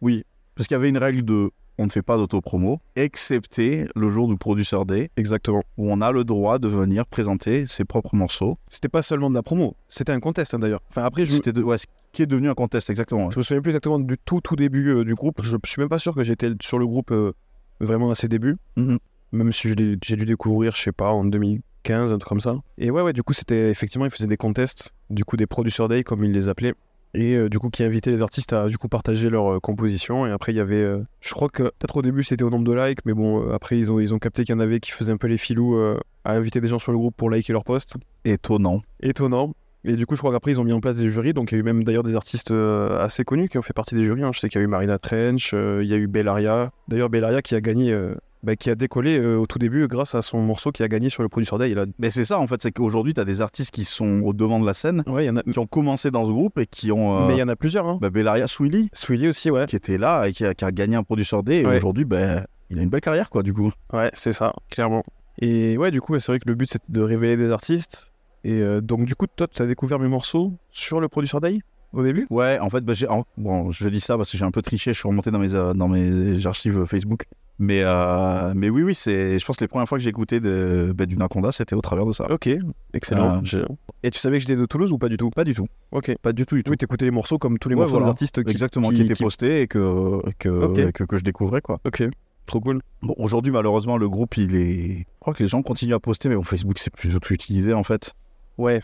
Oui, 0.03 0.25
parce 0.59 0.67
qu'il 0.67 0.75
y 0.75 0.79
avait 0.79 0.89
une 0.91 0.99
règle 0.99 1.23
de 1.25 1.51
on 1.79 1.85
ne 1.85 1.91
fait 1.91 2.03
pas 2.03 2.17
d'auto-promo, 2.17 2.81
excepté 2.97 3.87
le 3.95 4.09
jour 4.09 4.27
du 4.27 4.37
Producer 4.37 4.79
Day, 4.85 5.11
Exactement. 5.17 5.63
où 5.77 5.93
on 5.93 6.01
a 6.01 6.11
le 6.11 6.25
droit 6.25 6.59
de 6.59 6.67
venir 6.67 7.07
présenter 7.07 7.69
ses 7.69 7.85
propres 7.85 8.17
morceaux. 8.17 8.59
C'était 8.67 8.89
pas 8.89 9.01
seulement 9.03 9.31
de 9.31 9.37
la 9.37 9.45
promo, 9.45 9.77
c'était 9.87 10.11
un 10.11 10.19
contest 10.19 10.55
hein, 10.55 10.59
d'ailleurs. 10.59 10.81
Enfin 10.91 11.05
après, 11.05 11.25
je, 11.25 11.31
C'était 11.31 11.53
de- 11.53 11.63
ouais, 11.63 11.79
ce 11.79 11.87
qui 12.13 12.23
est 12.23 12.27
devenu 12.27 12.49
un 12.51 12.55
contest, 12.55 12.91
exactement. 12.91 13.27
ouais. 13.27 13.33
je 13.33 13.39
me 13.39 13.43
souviens 13.45 13.63
plus 13.63 13.71
exactement 13.71 14.01
du 14.01 14.17
tout 14.25 14.41
tout 14.41 14.57
début 14.57 14.89
euh, 14.89 15.05
du 15.05 15.15
groupe. 15.15 15.41
Je 15.43 15.57
suis 15.67 15.81
même 15.81 15.89
pas 15.89 16.01
sûr 16.01 16.15
que 16.17 16.25
j'étais 16.25 16.51
sur 16.61 16.81
le 16.81 16.87
groupe 16.89 17.13
euh, 17.13 17.33
vraiment 17.79 18.11
à 18.11 18.17
ses 18.17 18.27
débuts. 18.27 18.57
Mhm. 18.77 18.99
Même 19.31 19.53
si 19.53 19.69
j'ai 19.69 19.77
dû 20.17 20.25
découvrir, 20.27 20.75
je 20.75 20.81
sais 20.83 20.91
pas, 20.93 21.11
en 21.13 21.25
2015, 21.25 22.13
un 22.13 22.19
truc 22.19 22.29
comme 22.29 22.41
ça. 22.41 22.57
Et 22.79 22.91
ouais, 22.91 23.03
ouais, 23.03 23.13
du 23.13 23.23
coup, 23.23 23.35
c'était 23.35 23.71
effectivement, 23.71 24.05
ils 24.07 24.11
faisaient 24.11 24.27
des 24.27 24.37
contests, 24.39 24.95
du 25.11 25.25
coup, 25.25 25.37
des 25.37 25.47
Producer 25.47 25.87
Day, 25.87 26.03
comme 26.03 26.25
ils 26.25 26.33
les 26.33 26.49
appelaient. 26.49 26.75
Et 27.15 27.35
euh, 27.35 27.49
du 27.49 27.59
coup, 27.59 27.71
qui 27.71 27.83
invitaient 27.83 28.11
les 28.11 28.23
artistes 28.23 28.53
à 28.53 28.67
du 28.69 28.77
coup 28.79 28.89
partager 28.89 29.31
leur 29.31 29.55
euh, 29.55 29.61
composition. 29.61 30.27
Et 30.27 30.31
après, 30.31 30.53
il 30.53 30.57
y 30.57 30.61
avait, 30.61 30.83
euh, 30.83 31.03
je 31.21 31.33
crois 31.33 31.49
que 31.49 31.63
peut-être 31.63 31.97
au 31.97 32.03
début, 32.03 32.23
c'était 32.23 32.45
au 32.45 32.51
nombre 32.51 32.65
de 32.65 32.73
likes, 32.73 33.05
mais 33.07 33.15
bon, 33.15 33.43
euh, 33.43 33.55
après, 33.55 33.79
ils 33.79 33.91
ont, 33.91 33.99
ils 33.99 34.13
ont 34.13 34.19
capté 34.19 34.45
qu'il 34.45 34.55
y 34.55 34.57
en 34.57 34.61
avait 34.61 34.81
qui 34.81 34.91
faisaient 34.91 35.13
un 35.13 35.17
peu 35.17 35.27
les 35.27 35.39
filous 35.39 35.77
à 36.25 36.33
inviter 36.33 36.61
des 36.61 36.69
gens 36.69 36.79
sur 36.79 36.93
le 36.93 36.99
groupe 36.99 37.17
pour 37.17 37.31
liker 37.31 37.53
leur 37.53 37.65
post. 37.65 37.97
Étonnant. 38.25 38.83
Étonnant. 39.01 39.55
Et 39.85 39.97
du 39.97 40.07
coup, 40.07 40.17
je 40.17 40.21
crois 40.21 40.33
qu'après, 40.33 40.51
ils 40.51 40.61
ont 40.61 40.65
mis 40.65 40.73
en 40.73 40.81
place 40.81 40.97
des 40.97 41.09
jurys. 41.09 41.33
Donc, 41.33 41.53
il 41.53 41.55
y 41.55 41.59
a 41.59 41.61
eu 41.61 41.63
même 41.65 41.85
d'ailleurs 41.85 42.03
des 42.03 42.15
artistes 42.15 42.53
assez 42.53 43.25
connus 43.25 43.49
qui 43.49 43.59
ont 43.59 43.63
fait 43.63 43.73
partie 43.73 43.95
des 43.95 44.05
jurys. 44.05 44.25
hein. 44.25 44.31
Je 44.33 44.41
sais 44.41 44.49
qu'il 44.49 44.61
y 44.61 44.63
a 44.63 44.65
eu 44.65 44.69
Marina 44.69 44.99
Trench, 44.99 45.53
il 45.53 45.87
y 45.87 45.95
a 45.95 45.97
eu 45.97 46.07
Bellaria. 46.09 46.71
D'ailleurs, 46.89 47.09
Bellaria 47.09 47.41
qui 47.43 47.55
a 47.55 47.61
gagné, 47.61 47.97
bah, 48.43 48.57
qui 48.57 48.71
a 48.71 48.75
décollé 48.75 49.19
euh, 49.19 49.37
au 49.37 49.47
tout 49.47 49.59
début 49.59 49.87
grâce 49.89 50.15
à 50.15 50.23
son 50.23 50.41
morceau 50.41 50.71
qui 50.73 50.83
a 50.83 50.89
gagné 50.89 51.11
sur 51.11 51.23
le 51.23 51.29
Producer 51.29 51.57
Day. 51.59 51.71
Il 51.71 51.79
a... 51.79 51.87
Mais 51.99 52.11
c'est 52.11 52.25
ça, 52.25 52.39
en 52.39 52.47
fait, 52.47 52.63
c'est 52.63 52.73
qu'aujourd'hui, 52.73 53.15
tu 53.15 53.21
as 53.21 53.25
des 53.25 53.41
artistes 53.41 53.71
qui 53.71 53.85
sont 53.85 54.21
au 54.23 54.33
devant 54.33 54.61
de 54.61 54.67
la 54.67 54.75
scène, 54.75 55.03
Ouais, 55.07 55.25
il 55.25 55.27
y 55.27 55.31
en 55.31 55.37
a. 55.37 55.43
qui 55.43 55.59
ont 55.59 55.67
commencé 55.67 56.11
dans 56.11 56.25
ce 56.25 56.31
groupe 56.31 56.59
et 56.59 56.67
qui 56.67 56.93
ont. 56.93 57.23
euh, 57.23 57.27
Mais 57.27 57.35
il 57.37 57.39
y 57.39 57.43
en 57.43 57.49
a 57.49 57.57
plusieurs. 57.57 57.87
Hein. 57.89 57.99
bah, 58.01 58.11
Bellaria 58.11 58.47
Swilly, 58.47 58.89
Swilly 58.93 59.29
aussi, 59.29 59.51
ouais. 59.51 59.67
qui 59.67 59.77
était 59.77 59.99
là 59.99 60.27
et 60.29 60.33
qui 60.33 60.45
a, 60.45 60.55
qui 60.55 60.65
a 60.65 60.71
gagné 60.73 60.97
un 60.97 61.03
Producer 61.03 61.43
Day. 61.43 61.63
Et 61.63 61.67
aujourd'hui, 61.67 62.05
ben, 62.05 62.45
il 62.71 62.79
a 62.79 62.83
une 62.83 62.91
belle 62.91 63.01
carrière, 63.01 63.31
quoi, 63.31 63.43
du 63.43 63.53
coup. 63.53 63.73
Ouais, 63.93 64.11
c'est 64.15 64.33
ça, 64.33 64.53
clairement. 64.71 65.03
Et 65.41 65.77
ouais, 65.79 65.91
du 65.91 66.01
coup, 66.01 66.19
c'est 66.19 66.33
vrai 66.33 66.39
que 66.41 66.49
le 66.49 66.55
but, 66.55 66.71
c'était 66.71 66.85
de 66.89 67.01
révéler 67.01 67.37
des 67.37 67.51
artistes. 67.51 68.13
Et 68.45 68.61
euh, 68.61 68.81
donc, 68.81 69.05
du 69.05 69.15
coup, 69.15 69.27
toi, 69.27 69.47
tu 69.49 69.61
as 69.63 69.67
découvert 69.67 69.99
mes 69.99 70.09
morceaux 70.09 70.53
sur 70.71 71.01
le 71.01 71.09
Producer 71.09 71.39
Day 71.41 71.59
au 71.93 72.03
début? 72.03 72.27
Ouais, 72.31 72.59
en 72.61 72.71
fait, 72.71 72.83
bah, 72.83 72.93
j'ai, 72.93 73.07
bon, 73.37 73.71
je 73.73 73.89
dis 73.89 74.01
ça 74.01 74.17
parce 74.17 74.31
que 74.31 74.37
j'ai 74.39 74.45
un 74.45 74.51
peu 74.51 74.63
triché, 74.63 74.93
je 74.93 74.99
suis 74.99 75.09
remonté 75.09 75.31
dans 75.31 75.39
mes, 75.39 75.49
dans 75.49 75.89
mes 75.89 76.45
archives 76.47 76.85
Facebook. 76.85 77.25
Mais, 77.61 77.81
euh, 77.83 78.53
mais 78.55 78.71
oui, 78.71 78.83
oui, 78.85 78.95
c'est, 78.95 79.39
je 79.39 79.45
pense 79.45 79.57
que 79.57 79.65
les 79.65 79.69
premières 79.69 79.89
fois 79.89 79.99
que 79.99 80.05
j'ai 80.05 80.11
écouté 80.11 80.39
de, 80.39 80.93
bah, 80.97 81.07
du 81.07 81.17
Naconda, 81.17 81.51
c'était 81.51 81.75
au 81.75 81.81
travers 81.81 82.07
de 82.07 82.13
ça. 82.13 82.31
Ok, 82.31 82.49
excellent. 82.95 83.41
J'ai- 83.45 83.65
Et 84.05 84.13
tu 84.13 84.21
savais 84.21 84.37
que 84.37 84.43
j'étais 84.43 84.55
de 84.55 84.65
Toulouse 84.65 84.93
ou 84.93 84.99
pas 84.99 85.09
du 85.09 85.17
tout? 85.17 85.31
Pas 85.31 85.43
du 85.43 85.55
tout. 85.55 85.67
Ok. 85.91 86.15
Pas 86.23 86.33
du 86.33 86.47
tout, 86.47 86.55
du 86.55 86.63
tout. 86.63 86.71
Oui, 86.71 86.77
t'écoutais 86.77 87.05
les 87.05 87.11
morceaux 87.11 87.39
comme 87.39 87.59
tous 87.59 87.69
les 87.69 87.75
Ouais, 87.75 87.81
morceaux 87.81 87.93
voilà. 87.93 88.07
des 88.07 88.11
artistes 88.11 88.45
qui, 88.45 88.51
Exactement, 88.53 88.91
qui, 88.91 88.97
qui- 88.97 89.03
étaient 89.03 89.15
qui- 89.15 89.23
postés 89.25 89.63
et 89.63 89.67
que, 89.67 90.21
que, 90.39 90.91
que 91.05 91.17
je 91.17 91.25
découvrais, 91.25 91.61
quoi. 91.61 91.81
Ok, 91.85 92.05
trop 92.47 92.61
cool. 92.61 92.81
Bon, 93.03 93.15
aujourd'hui, 93.19 93.51
malheureusement, 93.51 93.97
le 93.99 94.09
groupe, 94.09 94.37
il 94.37 94.55
est. 94.55 94.99
Je 94.99 95.05
crois 95.19 95.35
que 95.35 95.43
les 95.43 95.49
gens 95.49 95.63
continuent 95.63 95.95
à 95.95 96.01
poster, 96.01 96.29
mais 96.29 96.37
bon, 96.37 96.43
Facebook, 96.45 96.79
c'est 96.79 96.93
plus 96.95 97.09
du 97.09 97.19
tout 97.19 97.35
utilisé, 97.35 97.73
en 97.75 97.83
fait. 97.83 98.13
Ouais. 98.57 98.81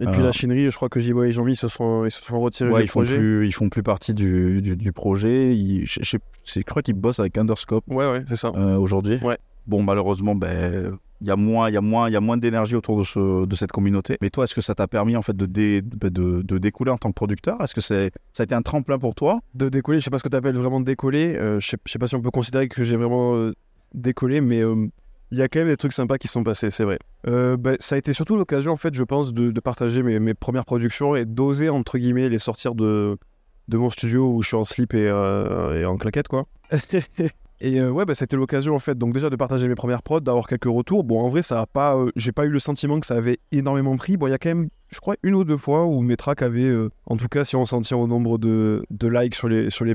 Et 0.00 0.06
puis 0.06 0.22
la 0.22 0.32
chinerie, 0.32 0.70
je 0.70 0.76
crois 0.76 0.88
que 0.88 0.98
J-Boy 0.98 1.28
et 1.28 1.32
Jean-Mi 1.32 1.52
ils 1.52 1.56
se 1.56 1.68
sont, 1.68 2.04
ils 2.04 2.10
se 2.10 2.20
sont 2.20 2.40
retirés 2.40 2.70
Ouais, 2.70 2.80
du 2.80 2.86
ils 2.86 2.88
font, 2.88 3.00
projet. 3.00 3.16
plus, 3.16 3.46
ils 3.46 3.52
font 3.52 3.68
plus 3.68 3.82
partie 3.84 4.12
du, 4.12 4.60
du, 4.60 4.76
du 4.76 4.92
projet. 4.92 5.54
Ils- 5.56 5.86
je, 5.86 6.00
je- 6.02 6.16
c'est- 6.44 6.60
je 6.60 6.64
crois 6.64 6.82
qu'ils 6.82 6.94
bossent 6.94 7.20
avec 7.20 7.38
Underscope 7.38 7.84
Ouais, 7.88 8.10
ouais, 8.10 8.24
c'est 8.26 8.36
ça. 8.36 8.50
euh, 8.56 8.76
aujourd'hui. 8.76 9.18
Ouais. 9.22 9.38
Bon, 9.66 9.82
malheureusement, 9.82 10.34
ben. 10.34 10.98
Il 11.20 11.28
y 11.28 11.30
a 11.30 11.36
moins, 11.36 11.70
il 11.70 11.72
y 11.74 11.76
a 11.76 11.80
moins, 11.80 12.10
il 12.10 12.12
y 12.12 12.16
a 12.16 12.20
moins 12.20 12.36
d'énergie 12.36 12.74
autour 12.74 12.98
de, 12.98 13.04
ce, 13.04 13.46
de 13.46 13.56
cette 13.56 13.70
communauté. 13.72 14.18
Mais 14.20 14.28
toi, 14.28 14.44
est-ce 14.44 14.54
que 14.54 14.60
ça 14.60 14.74
t'a 14.74 14.86
permis 14.88 15.16
en 15.16 15.22
fait 15.22 15.34
de, 15.34 15.46
dé- 15.46 15.80
de, 15.80 16.08
de- 16.10 16.42
de 16.42 16.58
découler 16.58 16.90
en 16.90 16.98
tant 16.98 17.08
que 17.08 17.14
producteur? 17.14 17.58
Est-ce 17.62 17.74
que 17.74 17.80
c'est, 17.80 18.10
ça 18.34 18.42
a 18.42 18.44
été 18.44 18.54
un 18.54 18.60
tremplin 18.60 18.98
pour 18.98 19.14
toi? 19.14 19.40
De 19.54 19.70
décoller, 19.70 20.00
je 20.00 20.04
sais 20.04 20.10
pas 20.10 20.18
ce 20.18 20.22
que 20.24 20.28
tu 20.28 20.36
appelles 20.36 20.56
vraiment 20.56 20.80
décoller. 20.80 21.34
euh, 21.38 21.60
je, 21.60 21.68
sais, 21.68 21.76
je 21.86 21.92
sais 21.92 21.98
pas 22.00 22.08
si 22.08 22.14
on 22.16 22.20
peut 22.20 22.32
considérer 22.32 22.68
que 22.68 22.82
j'ai 22.84 22.96
vraiment 22.96 23.36
euh, 23.36 23.54
décollé, 23.94 24.42
mais 24.42 24.60
il 25.30 25.38
y 25.38 25.42
a 25.42 25.48
quand 25.48 25.60
même 25.60 25.68
des 25.68 25.76
trucs 25.76 25.92
sympas 25.92 26.18
qui 26.18 26.28
sont 26.28 26.44
passés, 26.44 26.70
c'est 26.70 26.84
vrai. 26.84 26.98
Euh, 27.26 27.56
bah, 27.56 27.72
ça 27.78 27.94
a 27.94 27.98
été 27.98 28.12
surtout 28.12 28.36
l'occasion, 28.36 28.72
en 28.72 28.76
fait, 28.76 28.94
je 28.94 29.02
pense, 29.02 29.32
de, 29.32 29.50
de 29.50 29.60
partager 29.60 30.02
mes, 30.02 30.20
mes 30.20 30.34
premières 30.34 30.64
productions 30.64 31.16
et 31.16 31.24
d'oser, 31.24 31.70
entre 31.70 31.98
guillemets, 31.98 32.28
les 32.28 32.38
sortir 32.38 32.74
de, 32.74 33.16
de 33.68 33.76
mon 33.76 33.90
studio 33.90 34.32
où 34.32 34.42
je 34.42 34.48
suis 34.48 34.56
en 34.56 34.64
slip 34.64 34.94
et, 34.94 35.08
euh, 35.08 35.80
et 35.80 35.84
en 35.84 35.96
claquette, 35.96 36.28
quoi. 36.28 36.46
Et 37.60 37.80
euh, 37.80 37.88
ouais, 37.88 38.04
bah, 38.04 38.14
c'était 38.14 38.36
l'occasion 38.36 38.74
en 38.74 38.78
fait, 38.78 38.98
donc 38.98 39.14
déjà 39.14 39.30
de 39.30 39.36
partager 39.36 39.68
mes 39.68 39.74
premières 39.76 40.02
prods, 40.02 40.20
d'avoir 40.20 40.46
quelques 40.48 40.64
retours. 40.64 41.04
Bon, 41.04 41.20
en 41.20 41.28
vrai, 41.28 41.42
ça 41.42 41.60
a 41.60 41.66
pas, 41.66 41.96
euh, 41.96 42.10
j'ai 42.14 42.32
pas 42.32 42.44
eu 42.44 42.50
le 42.50 42.58
sentiment 42.58 43.00
que 43.00 43.06
ça 43.06 43.14
avait 43.14 43.38
énormément 43.52 43.96
pris. 43.96 44.16
Bon, 44.16 44.26
il 44.26 44.30
y 44.30 44.34
a 44.34 44.38
quand 44.38 44.50
même, 44.50 44.68
je 44.90 45.00
crois, 45.00 45.14
une 45.22 45.34
ou 45.34 45.44
deux 45.44 45.56
fois 45.56 45.86
où 45.86 46.02
mes 46.02 46.16
tracks 46.16 46.42
avaient, 46.42 46.70
en 47.06 47.16
tout 47.16 47.28
cas, 47.28 47.44
si 47.44 47.56
on 47.56 47.64
s'en 47.64 47.80
tient 47.80 47.96
au 47.96 48.06
nombre 48.06 48.38
de, 48.38 48.84
de 48.90 49.08
likes 49.08 49.34
sur 49.34 49.48
les 49.48 49.70
sur 49.70 49.84
les 49.84 49.94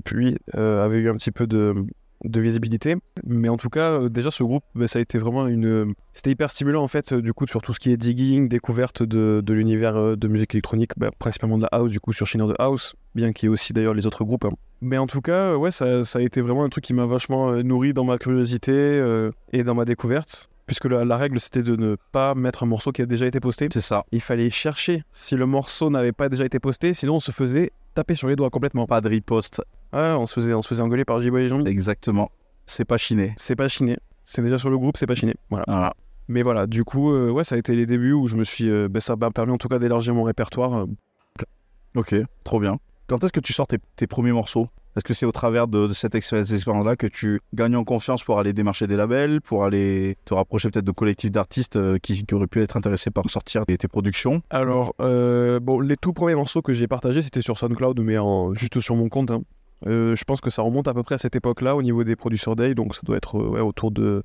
euh, 0.56 0.84
avaient 0.84 1.00
eu 1.00 1.10
un 1.10 1.16
petit 1.16 1.32
peu 1.32 1.48
de 1.48 1.86
de 2.24 2.40
visibilité. 2.40 2.96
Mais 3.26 3.50
en 3.50 3.58
tout 3.58 3.70
cas, 3.70 3.92
euh, 4.02 4.10
déjà 4.10 4.32
ce 4.32 4.44
groupe, 4.44 4.64
bah, 4.76 4.88
ça 4.88 5.00
a 5.00 5.02
été 5.02 5.18
vraiment 5.18 5.48
une, 5.48 5.66
euh, 5.66 5.86
c'était 6.14 6.32
hyper 6.32 6.52
stimulant 6.52 6.84
en 6.84 6.88
fait, 6.88 7.14
euh, 7.14 7.22
du 7.22 7.34
coup 7.34 7.48
sur 7.48 7.62
tout 7.62 7.74
ce 7.74 7.80
qui 7.80 7.92
est 7.92 7.98
digging, 7.98 8.50
découverte 8.50 9.04
de, 9.04 9.42
de 9.46 9.54
l'univers 9.54 10.18
de 10.18 10.28
musique 10.28 10.54
électronique, 10.56 10.92
bah, 10.98 11.10
principalement 11.18 11.58
de 11.58 11.64
la 11.64 11.70
house, 11.72 11.92
du 11.92 12.00
coup 12.00 12.14
sur 12.14 12.28
Shiner 12.28 12.48
de 12.48 12.56
House, 12.60 12.96
bien 13.16 13.32
qu'il 13.32 13.48
y 13.48 13.50
ait 13.50 13.54
aussi 13.54 13.74
d'ailleurs 13.74 13.94
les 13.94 14.06
autres 14.08 14.24
groupes. 14.24 14.46
hein. 14.46 14.52
Mais 14.82 14.98
en 14.98 15.08
tout 15.08 15.22
cas, 15.22 15.56
ouais, 15.58 15.72
ça, 15.72 16.04
ça 16.04 16.20
a 16.20 16.22
été 16.22 16.42
vraiment 16.42 16.64
un 16.64 16.70
truc 16.70 16.86
qui 16.86 16.94
m'a 16.94 17.06
vachement 17.06 17.54
nourri 17.64 17.94
dans 17.94 18.06
ma 18.06 18.18
curiosité 18.18 19.02
et 19.52 19.64
dans 19.64 19.76
ma 19.76 19.84
découverte. 19.84 20.50
Puisque 20.70 20.86
la, 20.86 21.04
la 21.04 21.18
règle, 21.18 21.40
c'était 21.40 21.64
de 21.64 21.76
ne 21.76 21.96
pas 22.12 22.36
mettre 22.36 22.62
un 22.62 22.68
morceau 22.68 22.92
qui 22.92 23.02
a 23.02 23.08
déjà 23.08 23.26
été 23.26 23.40
posté. 23.40 23.70
C'est 23.74 23.82
ça. 23.82 24.06
Il 24.12 24.22
fallait 24.22 24.52
chercher 24.52 25.04
si 25.12 25.36
le 25.36 25.48
morceau 25.48 25.90
n'avait 25.90 26.12
pas 26.12 26.30
déjà 26.30 26.46
été 26.46 26.60
posté, 26.60 26.94
sinon 26.94 27.16
on 27.16 27.20
se 27.20 27.32
faisait 27.32 27.72
taper 27.96 28.14
sur 28.14 28.28
les 28.28 28.36
doigts 28.36 28.52
complètement. 28.52 28.86
Pas 28.86 29.02
de 29.02 29.10
riposte. 29.10 29.64
Ouais, 29.94 30.14
on 30.16 30.28
se 30.28 30.36
faisait, 30.36 30.54
on 30.54 30.62
se 30.62 30.68
faisait 30.68 30.84
engueuler 30.84 31.06
par 31.06 31.20
J-Boy 31.20 31.48
et. 31.48 31.68
Exactement. 31.68 32.30
C'est 32.68 32.86
pas 32.86 32.98
chiné. 32.98 33.34
C'est 33.36 33.56
pas 33.56 33.68
chiné. 33.68 33.98
C'est 34.26 34.44
déjà 34.44 34.60
sur 34.60 34.70
le 34.70 34.78
groupe, 34.78 34.98
c'est 34.98 35.08
pas 35.08 35.16
chiné. 35.16 35.34
Voilà. 35.50 35.66
Voilà. 35.68 35.94
Mais 36.28 36.44
voilà, 36.44 36.68
du 36.68 36.84
coup, 36.84 37.12
euh, 37.12 37.32
ouais, 37.32 37.44
ça 37.44 37.56
a 37.56 37.58
été 37.58 37.76
les 37.76 37.88
débuts 37.88 38.14
où 38.14 38.28
je 38.28 38.36
me 38.36 38.44
suis. 38.44 38.70
euh, 38.70 38.88
ben, 38.88 39.00
ça 39.00 39.16
m'a 39.16 39.32
permis 39.32 39.52
en 39.52 39.58
tout 39.58 39.70
cas 39.70 39.80
d'élargir 39.80 40.14
mon 40.14 40.22
répertoire. 40.22 40.82
euh. 40.82 40.86
Ok, 41.96 42.14
trop 42.44 42.60
bien. 42.60 42.78
Quand 43.08 43.24
est-ce 43.24 43.34
que 43.34 43.40
tu 43.40 43.54
sors 43.54 43.66
tes, 43.66 43.80
tes 43.96 44.06
premiers 44.06 44.32
morceaux? 44.32 44.68
Est-ce 44.96 45.04
que 45.04 45.14
c'est 45.14 45.26
au 45.26 45.32
travers 45.32 45.68
de, 45.68 45.88
cette 45.90 46.16
expérience- 46.16 46.52
expérience-là 46.52 46.96
que 46.96 47.08
tu 47.08 47.42
gagnes 47.54 47.76
en 47.76 47.84
confiance 47.84 48.24
pour 48.24 48.40
aller 48.40 48.54
démarcher 48.54 48.88
des 48.88 48.98
labels, 48.98 49.40
pour 49.40 49.64
aller 49.64 50.18
te 50.26 50.34
rapprocher 50.34 50.70
peut-être 50.70 50.86
de 50.86 50.92
collectifs 50.92 51.32
d'artistes 51.32 51.76
euh, 51.76 51.98
qui, 52.00 52.26
auraient 52.34 52.48
pu 52.48 52.62
être 52.62 52.76
intéressés 52.76 53.12
par 53.12 53.30
sortir 53.30 53.66
tes, 53.66 53.78
tes 53.78 53.88
productions? 53.88 54.42
Alors, 54.50 54.96
euh, 55.02 55.60
bon, 55.60 55.80
les 55.80 55.96
tout 55.96 56.14
premiers 56.14 56.36
morceaux 56.36 56.62
que 56.62 56.74
j'ai 56.74 56.88
partagés, 56.88 57.22
c'était 57.22 57.42
sur 57.42 57.58
SoundCloud, 57.58 58.00
mais 58.02 58.18
juste 58.54 58.80
sur 58.80 58.96
mon 58.96 59.10
compte. 59.10 59.32
hein. 59.32 59.44
Euh, 59.88 60.16
je 60.16 60.24
pense 60.26 60.42
que 60.42 60.50
ça 60.50 60.62
remonte 60.62 60.88
à 60.88 60.94
peu 60.94 61.04
près 61.04 61.16
à 61.16 61.20
cette 61.20 61.36
époque-là 61.36 61.76
au 61.76 61.82
niveau 61.82 62.04
des 62.04 62.16
Producer 62.18 62.54
Day, 62.56 62.76
donc 62.76 62.96
ça 62.96 63.02
doit 63.06 63.16
être 63.18 63.36
autour 63.36 63.92
de 63.92 64.24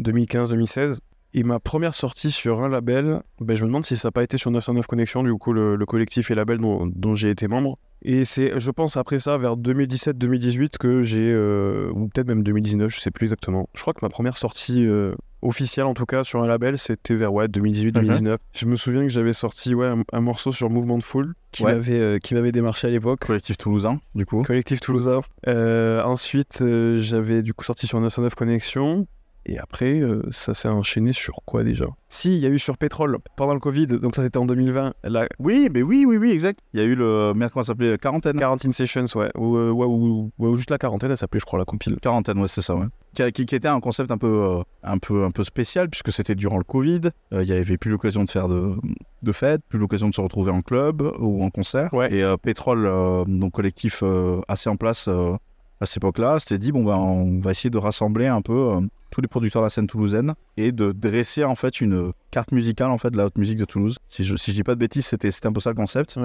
2015-2016. 0.00 0.98
Et 1.32 1.44
ma 1.44 1.60
première 1.60 1.94
sortie 1.94 2.30
sur 2.32 2.62
un 2.64 2.68
label, 2.68 3.22
ben, 3.40 3.54
je 3.56 3.62
me 3.62 3.68
demande 3.68 3.84
si 3.84 3.96
ça 3.96 4.08
n'a 4.08 4.12
pas 4.12 4.24
été 4.24 4.36
sur 4.36 4.50
909 4.50 4.86
Connexion, 4.88 5.22
du 5.22 5.32
coup 5.34 5.52
le, 5.52 5.76
le 5.76 5.86
collectif 5.86 6.30
et 6.30 6.34
label 6.34 6.58
dont, 6.58 6.86
dont 6.86 7.14
j'ai 7.14 7.30
été 7.30 7.46
membre. 7.46 7.78
Et 8.02 8.24
c'est, 8.24 8.58
je 8.58 8.70
pense, 8.70 8.96
après 8.96 9.18
ça, 9.18 9.36
vers 9.38 9.56
2017-2018, 9.56 10.78
que 10.78 11.02
j'ai, 11.02 11.30
euh, 11.32 11.90
ou 11.94 12.08
peut-être 12.08 12.26
même 12.26 12.42
2019, 12.42 12.92
je 12.94 12.98
sais 13.00 13.10
plus 13.10 13.26
exactement. 13.26 13.68
Je 13.74 13.82
crois 13.82 13.92
que 13.92 14.00
ma 14.02 14.08
première 14.08 14.36
sortie 14.38 14.86
euh, 14.86 15.14
officielle, 15.42 15.84
en 15.84 15.94
tout 15.94 16.06
cas, 16.06 16.24
sur 16.24 16.42
un 16.42 16.46
label, 16.46 16.78
c'était 16.78 17.14
vers 17.14 17.32
ouais, 17.32 17.46
2018-2019. 17.46 18.36
Je 18.54 18.66
me 18.66 18.74
souviens 18.76 19.02
que 19.02 19.08
j'avais 19.10 19.34
sorti 19.34 19.74
ouais, 19.74 19.86
un, 19.86 20.02
un 20.12 20.20
morceau 20.20 20.50
sur 20.50 20.70
Mouvement 20.70 21.00
Full 21.00 21.34
qui 21.52 21.62
Ouais. 21.62 21.74
m'avait 21.74 22.00
euh, 22.00 22.18
qui 22.18 22.34
m'avait 22.34 22.52
démarché 22.52 22.86
à 22.88 22.90
l'époque. 22.90 23.20
Collectif 23.20 23.58
toulousain, 23.58 24.00
du 24.14 24.24
coup 24.26 24.42
Collectif 24.42 24.80
Toulousain. 24.80 25.20
Ensuite, 25.46 26.62
j'avais 26.96 27.42
du 27.42 27.54
coup 27.54 27.64
sorti 27.64 27.86
sur 27.86 28.00
909 28.00 28.34
Connexion. 28.34 29.06
Et 29.52 29.58
après, 29.58 29.98
euh, 30.00 30.22
ça 30.30 30.54
s'est 30.54 30.68
enchaîné 30.68 31.12
sur 31.12 31.40
quoi 31.44 31.64
déjà? 31.64 31.86
Si, 32.08 32.36
il 32.36 32.38
y 32.40 32.46
a 32.46 32.50
eu 32.50 32.58
sur 32.60 32.78
Pétrole 32.78 33.18
pendant 33.36 33.52
le 33.52 33.58
Covid, 33.58 33.88
donc 33.88 34.14
ça 34.14 34.22
c'était 34.22 34.38
en 34.38 34.46
2020, 34.46 34.94
la 35.02 35.26
Oui, 35.40 35.68
mais 35.74 35.82
oui, 35.82 36.04
oui, 36.06 36.18
oui, 36.18 36.30
exact. 36.30 36.60
Il 36.72 36.78
y 36.80 36.82
a 36.82 36.86
eu 36.86 36.94
le. 36.94 37.32
Merde, 37.34 37.50
comment 37.52 37.64
ça 37.64 37.68
s'appelait 37.72 37.98
Quarantaine. 37.98 38.38
Quarantine 38.38 38.72
Sessions, 38.72 39.04
ouais. 39.16 39.28
Ou, 39.36 39.56
euh, 39.56 39.70
ouais, 39.72 39.86
ou, 39.86 40.30
ouais, 40.38 40.48
ou 40.48 40.56
juste 40.56 40.70
la 40.70 40.78
quarantaine, 40.78 41.10
elle 41.10 41.16
s'appelait, 41.16 41.40
je 41.40 41.46
crois, 41.46 41.58
la 41.58 41.64
compile. 41.64 41.96
Quarantaine, 42.00 42.38
ouais, 42.38 42.46
c'est 42.46 42.62
ça, 42.62 42.76
ouais. 42.76 42.86
Qui, 43.12 43.22
a- 43.22 43.32
qui- 43.32 43.44
qui 43.44 43.56
était 43.56 43.66
un 43.66 43.80
concept 43.80 44.12
un 44.12 44.18
peu, 44.18 44.28
euh, 44.28 44.62
un 44.84 44.98
peu, 44.98 45.24
un 45.24 45.32
peu 45.32 45.42
spécial, 45.42 45.88
puisque 45.90 46.12
c'était 46.12 46.36
durant 46.36 46.58
le 46.58 46.64
Covid. 46.64 47.00
Euh, 47.32 47.42
Il 47.42 47.48
y 47.48 47.52
avait 47.52 47.76
plus 47.76 47.90
l'occasion 47.90 48.22
de 48.22 48.30
faire 48.30 48.46
de, 48.46 48.74
de 49.22 49.32
fêtes, 49.32 49.62
plus 49.68 49.80
l'occasion 49.80 50.08
de 50.08 50.14
se 50.14 50.20
retrouver 50.20 50.52
en 50.52 50.60
club 50.60 51.02
ou 51.18 51.42
en 51.42 51.50
concert. 51.50 51.92
Ouais. 51.92 52.14
Et 52.14 52.22
euh, 52.22 52.36
Pétrole, 52.36 52.86
euh, 52.86 53.24
donc 53.26 53.52
collectif 53.52 54.04
euh, 54.04 54.40
assez 54.46 54.70
en 54.70 54.76
place 54.76 55.08
euh, 55.08 55.32
à 55.80 55.86
cette 55.86 55.96
époque-là, 55.96 56.38
s'était 56.38 56.58
dit, 56.58 56.70
bon, 56.70 56.84
ben, 56.84 56.94
on 56.96 57.40
va 57.40 57.50
essayer 57.50 57.70
de 57.70 57.78
rassembler 57.78 58.26
un 58.28 58.42
peu 58.42 58.52
euh, 58.74 58.80
tous 59.10 59.20
les 59.20 59.28
producteurs 59.28 59.62
de 59.62 59.66
la 59.66 59.70
scène 59.70 59.86
toulousaine 59.86 60.34
et 60.56 60.72
de 60.72 60.92
dresser 60.92 61.44
en 61.44 61.54
fait 61.54 61.80
une 61.80 62.12
carte 62.30 62.52
musicale 62.52 62.90
en 62.90 62.98
fait 62.98 63.10
de 63.10 63.16
la 63.16 63.26
haute 63.26 63.38
musique 63.38 63.58
de 63.58 63.64
Toulouse. 63.64 63.96
Si 64.08 64.24
je, 64.24 64.36
si 64.36 64.50
je 64.52 64.56
dis 64.56 64.62
pas 64.62 64.74
de 64.74 64.80
bêtises, 64.80 65.06
c'était 65.06 65.30
un 65.44 65.52
peu 65.52 65.60
ça 65.60 65.70
le 65.70 65.76
concept. 65.76 66.16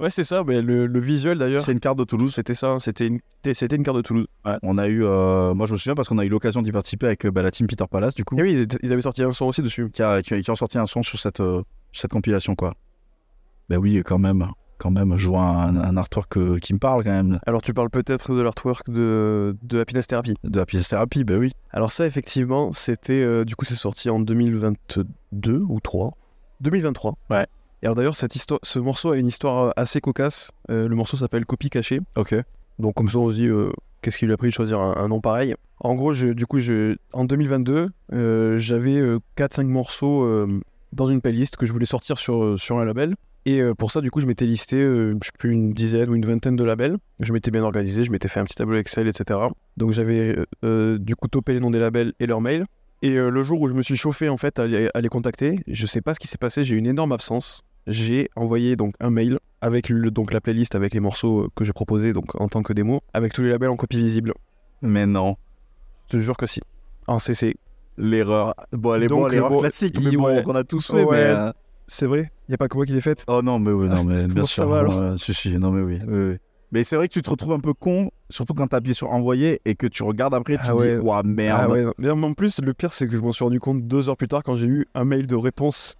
Ouais, 0.00 0.10
c'est 0.10 0.24
ça, 0.24 0.42
mais 0.44 0.60
le, 0.60 0.86
le 0.86 1.00
visuel 1.00 1.38
d'ailleurs, 1.38 1.62
C'est 1.62 1.70
une 1.72 1.78
carte 1.80 1.98
de 1.98 2.04
Toulouse. 2.04 2.34
c'était 2.34 2.54
ça, 2.54 2.76
c'était 2.80 3.06
une, 3.06 3.20
c'était 3.54 3.76
une 3.76 3.84
carte 3.84 3.96
de 3.96 4.02
Toulouse. 4.02 4.26
Ouais. 4.44 4.56
On 4.62 4.76
a 4.76 4.88
eu, 4.88 5.04
euh, 5.04 5.54
moi 5.54 5.66
je 5.66 5.72
me 5.72 5.76
souviens 5.78 5.94
parce 5.94 6.08
qu'on 6.08 6.18
a 6.18 6.24
eu 6.24 6.28
l'occasion 6.28 6.62
d'y 6.62 6.72
participer 6.72 7.06
avec 7.06 7.24
euh, 7.26 7.30
bah, 7.30 7.42
la 7.42 7.50
team 7.52 7.66
Peter 7.68 7.84
Palace 7.90 8.14
du 8.16 8.24
coup. 8.24 8.36
Et 8.38 8.42
oui, 8.42 8.66
ils 8.82 8.92
avaient 8.92 9.00
sorti 9.02 9.22
un 9.22 9.30
son 9.30 9.46
aussi 9.46 9.62
dessus. 9.62 9.88
qui, 9.90 10.02
a, 10.02 10.20
qui, 10.20 10.34
a- 10.34 10.40
qui 10.40 10.50
ont 10.50 10.56
sorti 10.56 10.78
un 10.78 10.86
son 10.86 11.02
sur 11.04 11.18
cette, 11.20 11.40
euh, 11.40 11.62
cette 11.92 12.10
compilation, 12.10 12.54
quoi. 12.56 12.74
Ben 13.68 13.78
oui, 13.78 14.02
quand 14.04 14.18
même. 14.18 14.46
Quand 14.84 14.90
même, 14.90 15.16
je 15.16 15.28
vois 15.28 15.40
un, 15.40 15.76
un 15.76 15.96
artwork 15.96 16.36
euh, 16.36 16.58
qui 16.58 16.74
me 16.74 16.78
parle 16.78 17.04
quand 17.04 17.10
même. 17.10 17.38
Alors 17.46 17.62
tu 17.62 17.72
parles 17.72 17.88
peut-être 17.88 18.34
de 18.34 18.42
l'artwork 18.42 18.90
de, 18.90 19.56
de 19.62 19.80
Happiness 19.80 20.06
Therapy. 20.06 20.34
De 20.44 20.62
pièce 20.64 20.90
thérapie, 20.90 21.24
ben 21.24 21.38
oui. 21.38 21.52
Alors 21.70 21.90
ça 21.90 22.06
effectivement, 22.06 22.70
c'était 22.70 23.22
euh, 23.22 23.46
du 23.46 23.56
coup 23.56 23.64
c'est 23.64 23.76
sorti 23.76 24.10
en 24.10 24.20
2022 24.20 25.62
ou 25.66 25.80
3 25.80 26.14
2023. 26.60 27.16
Ouais. 27.30 27.46
Et 27.82 27.86
alors 27.86 27.96
d'ailleurs 27.96 28.14
cette 28.14 28.36
histoire 28.36 28.60
ce 28.62 28.78
morceau 28.78 29.12
a 29.12 29.16
une 29.16 29.26
histoire 29.26 29.64
euh, 29.64 29.70
assez 29.76 30.02
cocasse. 30.02 30.50
Euh, 30.70 30.86
le 30.86 30.94
morceau 30.94 31.16
s'appelle 31.16 31.46
Copie 31.46 31.70
cachée. 31.70 32.00
Ok. 32.16 32.34
Donc 32.78 32.94
comme 32.94 33.08
ça 33.08 33.16
on 33.16 33.30
se 33.30 33.36
dit 33.36 33.48
qu'est-ce 34.02 34.18
qui 34.18 34.26
lui 34.26 34.34
a 34.34 34.36
pris 34.36 34.48
de 34.48 34.52
choisir 34.52 34.80
un, 34.80 34.98
un 34.98 35.08
nom 35.08 35.22
pareil. 35.22 35.54
En 35.80 35.94
gros, 35.94 36.12
je, 36.12 36.28
du 36.28 36.44
coup 36.44 36.58
je 36.58 36.96
en 37.14 37.24
2022, 37.24 37.88
euh, 38.12 38.58
j'avais 38.58 39.02
4 39.36 39.54
5 39.54 39.66
morceaux 39.66 40.46
dans 40.92 41.06
une 41.06 41.22
playlist 41.22 41.56
que 41.56 41.64
je 41.64 41.72
voulais 41.72 41.86
sortir 41.86 42.18
sur 42.18 42.60
sur 42.60 42.78
un 42.78 42.84
label. 42.84 43.16
Et 43.46 43.60
euh, 43.60 43.74
pour 43.74 43.90
ça, 43.90 44.00
du 44.00 44.10
coup, 44.10 44.20
je 44.20 44.26
m'étais 44.26 44.46
listé, 44.46 44.76
euh, 44.80 45.14
je 45.20 45.26
sais 45.26 45.32
plus, 45.38 45.50
une 45.52 45.70
dizaine 45.70 46.08
ou 46.08 46.14
une 46.14 46.24
vingtaine 46.24 46.56
de 46.56 46.64
labels. 46.64 46.96
Je 47.20 47.32
m'étais 47.32 47.50
bien 47.50 47.62
organisé, 47.62 48.02
je 48.02 48.10
m'étais 48.10 48.28
fait 48.28 48.40
un 48.40 48.44
petit 48.44 48.54
tableau 48.54 48.76
Excel, 48.78 49.06
etc. 49.06 49.38
Donc 49.76 49.92
j'avais 49.92 50.36
euh, 50.64 50.98
du 50.98 51.14
coup 51.14 51.28
topé 51.28 51.52
les 51.52 51.60
noms 51.60 51.70
des 51.70 51.78
labels 51.78 52.14
et 52.20 52.26
leurs 52.26 52.40
mails. 52.40 52.64
Et 53.02 53.16
euh, 53.18 53.28
le 53.28 53.42
jour 53.42 53.60
où 53.60 53.68
je 53.68 53.74
me 53.74 53.82
suis 53.82 53.96
chauffé 53.96 54.30
en 54.30 54.38
fait 54.38 54.58
à 54.58 54.66
les, 54.66 54.88
à 54.94 55.00
les 55.02 55.08
contacter, 55.10 55.60
je 55.66 55.86
sais 55.86 56.00
pas 56.00 56.14
ce 56.14 56.20
qui 56.20 56.26
s'est 56.26 56.38
passé, 56.38 56.64
j'ai 56.64 56.74
eu 56.74 56.78
une 56.78 56.86
énorme 56.86 57.12
absence. 57.12 57.62
J'ai 57.86 58.30
envoyé 58.34 58.76
donc 58.76 58.94
un 58.98 59.10
mail 59.10 59.38
avec 59.60 59.90
le, 59.90 60.10
donc 60.10 60.32
la 60.32 60.40
playlist 60.40 60.74
avec 60.74 60.94
les 60.94 61.00
morceaux 61.00 61.50
que 61.54 61.66
j'ai 61.66 61.74
proposés 61.74 62.14
donc 62.14 62.34
en 62.40 62.48
tant 62.48 62.62
que 62.62 62.72
démo, 62.72 63.02
avec 63.12 63.34
tous 63.34 63.42
les 63.42 63.50
labels 63.50 63.68
en 63.68 63.76
copie 63.76 63.98
visible. 63.98 64.32
Mais 64.80 65.04
non. 65.04 65.36
Je 66.06 66.16
te 66.16 66.22
jure 66.22 66.38
que 66.38 66.46
si. 66.46 66.62
En 67.06 67.18
CC. 67.18 67.56
L'erreur. 67.98 68.54
Bon, 68.72 68.94
elle 68.94 69.02
est 69.02 69.08
Donc, 69.08 69.20
bon, 69.20 69.26
l'erreur 69.26 69.50
bon, 69.50 69.60
classique, 69.60 70.00
mais 70.02 70.16
bon, 70.16 70.42
qu'on 70.42 70.54
a 70.54 70.64
tous 70.64 70.90
fait, 70.90 71.04
Ouais. 71.04 71.34
mais. 71.34 71.50
C'est 71.86 72.06
vrai? 72.06 72.30
Il 72.48 72.52
y 72.52 72.54
a 72.54 72.58
pas 72.58 72.68
que 72.68 72.76
moi 72.76 72.86
qui 72.86 72.92
l'ai 72.92 73.00
faite? 73.00 73.24
Oh 73.28 73.42
non, 73.42 73.58
mais 73.58 73.72
oui, 73.72 73.88
non, 73.88 74.04
mais 74.04 74.26
bien 74.28 74.44
sûr. 74.44 74.64
ça 74.64 74.66
va, 74.66 74.80
alors? 74.80 74.98
Euh, 74.98 75.16
si, 75.16 75.34
si, 75.34 75.58
non, 75.58 75.70
mais 75.70 75.82
oui. 75.82 76.00
oui, 76.06 76.30
oui. 76.30 76.36
Mais 76.72 76.82
c'est 76.82 76.96
vrai 76.96 77.06
que 77.08 77.12
tu 77.12 77.22
te 77.22 77.30
retrouves 77.30 77.52
un 77.52 77.60
peu 77.60 77.72
con, 77.72 78.10
surtout 78.30 78.52
quand 78.54 78.66
tu 78.66 78.74
appuies 78.74 78.94
sur 78.94 79.12
envoyer 79.12 79.60
et 79.64 79.76
que 79.76 79.86
tu 79.86 80.02
regardes 80.02 80.34
après, 80.34 80.54
tu 80.56 80.62
Ah 80.64 80.72
te 80.72 80.78
ouais. 80.78 80.96
dis, 80.96 81.02
ouah, 81.02 81.22
merde. 81.22 81.60
Ah 81.60 81.68
ouais, 81.70 81.84
mais 81.98 82.10
en 82.10 82.32
plus, 82.32 82.60
le 82.60 82.74
pire, 82.74 82.92
c'est 82.92 83.06
que 83.06 83.14
je 83.14 83.20
m'en 83.20 83.30
suis 83.32 83.44
rendu 83.44 83.60
compte 83.60 83.86
deux 83.86 84.08
heures 84.08 84.16
plus 84.16 84.26
tard 84.28 84.42
quand 84.42 84.56
j'ai 84.56 84.66
eu 84.66 84.86
un 84.94 85.04
mail 85.04 85.26
de 85.28 85.36
réponse 85.36 85.94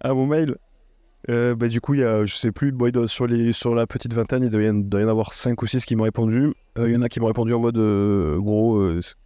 à 0.00 0.14
mon 0.14 0.26
mail. 0.26 0.56
Euh, 1.28 1.54
bah, 1.56 1.68
du 1.68 1.80
coup, 1.80 1.94
il 1.94 2.00
y 2.00 2.04
a, 2.04 2.24
je 2.24 2.34
sais 2.34 2.52
plus, 2.52 2.70
bon, 2.72 2.86
il 2.86 2.92
doit- 2.92 3.08
sur, 3.08 3.26
les, 3.26 3.52
sur 3.52 3.74
la 3.74 3.86
petite 3.86 4.12
vingtaine, 4.14 4.44
il 4.44 4.50
doit 4.50 4.62
y 4.62 4.70
en, 4.70 4.74
doit 4.74 5.00
y 5.00 5.04
en 5.04 5.08
avoir 5.08 5.34
cinq 5.34 5.60
ou 5.60 5.66
six 5.66 5.84
qui 5.84 5.96
m'ont 5.96 6.04
répondu. 6.04 6.52
Euh, 6.78 6.88
Il 6.88 6.94
y 6.94 6.96
en 6.96 7.02
a 7.02 7.08
qui 7.08 7.20
m'ont 7.20 7.26
répondu 7.26 7.52
en 7.52 7.58
mode 7.60 7.76
euh, 7.76 8.38
gros, 8.38 8.80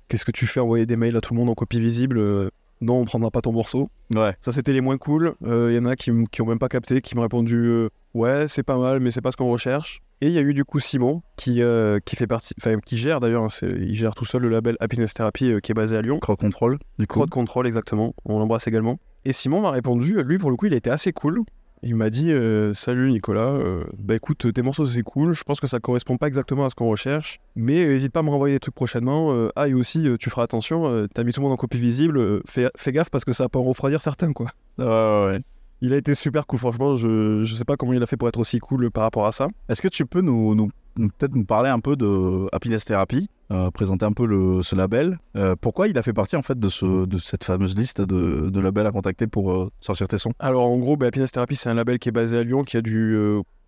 qu'est-ce 0.09 0.25
que 0.25 0.33
tu 0.33 0.47
fais 0.47 0.61
envoyer 0.61 0.87
des 0.87 0.97
mails 0.97 1.17
à 1.17 1.21
tout 1.21 1.35
le 1.35 1.39
monde 1.41 1.51
en 1.51 1.55
copie 1.55 1.79
visible 1.81 2.51
Non, 2.81 3.01
on 3.01 3.05
prendra 3.05 3.31
pas 3.31 3.41
ton 3.43 3.53
morceau. 3.53 3.91
Ouais. 4.11 4.35
Ça, 4.41 4.53
c'était 4.53 4.73
les 4.73 4.81
moins 4.81 4.97
cool. 4.97 5.35
Euh, 5.45 5.71
Il 5.71 5.77
y 5.77 5.79
en 5.79 5.85
a 5.87 5.97
qui, 5.97 6.11
qui 6.31 6.43
ont 6.43 6.47
même 6.47 6.59
pas 6.59 6.69
capté, 6.69 7.01
qui 7.03 7.15
m'ont 7.15 7.23
répondu 7.23 7.57
euh, 7.67 7.91
ouais, 8.15 8.47
c'est 8.49 8.63
pas 8.63 8.79
mal, 8.79 9.01
mais 9.01 9.11
c'est 9.11 9.21
pas 9.21 9.33
ce 9.33 9.37
qu'on 9.37 9.51
recherche. 9.51 10.01
Et 10.23 10.27
il 10.27 10.33
y 10.33 10.39
a 10.39 10.43
eu 10.43 10.53
du 10.55 10.65
coup 10.65 10.81
Simon 10.81 11.23
qui, 11.37 11.63
euh, 11.63 11.99
qui 12.05 12.15
fait 12.17 12.27
partie, 12.27 12.55
enfin 12.61 12.79
qui 12.79 12.99
gère 12.99 13.21
d'ailleurs, 13.21 13.45
hein, 13.45 13.49
il 13.63 13.95
gère 13.95 14.15
tout 14.15 14.27
seul 14.27 14.43
le 14.43 14.51
label 14.51 14.77
Happiness 14.81 15.15
Therapy 15.15 15.51
euh, 15.53 15.61
qui 15.61 15.73
est 15.73 15.75
basé 15.75 15.97
à 15.97 16.03
Lyon. 16.03 16.19
Crowd 16.19 16.39
control, 16.39 16.79
du 16.99 17.07
coup. 17.07 17.21
Crowd 17.21 17.31
Control, 17.31 17.67
exactement. 17.67 18.15
On 18.25 18.39
l'embrasse 18.39 18.67
également. 18.67 18.99
Et 19.25 19.33
Simon 19.33 19.61
m'a 19.63 19.71
répondu, 19.71 20.23
lui, 20.23 20.39
pour 20.39 20.51
le 20.51 20.57
coup, 20.57 20.67
il 20.67 20.75
a 20.75 20.77
été 20.77 20.91
assez 20.91 21.13
cool. 21.13 21.43
Il 21.83 21.97
m'a 21.97 22.11
dit 22.11 22.31
euh, 22.31 22.75
Salut 22.75 23.11
Nicolas, 23.11 23.53
euh, 23.53 23.85
bah 23.97 24.15
écoute, 24.15 24.53
tes 24.53 24.61
morceaux 24.61 24.85
c'est 24.85 25.03
cool, 25.03 25.33
je 25.33 25.43
pense 25.45 25.61
que 25.61 25.67
ça 25.67 25.81
correspond 25.81 26.19
pas 26.19 26.27
exactement 26.29 26.67
à 26.67 26.71
ce 26.71 26.75
qu'on 26.75 26.89
recherche, 26.91 27.41
mais 27.57 27.87
n'hésite 27.87 28.13
pas 28.13 28.21
à 28.21 28.23
me 28.23 28.29
renvoyer 28.29 28.57
des 28.57 28.61
trucs 28.61 28.75
prochainement. 28.75 29.33
Euh, 29.33 29.49
ah, 29.57 29.67
et 29.67 29.73
aussi, 29.73 30.07
euh, 30.07 30.19
tu 30.19 30.29
feras 30.29 30.43
attention, 30.43 30.87
euh, 30.87 31.07
t'as 31.13 31.25
mis 31.25 31.33
tout 31.33 31.41
le 31.41 31.45
monde 31.45 31.55
en 31.55 31.57
copie 31.57 31.79
visible, 31.79 32.19
euh, 32.19 32.43
fais, 32.47 32.69
fais 32.77 32.93
gaffe 32.93 33.09
parce 33.09 33.25
que 33.25 33.33
ça 33.33 33.49
pas 33.49 33.59
en 33.59 33.65
refroidir 33.65 34.03
certains, 34.03 34.35
quoi. 34.35 34.49
Ouais, 34.79 34.85
ouais. 34.85 35.41
Il 35.83 35.93
a 35.93 35.97
été 35.97 36.15
super 36.15 36.47
cool, 36.47 36.59
franchement, 36.59 36.97
je, 36.97 37.43
je 37.43 37.55
sais 37.55 37.65
pas 37.65 37.77
comment 37.77 37.93
il 37.95 38.03
a 38.03 38.07
fait 38.07 38.17
pour 38.19 38.29
être 38.29 38.39
aussi 38.39 38.59
cool 38.59 38.91
par 38.91 39.03
rapport 39.05 39.27
à 39.27 39.33
ça. 39.33 39.49
Est-ce 39.69 39.81
que 39.81 39.89
tu 39.89 40.05
peux 40.05 40.21
nous, 40.21 40.55
nous- 40.55 40.69
peut-être 40.97 41.35
nous 41.35 41.45
parler 41.47 41.71
un 41.71 41.79
peu 41.81 41.97
de 41.97 42.47
Happiness 42.53 42.85
Therapy, 42.85 43.29
euh, 43.51 43.71
présenter 43.71 44.05
un 44.05 44.13
peu 44.13 44.27
le, 44.27 44.63
ce 44.63 44.77
label 44.77 45.19
euh, 45.37 45.57
Pourquoi 45.59 45.89
il 45.89 45.97
a 45.97 46.03
fait 46.03 46.13
partie 46.13 46.37
en 46.37 46.43
fait 46.43 46.59
de, 46.59 46.69
ce, 46.69 47.07
de 47.07 47.17
cette 47.19 47.45
fameuse 47.45 47.75
liste 47.77 48.03
de, 48.03 48.51
de 48.51 48.61
labels 48.61 48.87
à 48.87 48.93
contacter 48.93 49.27
pour 49.27 49.53
euh, 49.53 49.71
sortir 49.81 50.07
tes 50.09 50.19
sons? 50.19 50.33
Alors 50.39 50.67
en 50.67 50.77
gros, 50.77 50.97
bah, 50.99 51.07
Happiness 51.07 51.33
Therapy, 51.33 51.57
c'est 51.57 51.71
un 51.71 51.75
label 51.75 51.99
qui 51.99 52.11
est 52.11 52.13
basé 52.13 52.37
à 52.37 52.43
Lyon, 52.43 52.63
qui 52.63 52.77
a 52.77 52.83
dû 52.83 53.17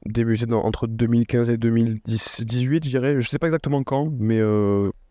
débuter 0.04 0.44
dans- 0.46 0.62
entre 0.64 0.86
2015 0.86 1.48
et 1.48 1.56
2018, 1.56 2.84
je 2.84 2.90
dirais. 2.90 3.20
Je 3.22 3.28
sais 3.28 3.38
pas 3.38 3.46
exactement 3.46 3.82
quand, 3.82 4.10
mais 4.18 4.40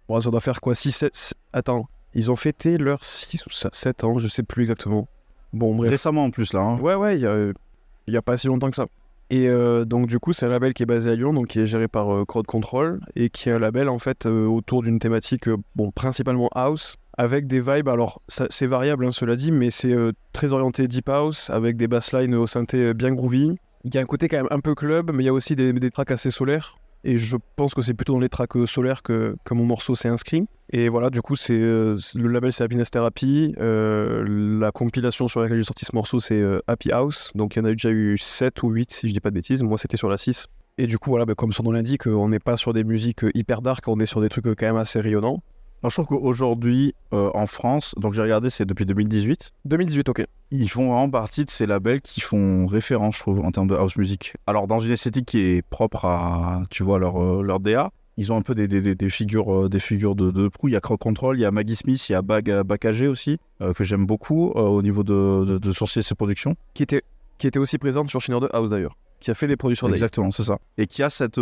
bon, 0.07 0.19
ça 0.19 0.29
doit 0.29 0.39
faire 0.41 0.61
quoi 0.61 0.75
6, 0.75 0.91
7... 0.91 1.33
Attends, 1.53 1.87
ils 2.13 2.29
ont 2.29 2.35
fêté 2.35 2.77
leurs 2.77 3.03
6 3.03 3.45
ou 3.47 3.49
7 3.49 4.03
ans, 4.03 4.17
je 4.19 4.27
sais 4.27 4.43
plus 4.43 4.63
exactement. 4.63 5.07
Bon, 5.53 5.75
bref. 5.75 5.91
Récemment 5.91 6.25
en 6.25 6.31
plus 6.31 6.53
là. 6.53 6.61
hein. 6.61 6.79
Ouais, 6.79 6.95
ouais, 6.95 7.17
il 7.17 7.21
y 7.21 7.25
a, 7.27 8.19
a 8.19 8.21
pas 8.21 8.37
si 8.37 8.47
longtemps 8.47 8.69
que 8.69 8.75
ça. 8.75 8.85
Et 9.29 9.47
euh, 9.47 9.85
donc 9.85 10.07
du 10.07 10.19
coup, 10.19 10.33
c'est 10.33 10.45
un 10.45 10.49
label 10.49 10.73
qui 10.73 10.83
est 10.83 10.85
basé 10.85 11.09
à 11.09 11.15
Lyon, 11.15 11.31
donc 11.33 11.47
qui 11.47 11.59
est 11.59 11.65
géré 11.65 11.87
par 11.87 12.13
euh, 12.13 12.25
Crowd 12.25 12.45
Control, 12.45 12.99
et 13.15 13.29
qui 13.29 13.47
est 13.47 13.53
un 13.53 13.59
label 13.59 13.87
en 13.87 13.97
fait 13.99 14.25
euh, 14.25 14.45
autour 14.45 14.83
d'une 14.83 14.99
thématique, 14.99 15.49
bon, 15.75 15.91
principalement 15.91 16.49
house, 16.53 16.97
avec 17.17 17.47
des 17.47 17.61
vibes, 17.61 17.87
alors 17.87 18.21
c'est 18.27 18.67
variable, 18.67 19.05
hein, 19.05 19.11
cela 19.11 19.35
dit, 19.37 19.51
mais 19.51 19.71
c'est 19.71 19.95
très 20.33 20.51
orienté 20.51 20.87
deep 20.87 21.07
house, 21.07 21.49
avec 21.49 21.77
des 21.77 21.87
basslines 21.87 22.35
au 22.35 22.45
synthé 22.47 22.93
bien 22.93 23.11
groovy. 23.13 23.55
Il 23.83 23.93
y 23.93 23.97
a 23.97 24.01
un 24.01 24.05
côté 24.05 24.27
quand 24.27 24.37
même 24.37 24.47
un 24.51 24.59
peu 24.59 24.75
club, 24.75 25.11
mais 25.13 25.23
il 25.23 25.25
y 25.25 25.29
a 25.29 25.33
aussi 25.33 25.55
des, 25.55 25.71
des 25.73 25.91
tracks 25.91 26.11
assez 26.11 26.31
solaires. 26.31 26.75
Et 27.03 27.17
je 27.17 27.35
pense 27.55 27.73
que 27.73 27.81
c'est 27.81 27.93
plutôt 27.93 28.13
dans 28.13 28.19
les 28.19 28.29
tracks 28.29 28.55
euh, 28.55 28.65
solaires 28.65 29.01
que, 29.01 29.35
mon 29.51 29.65
morceau 29.65 29.95
s'est 29.95 30.07
inscrit. 30.07 30.45
Et 30.71 30.87
voilà, 30.87 31.09
du 31.09 31.21
coup, 31.21 31.35
c'est 31.35 31.59
euh, 31.59 31.97
le 32.15 32.29
label 32.29 32.53
c'est 32.53 32.63
Happiness 32.63 32.91
Therapy. 32.91 33.55
Euh, 33.59 34.59
la 34.59 34.71
compilation 34.71 35.27
sur 35.27 35.41
laquelle 35.41 35.57
j'ai 35.57 35.63
sorti 35.63 35.85
ce 35.85 35.95
morceau, 35.95 36.19
c'est 36.19 36.43
Happy 36.67 36.91
House. 36.91 37.31
Donc 37.35 37.55
il 37.55 37.59
y 37.59 37.61
en 37.61 37.65
a 37.65 37.71
déjà 37.71 37.89
eu 37.89 38.17
7 38.17 38.63
ou 38.63 38.69
8, 38.69 38.91
si 38.91 39.07
je 39.07 39.13
dis 39.13 39.19
pas 39.19 39.29
de 39.29 39.35
bêtises. 39.35 39.63
Moi, 39.63 39.77
c'était 39.77 39.97
sur 39.97 40.09
la 40.09 40.17
6. 40.17 40.47
Et 40.77 40.87
du 40.87 40.97
coup, 40.97 41.09
voilà, 41.09 41.25
bah, 41.25 41.35
comme 41.35 41.51
son 41.51 41.63
nom 41.63 41.71
l'indique, 41.71 42.07
on 42.07 42.29
n'est 42.29 42.39
pas 42.39 42.55
sur 42.55 42.73
des 42.73 42.83
musiques 42.83 43.25
hyper 43.33 43.61
dark, 43.61 43.87
on 43.87 43.99
est 43.99 44.05
sur 44.05 44.21
des 44.21 44.29
trucs 44.29 44.45
quand 44.45 44.65
même 44.65 44.77
assez 44.77 44.99
rayonnants. 44.99 45.43
Je 45.89 45.89
trouve 45.89 46.05
qu'aujourd'hui 46.05 46.93
euh, 47.13 47.31
en 47.33 47.47
France, 47.47 47.95
donc 47.97 48.13
j'ai 48.13 48.21
regardé, 48.21 48.49
c'est 48.49 48.65
depuis 48.65 48.85
2018. 48.85 49.51
2018, 49.65 50.09
ok. 50.09 50.25
Ils 50.51 50.69
font 50.69 50.89
vraiment 50.89 51.09
partie 51.09 51.43
de 51.43 51.49
ces 51.49 51.65
labels 51.65 52.01
qui 52.01 52.21
font 52.21 52.67
référence, 52.67 53.15
je 53.15 53.21
trouve, 53.21 53.39
en 53.39 53.51
termes 53.51 53.67
de 53.67 53.75
house 53.75 53.95
music. 53.95 54.35
Alors, 54.45 54.67
dans 54.67 54.79
une 54.79 54.91
esthétique 54.91 55.25
qui 55.25 55.39
est 55.39 55.61
propre 55.67 56.05
à, 56.05 56.63
tu 56.69 56.83
vois, 56.83 56.99
leur, 56.99 57.21
euh, 57.21 57.41
leur 57.41 57.59
DA, 57.59 57.91
ils 58.17 58.31
ont 58.31 58.37
un 58.37 58.41
peu 58.41 58.53
des, 58.53 58.67
des, 58.67 59.09
figures, 59.09 59.65
euh, 59.65 59.69
des 59.69 59.79
figures 59.79 60.15
de, 60.15 60.29
de 60.29 60.49
proue. 60.49 60.67
Il 60.67 60.73
y 60.73 60.75
a 60.75 60.81
Crowd 60.81 60.99
Control, 60.99 61.37
il 61.37 61.41
y 61.41 61.45
a 61.45 61.51
Maggie 61.51 61.75
Smith, 61.75 62.09
il 62.09 62.11
y 62.11 62.15
a 62.15 62.21
Bag, 62.21 62.61
Bakagé 62.63 63.07
aussi, 63.07 63.39
que 63.75 63.83
j'aime 63.83 64.05
beaucoup 64.05 64.49
au 64.49 64.81
niveau 64.81 65.03
de, 65.03 65.45
de, 65.45 65.57
de 65.57 65.71
sourcer 65.71 66.03
ses 66.03 66.13
productions. 66.13 66.55
Qui 66.73 66.83
était, 66.83 67.01
qui 67.39 67.47
était 67.47 67.59
aussi 67.59 67.77
présente 67.77 68.09
sur 68.09 68.21
Schneider 68.21 68.47
de 68.47 68.55
House 68.55 68.69
d'ailleurs. 68.69 68.97
Qui 69.19 69.31
a 69.31 69.33
fait 69.33 69.47
des 69.47 69.55
productions. 69.55 69.87
Exactement, 69.87 70.31
c'est 70.31 70.43
ça. 70.43 70.57
Et 70.77 70.87
qui 70.87 71.01
a 71.01 71.09
cette, 71.09 71.39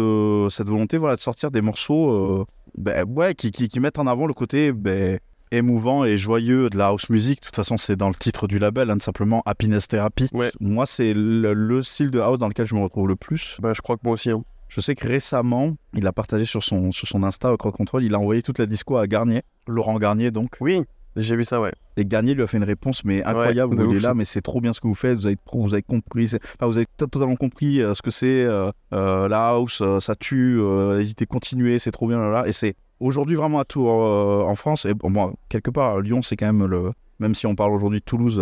cette 0.50 0.68
volonté 0.68 0.98
voilà, 0.98 1.16
de 1.16 1.22
sortir 1.22 1.50
des 1.50 1.62
morceaux 1.62 2.46
ben, 2.78 3.06
ouais, 3.10 3.36
qui, 3.36 3.52
qui, 3.52 3.68
qui 3.68 3.80
mettent 3.80 4.00
en 4.00 4.08
avant 4.08 4.28
le 4.28 4.34
côté 4.34 4.72
ben, 4.72 5.20
émouvant 5.52 6.04
et 6.06 6.18
joyeux 6.18 6.70
de 6.70 6.78
la 6.78 6.88
house 6.88 7.10
music. 7.10 7.40
De 7.42 7.46
toute 7.46 7.56
façon, 7.56 7.78
c'est 7.78 7.96
dans 7.96 8.10
le 8.10 8.16
titre 8.16 8.48
du 8.48 8.60
label, 8.60 8.90
hein, 8.90 8.98
tout 8.98 9.06
simplement 9.06 9.42
Happiness 9.46 9.88
Therapy. 9.88 10.30
Ouais. 10.34 10.52
Moi, 10.60 10.86
c'est 10.86 11.14
le, 11.14 11.54
le 11.54 11.82
style 11.82 12.12
de 12.12 12.20
house 12.20 12.40
dans 12.40 12.48
lequel 12.48 12.68
je 12.68 12.76
me 12.76 12.82
retrouve 12.82 13.08
le 13.08 13.16
plus. 13.16 13.58
Bah, 13.62 13.74
je 13.74 13.82
crois 13.82 13.96
que 13.98 14.02
moi 14.04 14.14
aussi. 14.14 14.30
hein. 14.30 14.44
Je 14.68 14.82
sais 14.82 14.94
que 14.94 15.08
récemment, 15.08 15.74
il 15.96 16.06
a 16.06 16.14
partagé 16.14 16.46
sur 16.46 16.62
son, 16.64 16.92
sur 16.92 17.08
son 17.08 17.24
Insta, 17.24 17.56
Crowd 17.58 17.74
Control, 17.74 18.04
il 18.04 18.14
a 18.14 18.20
envoyé 18.20 18.44
toute 18.44 18.60
la 18.60 18.68
disco 18.68 18.98
à 18.98 19.08
Garnier, 19.08 19.42
Laurent 19.68 19.98
Garnier 19.98 20.30
donc. 20.30 20.58
Oui, 20.60 20.84
j'ai 21.16 21.36
vu 21.36 21.44
ça, 21.44 21.60
ouais. 21.60 21.72
Et 21.98 22.06
Garnier 22.06 22.34
lui 22.34 22.44
a 22.44 22.48
fait 22.48 22.58
une 22.58 22.64
réponse 22.64 23.04
mais 23.04 23.24
incroyable 23.24 23.76
de 23.76 23.84
où 23.84 23.92
il 23.92 23.98
est 23.98 24.00
là 24.00 24.14
mais 24.14 24.26
c'est 24.26 24.42
trop 24.42 24.62
bien 24.62 24.72
ce 24.74 24.80
que 24.80 24.88
vous 24.88 24.96
faites 24.96 25.18
vous 25.18 25.26
avez 25.26 25.38
vous 25.52 25.74
avez 25.74 25.82
compris 25.84 26.26
enfin, 26.34 26.68
vous 26.68 26.78
avez 26.78 26.86
to- 26.98 27.08
totalement 27.08 27.36
compris 27.36 27.82
euh, 27.82 27.94
ce 27.94 28.02
que 28.02 28.12
c'est 28.12 28.44
euh, 28.46 28.72
euh, 28.94 29.28
la 29.28 29.50
house 29.50 29.84
ça 30.00 30.16
tue 30.16 30.58
euh, 30.60 31.00
hésitez 31.02 31.26
continuez 31.26 31.78
c'est 31.80 31.92
trop 31.92 32.08
bien 32.08 32.20
là, 32.20 32.30
là. 32.32 32.48
et 32.48 32.54
c'est 32.54 32.76
aujourd'hui 33.02 33.36
vraiment 33.36 33.60
à 33.60 33.66
tout 33.66 33.88
euh, 33.90 34.44
en 34.44 34.56
France 34.56 34.86
et 34.86 34.94
bon 34.94 35.10
moi 35.10 35.34
quelque 35.50 35.72
part 35.72 36.00
Lyon 36.00 36.22
c'est 36.22 36.38
quand 36.38 36.46
même 36.46 36.66
le 36.66 36.92
même 37.20 37.36
si 37.36 37.48
on 37.48 37.56
parle 37.56 37.74
aujourd'hui 37.74 38.00
de 38.00 38.06
Toulouse 38.06 38.42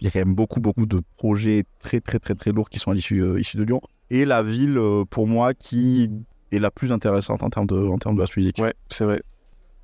il 0.00 0.04
y 0.04 0.06
a 0.06 0.10
quand 0.10 0.20
même 0.20 0.34
beaucoup 0.34 0.60
beaucoup 0.60 0.86
de 0.86 1.00
projets 1.16 1.64
très 1.80 2.00
très 2.00 2.18
très 2.20 2.34
très 2.34 2.52
lourds 2.52 2.68
qui 2.70 2.78
sont 2.78 2.92
à 2.92 2.94
l'issue 2.94 3.24
issus 3.40 3.56
de 3.56 3.64
Lyon 3.64 3.80
et 4.10 4.24
la 4.24 4.42
ville 4.44 4.78
pour 5.10 5.26
moi 5.26 5.54
qui 5.54 6.08
est 6.52 6.58
la 6.60 6.70
plus 6.70 6.92
intéressante 6.92 7.42
en 7.42 7.50
termes 7.50 7.66
de 7.66 7.76
en 7.88 7.98
termes 7.98 8.16
de 8.16 8.24
musique 8.36 8.58
Ouais, 8.60 8.74
c'est 8.90 9.04
vrai. 9.04 9.20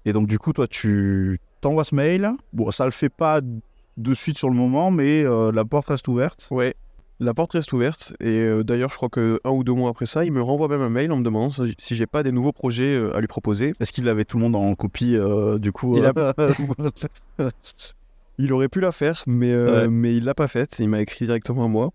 et 0.05 0.13
donc, 0.13 0.29
du 0.29 0.39
coup, 0.39 0.53
toi, 0.53 0.69
tu 0.69 1.41
t'envoies 1.63 1.85
ce 1.85 1.95
mail. 1.95 2.31
Bon, 2.53 2.71
ça 2.71 2.85
le 2.85 2.91
fait 2.91 3.09
pas 3.09 3.41
de 3.41 4.15
suite 4.15 4.37
sur 4.37 4.51
le 4.51 4.55
moment, 4.55 4.91
mais 4.91 5.23
euh, 5.25 5.51
la 5.53 5.65
porte 5.65 5.89
reste 5.89 6.07
ouverte. 6.09 6.49
Ouais. 6.51 6.75
La 7.21 7.35
porte 7.35 7.53
reste 7.53 7.73
ouverte 7.73 8.15
et 8.21 8.27
euh, 8.41 8.65
d'ailleurs 8.65 8.91
je 8.91 8.97
crois 8.97 9.09
que 9.09 9.39
un 9.45 9.51
ou 9.51 9.63
deux 9.63 9.75
mois 9.75 9.91
après 9.91 10.07
ça, 10.07 10.25
il 10.25 10.33
me 10.33 10.43
renvoie 10.43 10.67
même 10.67 10.81
un 10.81 10.89
mail 10.89 11.13
en 11.13 11.17
me 11.19 11.23
demandant 11.23 11.51
si- 11.79 11.95
j'ai 11.95 12.07
pas 12.07 12.25
des 12.25 12.33
nouveaux 12.33 12.51
projets 12.53 12.97
euh, 12.97 13.15
à 13.17 13.21
lui 13.21 13.29
proposer. 13.29 13.75
Est-ce 13.79 13.93
qu'il 13.93 14.09
avait 14.09 14.25
tout 14.25 14.39
le 14.39 14.43
monde 14.43 14.57
en 14.57 14.75
copie, 14.75 15.17
du 15.61 15.71
coup 15.73 15.97
Il 15.97 16.13
Il 18.39 18.53
aurait 18.53 18.69
pu 18.69 18.81
la 18.81 18.93
faire, 18.93 19.23
mais, 19.27 19.55
Ouais. 19.55 19.89
mais 19.89 20.17
il 20.17 20.25
l'a 20.25 20.35
pas 20.35 20.49
faite. 20.49 20.77
Il 20.81 20.89
m'a 20.89 21.01
écrit 21.01 21.27
directement 21.27 21.65
à 21.67 21.69
moi. 21.69 21.91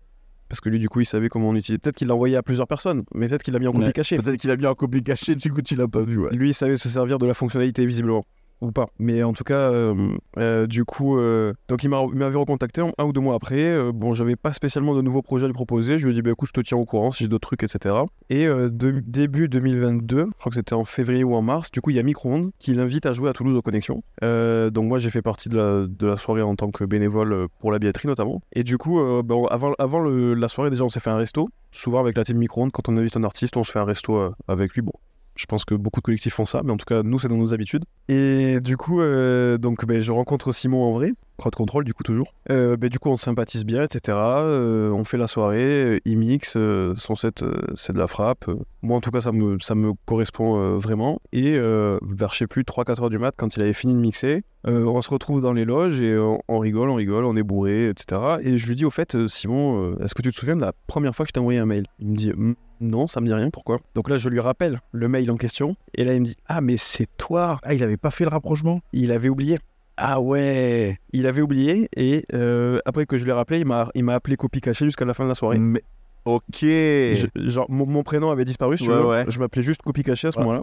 Parce 0.48 0.60
que 0.62 0.70
lui, 0.70 0.78
du 0.78 0.88
coup, 0.88 1.00
il 1.00 1.04
savait 1.04 1.28
comment 1.28 1.50
on 1.50 1.54
utilisait. 1.54 1.76
Peut-être 1.78 1.96
qu'il 1.96 2.08
l'a 2.08 2.14
envoyé 2.14 2.36
à 2.36 2.42
plusieurs 2.42 2.66
personnes, 2.68 3.02
mais 3.14 3.28
peut-être 3.28 3.42
qu'il 3.42 3.52
l'a 3.52 3.60
mis 3.60 3.66
en 3.66 3.72
copie 3.72 3.84
Ouais. 3.86 3.92
cachée. 3.92 4.16
Peut-être 4.16 4.38
qu'il 4.38 4.50
a 4.50 4.56
mis 4.56 4.64
en 4.66 4.74
copie 4.74 5.02
cachée, 5.02 5.34
du 5.34 5.52
coup, 5.52 5.60
tu 5.60 5.76
l'as 5.76 5.88
pas 5.88 6.02
vu. 6.02 6.16
Ouais. 6.18 6.30
Lui, 6.32 6.50
il 6.50 6.54
savait 6.54 6.76
se 6.76 6.88
servir 6.88 7.18
de 7.18 7.26
la 7.26 7.34
fonctionnalité 7.34 7.84
visiblement. 7.84 8.22
Ou 8.60 8.72
pas. 8.72 8.86
Mais 8.98 9.22
en 9.22 9.32
tout 9.32 9.44
cas, 9.44 9.70
euh, 9.70 9.94
euh, 10.38 10.66
du 10.66 10.84
coup, 10.84 11.18
euh, 11.18 11.52
donc 11.68 11.84
il 11.84 11.88
m'a- 11.88 12.04
il 12.12 12.18
m'avait 12.18 12.38
recontacté 12.38 12.80
un 12.80 13.04
ou 13.04 13.12
deux 13.12 13.20
mois 13.20 13.34
après. 13.34 13.92
Bon, 13.92 14.14
j'avais 14.14 14.36
pas 14.36 14.52
spécialement 14.52 14.94
de 14.94 15.02
nouveaux 15.02 15.22
projets 15.22 15.44
à 15.44 15.48
lui 15.48 15.54
proposer. 15.54 15.98
Je 15.98 16.06
lui 16.06 16.12
ai 16.12 16.14
dit, 16.16 16.22
bah, 16.22 16.30
écoute, 16.30 16.48
je 16.48 16.60
te 16.60 16.60
tiens 16.60 16.78
au 16.78 16.84
courant 16.84 17.10
si 17.10 17.24
j'ai 17.24 17.28
d'autres 17.28 17.48
trucs, 17.48 17.62
etc. 17.62 17.94
Et 18.30 18.48
début 18.70 19.48
2022, 19.48 20.26
je 20.26 20.38
crois 20.38 20.50
que 20.50 20.56
c'était 20.56 20.74
en 20.74 20.84
février 20.84 21.24
ou 21.24 21.34
en 21.34 21.42
mars, 21.42 21.70
du 21.70 21.80
coup, 21.80 21.90
il 21.90 21.96
y 21.96 21.98
a 21.98 22.02
Microonde 22.02 22.50
qui 22.58 22.74
l'invite 22.74 23.06
à 23.06 23.12
jouer 23.12 23.30
à 23.30 23.32
Toulouse 23.32 23.56
aux 23.56 23.62
Connexions. 23.62 24.02
Donc 24.22 24.84
moi, 24.84 24.98
j'ai 24.98 25.10
fait 25.10 25.22
partie 25.22 25.48
de 25.48 25.88
la, 26.00 26.16
soirée 26.16 26.42
en 26.42 26.56
tant 26.56 26.70
que 26.70 26.84
bénévole 26.84 27.48
pour 27.60 27.72
la 27.72 27.78
billetterie 27.78 28.08
notamment. 28.08 28.42
Et 28.52 28.64
du 28.64 28.78
coup, 28.78 29.00
bon, 29.22 29.46
avant, 29.46 29.72
la 29.78 30.48
soirée, 30.48 30.70
déjà, 30.70 30.84
on 30.84 30.88
s'est 30.88 31.00
fait 31.00 31.10
un 31.10 31.16
resto. 31.16 31.48
Souvent 31.70 32.00
avec 32.00 32.16
la 32.16 32.24
team 32.24 32.38
Microonde, 32.38 32.72
quand 32.72 32.88
on 32.88 32.96
invite 32.96 33.16
un 33.16 33.24
artiste, 33.24 33.56
on 33.56 33.64
se 33.64 33.70
fait 33.70 33.78
un 33.78 33.84
resto 33.84 34.32
avec 34.48 34.74
lui. 34.74 34.82
Bon, 34.82 34.92
je 35.38 35.46
pense 35.46 35.64
que 35.64 35.74
beaucoup 35.74 36.00
de 36.00 36.04
collectifs 36.04 36.34
font 36.34 36.44
ça, 36.44 36.62
mais 36.64 36.72
en 36.72 36.76
tout 36.76 36.84
cas, 36.84 37.02
nous, 37.04 37.18
c'est 37.18 37.28
dans 37.28 37.36
nos 37.36 37.54
habitudes. 37.54 37.84
Et 38.08 38.58
du 38.60 38.76
coup, 38.76 39.00
euh, 39.00 39.56
donc, 39.56 39.86
ben, 39.86 40.02
je 40.02 40.10
rencontre 40.10 40.50
Simon 40.50 40.82
en 40.82 40.92
vrai, 40.92 41.12
crowd 41.38 41.54
control, 41.54 41.84
du 41.84 41.94
coup, 41.94 42.02
toujours. 42.02 42.34
Euh, 42.50 42.76
ben, 42.76 42.90
du 42.90 42.98
coup, 42.98 43.08
on 43.08 43.16
sympathise 43.16 43.64
bien, 43.64 43.84
etc. 43.84 44.18
Euh, 44.18 44.90
on 44.90 45.04
fait 45.04 45.16
la 45.16 45.28
soirée, 45.28 46.02
il 46.04 46.18
mixe, 46.18 46.58
son 46.96 47.14
set, 47.14 47.44
c'est 47.76 47.92
de 47.92 47.98
la 47.98 48.08
frappe. 48.08 48.50
Moi, 48.82 48.96
en 48.96 49.00
tout 49.00 49.12
cas, 49.12 49.20
ça 49.20 49.30
me, 49.30 49.92
correspond 50.06 50.76
vraiment. 50.76 51.20
Et 51.32 51.52
vers, 51.52 52.32
je 52.32 52.38
sais 52.38 52.46
plus, 52.48 52.64
3-4 52.64 53.02
heures 53.02 53.10
du 53.10 53.18
mat, 53.18 53.32
quand 53.36 53.56
il 53.56 53.62
avait 53.62 53.72
fini 53.72 53.94
de 53.94 54.00
mixer, 54.00 54.42
on 54.64 55.00
se 55.02 55.10
retrouve 55.10 55.40
dans 55.40 55.52
les 55.52 55.64
loges 55.64 56.00
et 56.00 56.18
on, 56.18 56.40
on 56.48 56.58
rigole, 56.58 56.90
on 56.90 56.96
rigole, 56.96 57.24
on 57.24 57.36
est 57.36 57.44
bourré, 57.44 57.88
etc. 57.88 58.38
Et 58.42 58.58
je 58.58 58.66
lui 58.66 58.74
dis, 58.74 58.84
au 58.84 58.90
fait, 58.90 59.28
Simon, 59.28 59.96
est-ce 60.00 60.16
que 60.16 60.22
tu 60.22 60.32
te 60.32 60.36
souviens 60.36 60.56
de 60.56 60.62
la 60.62 60.72
première 60.88 61.14
fois 61.14 61.24
que 61.24 61.28
je 61.28 61.34
t'ai 61.34 61.40
envoyé 61.40 61.60
un 61.60 61.66
mail? 61.66 61.86
Il 62.00 62.08
me 62.08 62.16
dit, 62.16 62.32
Hum, 62.32 62.56
non, 62.80 63.06
ça 63.06 63.20
me 63.20 63.26
dit 63.26 63.34
rien, 63.34 63.50
pourquoi? 63.50 63.78
Donc 63.94 64.08
là, 64.10 64.16
je 64.16 64.28
lui 64.28 64.40
rappelle 64.40 64.80
le 64.92 65.08
mail 65.08 65.30
en 65.30 65.36
question. 65.36 65.76
Et 65.94 66.04
là, 66.04 66.14
il 66.14 66.20
me 66.20 66.24
dit, 66.26 66.36
ah, 66.46 66.60
mais 66.60 66.76
c'est 66.76 67.08
toi 67.16 67.58
Ah, 67.62 67.74
il 67.74 67.82
avait 67.82 67.96
pas 67.96 68.10
fait 68.10 68.24
le 68.24 68.30
rapprochement? 68.30 68.80
Il 68.92 69.12
avait 69.12 69.28
oublié. 69.28 69.58
Ah 69.96 70.20
ouais 70.20 70.96
Il 71.12 71.26
avait 71.26 71.40
oublié 71.42 71.88
et 71.96 72.24
euh, 72.32 72.78
après 72.84 73.04
que 73.04 73.18
je 73.18 73.24
l'ai 73.26 73.32
rappelé, 73.32 73.58
il 73.94 74.04
m'a 74.04 74.14
appelé 74.14 74.36
copie 74.36 74.60
cachée 74.60 74.84
jusqu'à 74.84 75.04
la 75.04 75.12
fin 75.14 75.24
de 75.24 75.28
la 75.28 75.34
soirée. 75.34 75.58
Mais... 75.58 75.82
Ok 76.24 76.58
Je- 76.60 77.26
genre, 77.36 77.66
mon, 77.68 77.84
mon 77.86 78.02
prénom 78.02 78.30
avait 78.30 78.44
disparu, 78.44 78.76
si 78.78 78.84
Ouais, 78.88 78.94
veux. 78.94 79.06
ouais. 79.06 79.24
Je 79.28 79.38
m'appelais 79.40 79.62
juste 79.62 79.82
copie 79.82 80.02
cachée 80.04 80.28
à 80.28 80.30
ce 80.30 80.38
Ouais. 80.38 80.44
moment-là. 80.44 80.62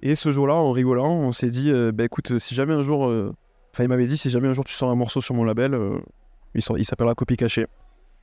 Et 0.00 0.14
ce 0.14 0.30
jour-là, 0.30 0.54
en 0.54 0.70
rigolant, 0.70 1.10
on 1.12 1.32
s'est 1.32 1.50
dit, 1.50 1.72
euh, 1.72 1.90
bah 1.92 2.04
écoute, 2.04 2.38
si 2.38 2.54
jamais 2.54 2.74
un 2.74 2.82
jour. 2.82 3.06
euh, 3.08 3.32
Enfin, 3.74 3.84
il 3.84 3.88
m'avait 3.88 4.06
dit, 4.06 4.16
si 4.16 4.30
jamais 4.30 4.48
un 4.48 4.52
jour 4.52 4.64
tu 4.64 4.72
sors 4.74 4.90
un 4.90 4.94
morceau 4.94 5.20
sur 5.20 5.34
mon 5.34 5.44
label, 5.44 5.74
euh, 5.74 5.98
il 6.54 6.84
s'appellera 6.84 7.14
copie 7.14 7.36
cachée. 7.36 7.66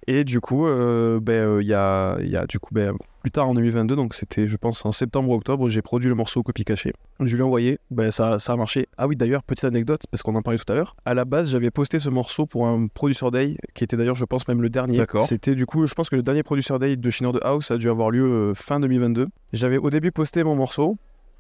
Et 0.08 0.24
du 0.24 0.40
coup, 0.40 0.68
euh, 0.68 1.20
ben, 1.20 1.34
euh, 1.34 1.62
il 1.64 1.68
y, 1.68 1.74
a, 1.74 2.18
y 2.22 2.36
a 2.36 2.46
du 2.46 2.60
coup, 2.60 2.74
ben, 2.74 2.96
plus 3.22 3.32
tard 3.32 3.50
en 3.50 3.56
2022, 3.56 3.96
donc 3.96 4.14
c'était, 4.14 4.48
je 4.48 4.56
pense, 4.56 4.86
en 4.86 4.92
septembre 4.92 5.30
ou 5.30 5.34
octobre, 5.34 5.68
j'ai 5.68 5.82
produit 5.82 6.10
le 6.10 6.16
morceau 6.16 6.44
copie 6.44 6.64
cachée. 6.64 6.94
Je 7.20 7.34
lui 7.36 7.42
ai 7.42 7.44
envoyé, 7.44 7.80
ben, 7.90 8.12
ça, 8.12 8.38
ça 8.38 8.54
a 8.54 8.56
marché. 8.56 8.86
Ah 8.98 9.08
oui, 9.08 9.16
d'ailleurs, 9.16 9.42
petite 9.42 9.64
anecdote, 9.64 10.04
parce 10.12 10.22
qu'on 10.22 10.36
en 10.36 10.44
parlait 10.44 10.60
tout 10.60 10.72
à 10.72 10.76
l'heure. 10.76 10.96
À 11.06 11.16
la 11.16 11.26
base, 11.26 11.50
j'avais 11.50 11.72
posté 11.72 11.98
ce 11.98 12.10
morceau 12.10 12.46
pour 12.46 12.68
un 12.68 12.86
Producer 12.86 13.32
Day, 13.32 13.58
qui 13.74 13.84
était 13.84 13.98
d'ailleurs, 13.98 14.16
je 14.16 14.26
pense, 14.26 14.48
même 14.48 14.62
le 14.62 14.70
dernier. 14.70 14.98
D'accord. 14.98 15.26
C'était 15.26 15.56
du 15.56 15.66
coup, 15.66 15.88
je 15.88 15.94
pense 15.96 16.10
que 16.10 16.16
le 16.16 16.24
dernier 16.24 16.44
Producer 16.44 16.78
Day 16.78 16.98
de 16.98 17.10
Shinner 17.10 17.32
de 17.32 17.40
House 17.42 17.72
a 17.72 17.78
dû 17.78 17.90
avoir 17.90 18.12
lieu 18.12 18.26
euh, 18.26 18.54
fin 18.54 18.80
2022. 18.80 19.28
J'avais 19.54 19.78
au 19.78 19.90
début 19.90 20.12
posté 20.12 20.44
mon 20.44 20.56
morceau, 20.56 20.98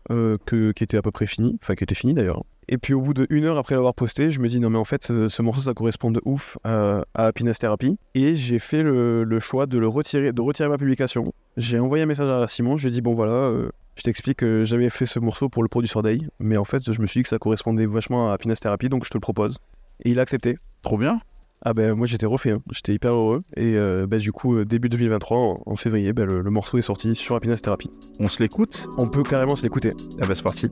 que, 0.09 0.71
qui 0.71 0.83
était 0.83 0.97
à 0.97 1.01
peu 1.01 1.11
près 1.11 1.27
fini, 1.27 1.57
enfin 1.61 1.75
qui 1.75 1.83
était 1.83 1.95
fini 1.95 2.13
d'ailleurs. 2.13 2.43
Et 2.67 2.77
puis 2.77 2.93
au 2.93 3.01
bout 3.01 3.13
de 3.13 3.27
une 3.29 3.45
heure 3.45 3.57
après 3.57 3.75
l'avoir 3.75 3.93
posté, 3.93 4.31
je 4.31 4.39
me 4.39 4.47
dis 4.47 4.59
non 4.59 4.69
mais 4.69 4.77
en 4.77 4.85
fait 4.85 5.03
ce, 5.03 5.27
ce 5.27 5.41
morceau 5.41 5.61
ça 5.61 5.73
correspond 5.73 6.09
de 6.09 6.21
ouf 6.25 6.57
euh, 6.65 7.03
à 7.13 7.31
Therapy. 7.31 7.99
Et 8.15 8.35
j'ai 8.35 8.59
fait 8.59 8.81
le, 8.81 9.39
choix 9.39 9.67
de 9.67 9.77
le 9.77 9.87
retirer, 9.87 10.33
de 10.33 10.41
retirer 10.41 10.67
ma 10.67 10.77
publication. 10.77 11.31
J'ai 11.57 11.79
envoyé 11.79 12.03
un 12.03 12.07
message 12.07 12.29
à 12.29 12.47
Simon, 12.47 12.77
je 12.77 12.83
lui 12.83 12.89
ai 12.89 12.91
dit 12.91 13.01
bon 13.01 13.13
voilà, 13.13 13.33
euh, 13.33 13.69
je 13.95 14.03
t'explique 14.03 14.37
que 14.37 14.63
j'avais 14.63 14.89
fait 14.89 15.05
ce 15.05 15.19
morceau 15.19 15.47
pour 15.49 15.61
le 15.61 15.69
Producer 15.69 16.01
Day, 16.01 16.19
mais 16.39 16.57
en 16.57 16.65
fait 16.65 16.91
je 16.91 16.99
me 17.01 17.05
suis 17.05 17.19
dit 17.19 17.23
que 17.23 17.29
ça 17.29 17.37
correspondait 17.37 17.85
vachement 17.85 18.31
à 18.31 18.33
Happiness 18.33 18.59
Therapy 18.59 18.89
donc 18.89 19.05
je 19.05 19.09
te 19.09 19.17
le 19.17 19.21
propose. 19.21 19.59
Et 20.03 20.09
il 20.09 20.19
a 20.19 20.23
accepté. 20.23 20.57
Trop 20.81 20.97
bien 20.97 21.19
Ah 21.61 21.73
ben 21.73 21.95
moi 21.95 22.05
j'étais 22.05 22.25
refait, 22.25 22.51
hein. 22.51 22.61
j'étais 22.71 22.93
hyper 22.93 23.13
heureux. 23.13 23.43
Et 23.57 23.75
euh, 23.75 24.05
ben, 24.07 24.19
du 24.19 24.31
coup 24.31 24.55
euh, 24.55 24.65
début 24.65 24.89
2023, 24.89 25.61
en, 25.65 25.75
février, 25.75 26.13
ben, 26.13 26.25
le, 26.25 26.49
morceau 26.49 26.77
est 26.77 26.83
sorti 26.83 27.15
sur 27.15 27.35
Happiness 27.35 27.61
Therapy. 27.61 27.89
On 28.19 28.27
se 28.27 28.41
l'écoute? 28.41 28.87
On 28.97 29.07
peut 29.07 29.23
carrément 29.23 29.55
se 29.55 29.63
l'écouter. 29.63 29.93
Ah 30.21 30.27
bah 30.27 30.35
c'est 30.35 30.43
parti 30.43 30.69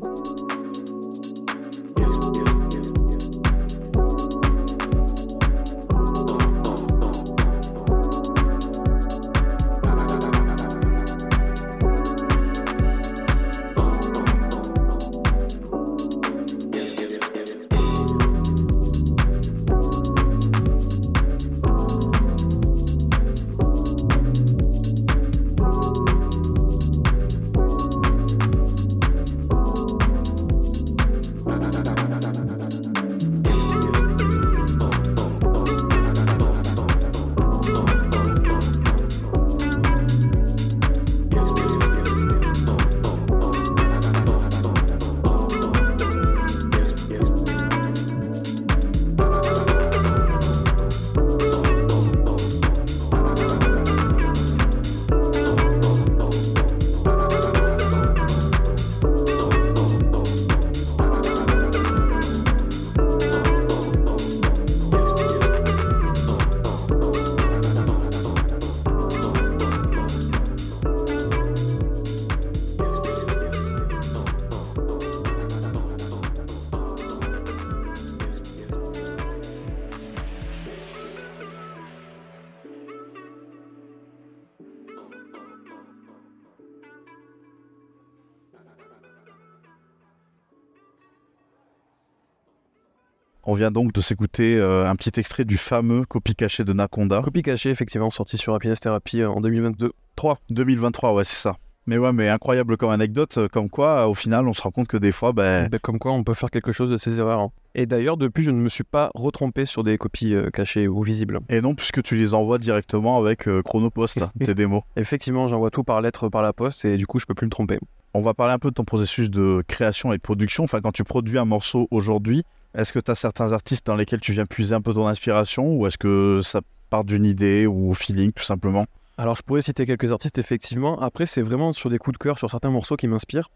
On 93.54 93.56
vient 93.56 93.70
donc 93.70 93.94
de 93.94 94.02
s'écouter 94.02 94.58
euh, 94.58 94.90
un 94.90 94.96
petit 94.96 95.12
extrait 95.20 95.46
du 95.46 95.58
fameux 95.58 96.06
copie 96.06 96.34
cachée 96.34 96.64
de 96.64 96.74
Nakonda. 96.74 97.22
Copie 97.24 97.44
cachée, 97.44 97.70
effectivement, 97.70 98.10
sorti 98.10 98.36
sur 98.36 98.56
Happiness 98.56 98.80
Therapy 98.80 99.22
euh, 99.22 99.30
en 99.30 99.42
2022. 99.42 99.92
3. 100.16 100.40
2023, 100.50 101.14
ouais, 101.14 101.24
c'est 101.24 101.36
ça. 101.36 101.58
Mais 101.86 102.00
ouais, 102.00 102.12
mais 102.14 102.30
incroyable 102.30 102.78
comme 102.78 102.90
anecdote, 102.90 103.38
euh, 103.38 103.48
comme 103.48 103.70
quoi, 103.70 104.08
au 104.08 104.16
final, 104.16 104.48
on 104.48 104.56
se 104.56 104.62
rend 104.64 104.72
compte 104.72 104.88
que 104.88 104.98
des 104.98 105.12
fois, 105.12 105.34
ben, 105.34 105.70
Ben, 105.70 105.78
comme 105.80 106.00
quoi, 106.00 106.14
on 106.14 106.24
peut 106.24 106.34
faire 106.34 106.50
quelque 106.50 106.72
chose 106.72 106.90
de 106.90 106.98
ces 106.98 107.20
erreurs. 107.20 107.42
hein. 107.42 107.52
Et 107.76 107.86
d'ailleurs, 107.86 108.18
depuis, 108.18 108.44
je 108.44 108.50
ne 108.50 108.60
me 108.60 108.70
suis 108.70 108.84
pas 108.86 109.12
retrompé 109.14 109.66
sur 109.68 109.84
des 109.84 110.00
copies 110.00 110.34
euh, 110.34 110.50
cachées 110.50 110.88
ou 110.88 111.04
visibles. 111.04 111.40
et 111.50 111.62
non, 111.62 111.76
puisque 111.76 112.02
tu 112.02 112.16
les 112.16 112.34
envoies 112.34 112.58
directement 112.58 113.18
avec 113.20 113.48
euh, 113.48 113.62
Chronopost, 113.62 114.24
tes 114.44 114.56
démos. 114.56 114.82
Effectivement, 114.96 115.48
j'envoie 115.48 115.70
tout 115.70 115.84
par 115.84 116.02
lettre, 116.02 116.28
par 116.28 116.42
la 116.42 116.54
poste, 116.54 116.86
et 116.86 116.98
du 116.98 117.06
coup, 117.06 117.20
je 117.20 117.28
peux 117.28 117.36
plus 117.36 117.46
me 117.46 117.52
tromper. 117.52 117.78
On 118.14 118.22
va 118.22 118.34
parler 118.34 118.54
un 118.54 118.60
peu 118.60 118.70
de 118.70 118.76
ton 118.76 118.84
processus 118.84 119.30
de 119.30 119.64
création 119.68 120.14
et 120.14 120.18
de 120.18 120.22
production. 120.22 120.64
Enfin, 120.64 120.82
quand 120.82 120.92
tu 120.92 121.04
produis 121.04 121.40
un 121.40 121.46
morceau 121.46 121.88
aujourd'hui, 121.90 122.44
est-ce 122.76 122.94
que 122.94 123.00
tu 123.00 123.10
as 123.10 123.16
certains 123.16 123.52
artistes 123.54 123.86
dans 123.88 123.96
lesquels 123.96 124.20
tu 124.20 124.34
viens 124.34 124.46
puiser 124.46 124.76
un 124.76 124.82
peu 124.82 124.94
ton 124.94 125.08
inspiration 125.08 125.76
ou 125.76 125.88
est-ce 125.88 125.98
que 125.98 126.42
ça 126.44 126.62
part 126.92 127.06
d'une 127.06 127.26
idée 127.26 127.66
ou 127.66 127.90
au 127.90 127.94
feeling, 127.96 128.32
tout 128.32 128.44
simplement? 128.44 128.86
Alors, 129.18 129.36
je 129.36 129.42
pourrais 129.42 129.62
citer 129.62 129.86
quelques 129.86 130.12
artistes, 130.12 130.38
effectivement. 130.38 131.00
Après, 131.02 131.26
c'est 131.26 131.42
vraiment 131.42 131.74
sur 131.74 131.90
des 131.90 131.98
coups 131.98 132.14
de 132.14 132.24
cœur, 132.24 132.38
sur 132.38 132.50
certains 132.50 132.70
morceaux 132.72 132.96
qui 132.96 133.08
m'inspirent. 133.08 133.50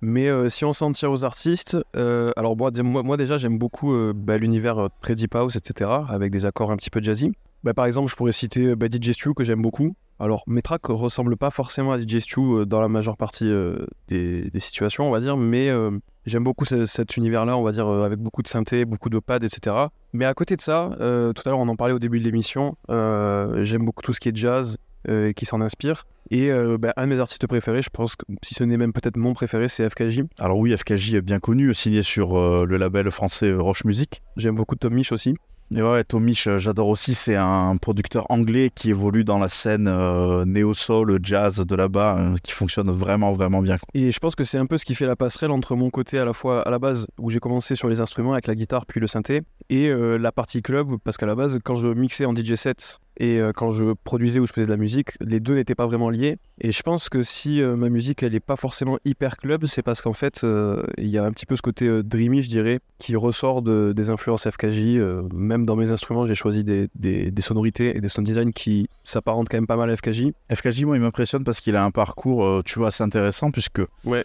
Mais 0.00 0.28
euh, 0.28 0.48
si 0.48 0.64
on 0.64 0.72
s'en 0.72 0.90
tire 0.92 1.10
aux 1.10 1.24
artistes, 1.24 1.76
euh, 1.96 2.30
alors 2.36 2.56
moi, 2.56 2.70
dé- 2.70 2.82
moi, 2.82 3.02
moi, 3.02 3.16
déjà 3.16 3.38
j'aime 3.38 3.58
beaucoup 3.58 3.94
euh, 3.94 4.12
bah, 4.14 4.36
l'univers 4.38 4.88
très 5.00 5.14
deep 5.14 5.34
etc., 5.34 5.90
avec 6.08 6.30
des 6.30 6.46
accords 6.46 6.70
un 6.70 6.76
petit 6.76 6.90
peu 6.90 7.00
jazzy. 7.00 7.32
Bah, 7.62 7.74
par 7.74 7.86
exemple, 7.86 8.10
je 8.10 8.16
pourrais 8.16 8.32
citer 8.32 8.76
bah, 8.76 8.86
DJ 8.90 9.12
que 9.34 9.44
j'aime 9.44 9.62
beaucoup. 9.62 9.96
Alors 10.20 10.44
mes 10.46 10.62
tracks 10.62 10.86
ressemblent 10.86 11.36
pas 11.36 11.50
forcément 11.50 11.92
à 11.92 11.98
DJ 11.98 12.18
Stu 12.20 12.40
euh, 12.40 12.64
dans 12.64 12.80
la 12.80 12.88
majeure 12.88 13.16
partie 13.16 13.50
euh, 13.50 13.86
des, 14.08 14.48
des 14.50 14.60
situations, 14.60 15.08
on 15.08 15.10
va 15.10 15.20
dire, 15.20 15.36
mais 15.36 15.68
euh, 15.70 15.90
j'aime 16.24 16.44
beaucoup 16.44 16.64
ce- 16.64 16.86
cet 16.86 17.16
univers-là, 17.16 17.56
on 17.56 17.62
va 17.62 17.72
dire, 17.72 17.86
euh, 17.88 18.04
avec 18.04 18.18
beaucoup 18.20 18.42
de 18.42 18.48
synthé, 18.48 18.84
beaucoup 18.84 19.10
de 19.10 19.18
pads, 19.18 19.38
etc. 19.38 19.74
Mais 20.12 20.24
à 20.24 20.34
côté 20.34 20.54
de 20.56 20.60
ça, 20.60 20.90
tout 20.96 21.42
à 21.44 21.50
l'heure 21.50 21.58
on 21.58 21.68
en 21.68 21.76
parlait 21.76 21.94
au 21.94 21.98
début 21.98 22.20
de 22.20 22.24
l'émission, 22.24 22.76
j'aime 22.88 23.84
beaucoup 23.84 24.02
tout 24.02 24.12
ce 24.12 24.20
qui 24.20 24.28
est 24.28 24.36
jazz, 24.36 24.76
et 25.08 25.34
qui 25.34 25.44
s'en 25.44 25.60
inspire. 25.60 26.06
Et 26.30 26.50
bah, 26.78 26.92
un 26.96 27.06
de 27.08 27.14
mes 27.14 27.20
artistes 27.20 27.46
préférés, 27.46 27.82
je 27.82 27.90
pense 27.90 28.16
que 28.16 28.24
si 28.42 28.54
ce 28.54 28.64
n'est 28.64 28.76
même 28.78 28.92
peut-être 28.92 29.16
mon 29.18 29.34
préféré, 29.34 29.68
c'est 29.68 29.88
FKJ. 29.90 30.22
Alors 30.38 30.58
oui, 30.58 30.74
FKJ 30.76 31.14
est 31.14 31.20
bien 31.20 31.40
connu, 31.40 31.74
signé 31.74 32.02
sur 32.02 32.34
le 32.64 32.76
label 32.76 33.10
français 33.10 33.52
Roche 33.52 33.84
Music. 33.84 34.22
J'aime 34.36 34.54
beaucoup 34.54 34.76
Tom 34.76 34.94
Misch 34.94 35.12
aussi. 35.12 35.34
Et 35.74 35.82
ouais, 35.82 36.04
Tomish, 36.04 36.46
euh, 36.46 36.58
j'adore 36.58 36.88
aussi. 36.88 37.14
C'est 37.14 37.36
un 37.36 37.76
producteur 37.76 38.26
anglais 38.30 38.70
qui 38.74 38.90
évolue 38.90 39.24
dans 39.24 39.38
la 39.38 39.48
scène 39.48 39.88
euh, 39.88 40.44
néo-soul, 40.44 41.18
jazz 41.22 41.56
de 41.58 41.74
là-bas, 41.74 42.18
euh, 42.18 42.36
qui 42.42 42.52
fonctionne 42.52 42.90
vraiment, 42.90 43.32
vraiment 43.32 43.62
bien. 43.62 43.76
Et 43.94 44.12
je 44.12 44.18
pense 44.18 44.34
que 44.34 44.44
c'est 44.44 44.58
un 44.58 44.66
peu 44.66 44.78
ce 44.78 44.84
qui 44.84 44.94
fait 44.94 45.06
la 45.06 45.16
passerelle 45.16 45.50
entre 45.50 45.74
mon 45.74 45.90
côté 45.90 46.18
à 46.18 46.24
la 46.24 46.32
fois 46.32 46.62
à 46.62 46.70
la 46.70 46.78
base 46.78 47.06
où 47.18 47.30
j'ai 47.30 47.40
commencé 47.40 47.76
sur 47.76 47.88
les 47.88 48.00
instruments 48.00 48.32
avec 48.32 48.46
la 48.46 48.54
guitare 48.54 48.86
puis 48.86 49.00
le 49.00 49.06
synthé 49.06 49.42
et 49.70 49.90
la 49.90 50.32
partie 50.32 50.62
club 50.62 50.96
parce 51.02 51.16
qu'à 51.16 51.26
la 51.26 51.34
base 51.34 51.58
quand 51.64 51.76
je 51.76 51.86
mixais 51.88 52.24
en 52.24 52.34
DJ 52.34 52.54
set 52.54 52.98
et 53.16 53.40
euh, 53.40 53.52
quand 53.54 53.70
je 53.70 53.92
produisais 54.04 54.40
ou 54.40 54.46
je 54.46 54.52
faisais 54.52 54.66
de 54.66 54.70
la 54.70 54.76
musique, 54.76 55.10
les 55.20 55.38
deux 55.40 55.54
n'étaient 55.54 55.74
pas 55.74 55.86
vraiment 55.86 56.10
liés. 56.10 56.36
Et 56.60 56.72
je 56.72 56.82
pense 56.82 57.08
que 57.08 57.22
si 57.22 57.62
euh, 57.62 57.76
ma 57.76 57.88
musique 57.88 58.22
elle 58.22 58.34
est 58.34 58.40
pas 58.40 58.56
forcément 58.56 58.98
hyper 59.04 59.36
club, 59.36 59.66
c'est 59.66 59.82
parce 59.82 60.02
qu'en 60.02 60.12
fait 60.12 60.42
euh, 60.44 60.82
il 60.98 61.06
y 61.08 61.18
a 61.18 61.24
un 61.24 61.30
petit 61.30 61.46
peu 61.46 61.56
ce 61.56 61.62
côté 61.62 61.86
euh, 61.86 62.02
dreamy, 62.02 62.42
je 62.42 62.48
dirais, 62.48 62.80
qui 62.98 63.14
ressort 63.16 63.62
de- 63.62 63.92
des 63.94 64.10
influences 64.10 64.48
FKJ. 64.48 64.98
même 65.34 65.64
dans 65.66 65.76
mes 65.76 65.90
instruments, 65.90 66.26
j'ai 66.26 66.34
choisi 66.34 66.64
des, 66.64 66.88
des- 66.94 67.30
des 67.30 67.42
sonorités 67.42 67.96
et 67.96 68.00
des 68.00 68.08
sound 68.08 68.26
design 68.26 68.52
qui 68.52 68.88
s'apparentent 69.02 69.48
quand 69.48 69.56
même 69.58 69.66
pas 69.66 69.76
mal 69.76 69.90
à 69.90 69.96
FKJ. 69.96 70.32
FKJ, 70.52 70.84
moi, 70.84 70.96
il 70.96 71.02
m'impressionne 71.02 71.44
parce 71.44 71.60
qu'il 71.60 71.76
a 71.76 71.84
un 71.84 71.90
parcours, 71.90 72.62
tu 72.64 72.78
vois, 72.78 72.88
assez 72.88 73.02
intéressant, 73.02 73.50
puisque 73.50 73.80
Ouais. 74.04 74.24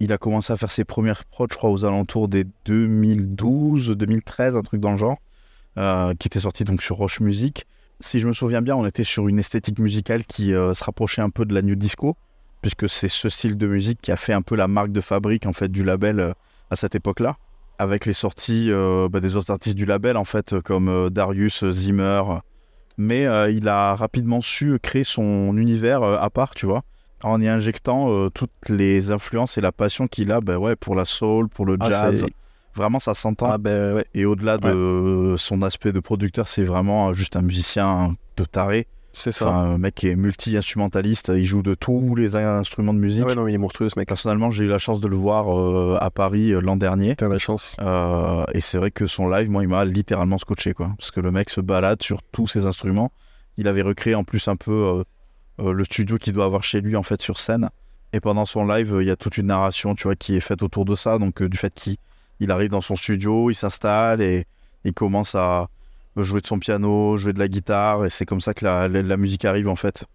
il 0.00 0.12
a 0.12 0.18
commencé 0.18 0.52
à 0.52 0.56
faire 0.56 0.70
ses 0.70 0.84
premières 0.84 1.24
prods, 1.24 1.46
je 1.50 1.56
crois, 1.56 1.70
aux 1.70 1.84
alentours 1.84 2.28
des 2.28 2.44
2012, 2.66 3.90
2013, 3.90 4.56
un 4.56 4.62
truc 4.62 4.80
dans 4.80 4.92
le 4.92 4.96
genre, 4.98 5.18
qui 6.18 6.28
était 6.28 6.40
sorti 6.40 6.64
donc 6.64 6.82
sur 6.82 6.96
Roche 6.96 7.20
Music. 7.20 7.66
Si 8.00 8.18
je 8.18 8.26
me 8.26 8.32
souviens 8.32 8.62
bien, 8.62 8.76
on 8.76 8.86
était 8.86 9.04
sur 9.04 9.28
une 9.28 9.38
esthétique 9.38 9.78
musicale 9.78 10.24
qui 10.24 10.54
euh, 10.54 10.72
se 10.72 10.82
rapprochait 10.82 11.20
un 11.20 11.28
peu 11.28 11.44
de 11.44 11.54
la 11.54 11.60
new 11.60 11.74
disco, 11.74 12.16
puisque 12.62 12.88
c'est 12.88 13.08
ce 13.08 13.28
style 13.28 13.58
de 13.58 13.66
musique 13.66 14.00
qui 14.00 14.10
a 14.10 14.16
fait 14.16 14.32
un 14.32 14.40
peu 14.40 14.56
la 14.56 14.68
marque 14.68 14.90
de 14.90 15.02
fabrique 15.02 15.44
en 15.44 15.52
fait 15.52 15.68
du 15.68 15.84
label 15.84 16.18
euh, 16.18 16.32
à 16.70 16.76
cette 16.76 16.94
époque-là, 16.94 17.36
avec 17.78 18.06
les 18.06 18.14
sorties 18.14 18.68
euh, 18.70 19.08
bah, 19.10 19.20
des 19.20 19.36
autres 19.36 19.50
artistes 19.50 19.76
du 19.76 19.84
label 19.84 20.16
en 20.16 20.24
fait, 20.24 20.58
comme 20.60 21.10
Darius, 21.10 21.70
Zimmer. 21.70 22.22
Mais 22.96 23.26
il 23.50 23.66
a 23.68 23.94
rapidement 23.94 24.42
su 24.42 24.78
créer 24.78 25.04
son 25.04 25.56
univers 25.56 26.02
à 26.02 26.28
part, 26.28 26.54
tu 26.54 26.66
vois, 26.66 26.82
en 27.22 27.40
y 27.40 27.48
injectant 27.48 28.28
toutes 28.28 28.68
les 28.68 29.10
influences 29.10 29.56
et 29.56 29.62
la 29.62 29.72
passion 29.72 30.06
qu'il 30.06 30.30
a 30.32 30.42
bah, 30.42 30.58
ouais, 30.58 30.76
pour 30.76 30.94
la 30.94 31.06
soul, 31.06 31.48
pour 31.48 31.64
le 31.64 31.78
Ah, 31.80 31.88
jazz. 31.88 32.26
Vraiment, 32.74 33.00
ça 33.00 33.14
s'entend. 33.14 33.50
Ah 33.50 33.58
ben 33.58 33.94
ouais, 33.94 34.04
Et 34.14 34.24
au-delà 34.24 34.58
de 34.58 35.34
son 35.36 35.62
aspect 35.62 35.92
de 35.92 36.00
producteur, 36.00 36.46
c'est 36.46 36.62
vraiment 36.62 37.12
juste 37.12 37.36
un 37.36 37.42
musicien 37.42 38.14
de 38.36 38.44
taré. 38.44 38.86
c'est 39.12 39.32
ça. 39.32 39.48
Enfin, 39.48 39.58
un 39.74 39.78
mec 39.78 39.94
qui 39.94 40.08
est 40.08 40.16
multi-instrumentaliste, 40.16 41.32
il 41.34 41.44
joue 41.44 41.62
de 41.62 41.74
tous 41.74 42.14
les 42.14 42.36
instruments 42.36 42.94
de 42.94 42.98
musique. 42.98 43.24
Ah 43.24 43.28
ouais, 43.28 43.34
non, 43.34 43.48
il 43.48 43.54
est 43.54 43.58
monstrueux 43.58 43.88
ce 43.88 43.98
mec. 43.98 44.06
Personnellement, 44.06 44.50
j'ai 44.50 44.64
eu 44.64 44.68
la 44.68 44.78
chance 44.78 45.00
de 45.00 45.08
le 45.08 45.16
voir 45.16 45.52
euh, 45.52 45.98
à 46.00 46.10
Paris 46.10 46.52
euh, 46.52 46.60
l'an 46.60 46.76
dernier. 46.76 47.16
T'as 47.16 47.28
la 47.28 47.38
chance. 47.38 47.76
Euh, 47.80 48.44
et 48.54 48.60
c'est 48.60 48.78
vrai 48.78 48.90
que 48.90 49.06
son 49.06 49.28
live, 49.28 49.50
moi, 49.50 49.62
il 49.62 49.68
m'a 49.68 49.84
littéralement 49.84 50.38
scotché, 50.38 50.72
quoi. 50.72 50.92
Parce 50.96 51.10
que 51.10 51.20
le 51.20 51.30
mec 51.30 51.50
se 51.50 51.60
balade 51.60 52.02
sur 52.02 52.22
tous 52.22 52.46
ses 52.46 52.66
instruments. 52.66 53.10
Il 53.56 53.68
avait 53.68 53.82
recréé 53.82 54.14
en 54.14 54.24
plus 54.24 54.48
un 54.48 54.56
peu 54.56 55.04
le 55.58 55.84
studio 55.84 56.16
qu'il 56.16 56.32
doit 56.32 56.46
avoir 56.46 56.62
chez 56.62 56.80
lui, 56.80 56.96
en 56.96 57.02
fait, 57.02 57.20
sur 57.20 57.38
scène. 57.38 57.68
Et 58.12 58.20
pendant 58.20 58.44
son 58.44 58.66
live, 58.66 58.98
il 59.00 59.06
y 59.06 59.10
a 59.10 59.16
toute 59.16 59.36
une 59.36 59.46
narration, 59.46 59.94
tu 59.94 60.04
vois, 60.04 60.16
qui 60.16 60.34
est 60.34 60.40
faite 60.40 60.62
autour 60.62 60.84
de 60.84 60.94
ça. 60.94 61.18
Donc, 61.18 61.42
du 61.42 61.58
fait 61.58 61.74
qu'il 61.74 61.96
il 62.40 62.50
arrive 62.50 62.70
dans 62.70 62.80
son 62.80 62.96
studio, 62.96 63.50
il 63.50 63.54
s'installe 63.54 64.20
et 64.20 64.46
il 64.84 64.92
commence 64.92 65.34
à 65.34 65.68
jouer 66.16 66.40
de 66.40 66.46
son 66.46 66.58
piano, 66.58 67.16
jouer 67.16 67.32
de 67.32 67.38
la 67.38 67.48
guitare. 67.48 68.06
Et 68.06 68.10
c'est 68.10 68.26
comme 68.26 68.40
ça 68.40 68.54
que 68.54 68.64
la, 68.64 69.16
musique 69.16 69.44
arrive, 69.44 69.68
en 69.68 69.76
fait, 69.76 70.06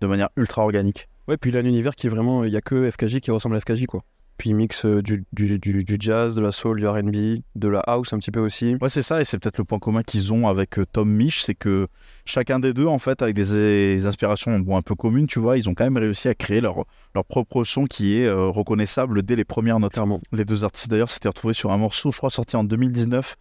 de 0.00 0.06
manière 0.06 0.30
ultra 0.36 0.62
organique. 0.62 1.08
Ouais, 1.28 1.36
puis 1.36 1.50
il 1.50 1.56
a 1.56 1.60
un 1.60 1.64
univers 1.64 1.94
qui 1.94 2.06
est 2.06 2.10
vraiment. 2.10 2.44
Il 2.44 2.52
y 2.52 2.56
a 2.56 2.60
que 2.60 2.90
FKJ 2.90 3.20
qui 3.20 3.30
ressemble 3.30 3.56
à 3.56 3.60
FKJ, 3.60 3.86
quoi. 3.86 4.02
Puis 4.36 4.50
il 4.50 4.54
mixe 4.56 4.84
euh, 4.84 5.00
du, 5.00 5.24
du, 5.32 5.58
du- 5.60 5.84
du 5.84 5.96
jazz, 6.00 6.34
de 6.34 6.40
la 6.40 6.50
soul, 6.50 6.80
du 6.80 6.88
RB, 6.88 7.40
de 7.54 7.68
la 7.68 7.78
house 7.80 8.12
un 8.12 8.18
petit 8.18 8.32
peu 8.32 8.40
aussi. 8.40 8.76
Ouais, 8.80 8.88
c'est 8.88 9.02
ça, 9.02 9.20
et 9.20 9.24
c'est 9.24 9.38
peut-être 9.38 9.58
le 9.58 9.64
point 9.64 9.78
commun 9.78 10.02
qu'ils 10.02 10.32
ont 10.32 10.48
avec 10.48 10.78
euh, 10.78 10.84
Tom 10.86 11.08
Misch, 11.08 11.42
c'est 11.42 11.54
que 11.54 11.86
chacun 12.24 12.58
des 12.58 12.72
deux, 12.72 12.86
en 12.86 12.98
fait, 12.98 13.22
avec 13.22 13.36
des, 13.36 13.44
des 13.44 14.06
inspirations 14.06 14.58
bon, 14.58 14.76
un 14.76 14.82
peu 14.82 14.96
communes, 14.96 15.28
tu 15.28 15.38
vois, 15.38 15.56
ils 15.56 15.68
ont 15.68 15.74
quand 15.74 15.84
même 15.84 15.96
réussi 15.98 16.28
à 16.28 16.34
créer 16.34 16.60
leur, 16.60 16.84
leur 17.14 17.24
propre 17.24 17.62
son 17.64 17.86
qui 17.86 18.18
est 18.18 18.26
euh, 18.26 18.46
reconnaissable 18.48 19.22
dès 19.22 19.36
les 19.36 19.44
premières 19.44 19.78
notes. 19.78 19.92
Clairement. 19.92 20.20
Les 20.32 20.44
deux 20.44 20.64
artistes, 20.64 20.88
d'ailleurs, 20.90 21.10
s'étaient 21.10 21.28
retrouvés 21.28 21.54
sur 21.54 21.70
un 21.70 21.78
morceau, 21.78 22.10
je 22.10 22.16
crois, 22.16 22.30
sorti 22.30 22.56
en 22.56 22.64
2019, 22.64 23.36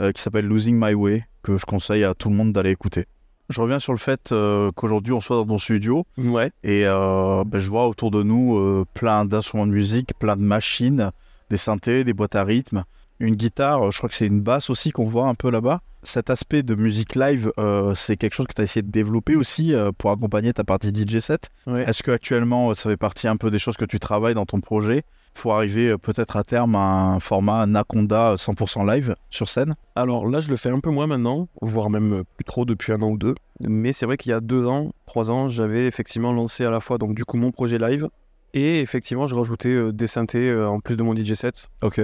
euh, 0.00 0.10
qui 0.10 0.20
s'appelle 0.20 0.46
Losing 0.46 0.76
My 0.76 0.94
Way, 0.94 1.24
que 1.42 1.56
je 1.56 1.64
conseille 1.64 2.02
à 2.02 2.14
tout 2.14 2.30
le 2.30 2.34
monde 2.34 2.52
d'aller 2.52 2.70
écouter. 2.70 3.06
Je 3.52 3.60
reviens 3.60 3.78
sur 3.78 3.92
le 3.92 3.98
fait 3.98 4.32
euh, 4.32 4.70
qu'aujourd'hui, 4.74 5.12
on 5.12 5.20
soit 5.20 5.36
dans 5.36 5.46
ton 5.46 5.58
studio, 5.58 6.06
Ouais. 6.16 6.50
et 6.64 6.84
euh, 6.86 7.44
ben, 7.46 7.58
je 7.58 7.68
vois 7.70 7.86
autour 7.86 8.10
de 8.10 8.22
nous 8.22 8.56
euh, 8.56 8.84
plein 8.94 9.24
d'instruments 9.26 9.66
de 9.66 9.72
musique, 9.72 10.14
plein 10.18 10.36
de 10.36 10.42
machines, 10.42 11.10
des 11.50 11.56
synthés, 11.58 12.02
des 12.02 12.14
boîtes 12.14 12.34
à 12.34 12.44
rythme, 12.44 12.84
une 13.20 13.34
guitare, 13.34 13.92
je 13.92 13.98
crois 13.98 14.08
que 14.08 14.14
c'est 14.14 14.26
une 14.26 14.40
basse 14.40 14.70
aussi 14.70 14.90
qu'on 14.90 15.04
voit 15.04 15.28
un 15.28 15.34
peu 15.34 15.50
là-bas. 15.50 15.80
Cet 16.02 16.30
aspect 16.30 16.62
de 16.64 16.74
musique 16.74 17.14
live, 17.14 17.52
c'est 17.94 18.16
quelque 18.16 18.34
chose 18.34 18.46
que 18.48 18.54
tu 18.54 18.60
as 18.62 18.64
essayé 18.64 18.82
de 18.82 18.90
développer 18.90 19.36
aussi 19.36 19.72
pour 19.98 20.10
accompagner 20.10 20.52
ta 20.52 20.64
partie 20.64 20.88
DJ 20.92 21.20
set. 21.20 21.50
Ouais. 21.68 21.84
Est-ce 21.88 22.02
que 22.02 22.10
actuellement 22.10 22.74
ça 22.74 22.90
fait 22.90 22.96
partie 22.96 23.28
un 23.28 23.36
peu 23.36 23.50
des 23.52 23.60
choses 23.60 23.76
que 23.76 23.84
tu 23.84 24.00
travailles 24.00 24.34
dans 24.34 24.46
ton 24.46 24.58
projet? 24.58 25.04
Pour 25.34 25.54
arriver 25.54 25.88
euh, 25.88 25.98
peut-être 25.98 26.36
à 26.36 26.44
terme 26.44 26.74
à 26.74 27.14
un 27.14 27.20
format 27.20 27.62
Anaconda 27.62 28.34
100% 28.34 28.90
live 28.90 29.14
sur 29.30 29.48
scène 29.48 29.74
Alors 29.96 30.28
là, 30.28 30.40
je 30.40 30.50
le 30.50 30.56
fais 30.56 30.70
un 30.70 30.80
peu 30.80 30.90
moins 30.90 31.06
maintenant, 31.06 31.48
voire 31.60 31.90
même 31.90 32.12
euh, 32.12 32.24
plus 32.36 32.44
trop 32.44 32.64
depuis 32.64 32.92
un 32.92 33.02
an 33.02 33.10
ou 33.10 33.18
deux. 33.18 33.34
Mais 33.60 33.92
c'est 33.92 34.06
vrai 34.06 34.16
qu'il 34.16 34.30
y 34.30 34.34
a 34.34 34.40
deux 34.40 34.66
ans, 34.66 34.92
trois 35.06 35.30
ans, 35.30 35.48
j'avais 35.48 35.86
effectivement 35.86 36.32
lancé 36.32 36.64
à 36.64 36.70
la 36.70 36.80
fois 36.80 36.98
donc 36.98 37.14
du 37.14 37.24
coup 37.24 37.36
mon 37.36 37.52
projet 37.52 37.78
live 37.78 38.08
et 38.54 38.80
effectivement 38.80 39.26
j'ai 39.26 39.36
rajouté 39.36 39.68
euh, 39.70 39.92
des 39.92 40.06
synthés 40.06 40.50
euh, 40.50 40.68
en 40.68 40.80
plus 40.80 40.96
de 40.96 41.02
mon 41.02 41.16
DJ 41.16 41.34
set. 41.34 41.68
Ok. 41.82 42.00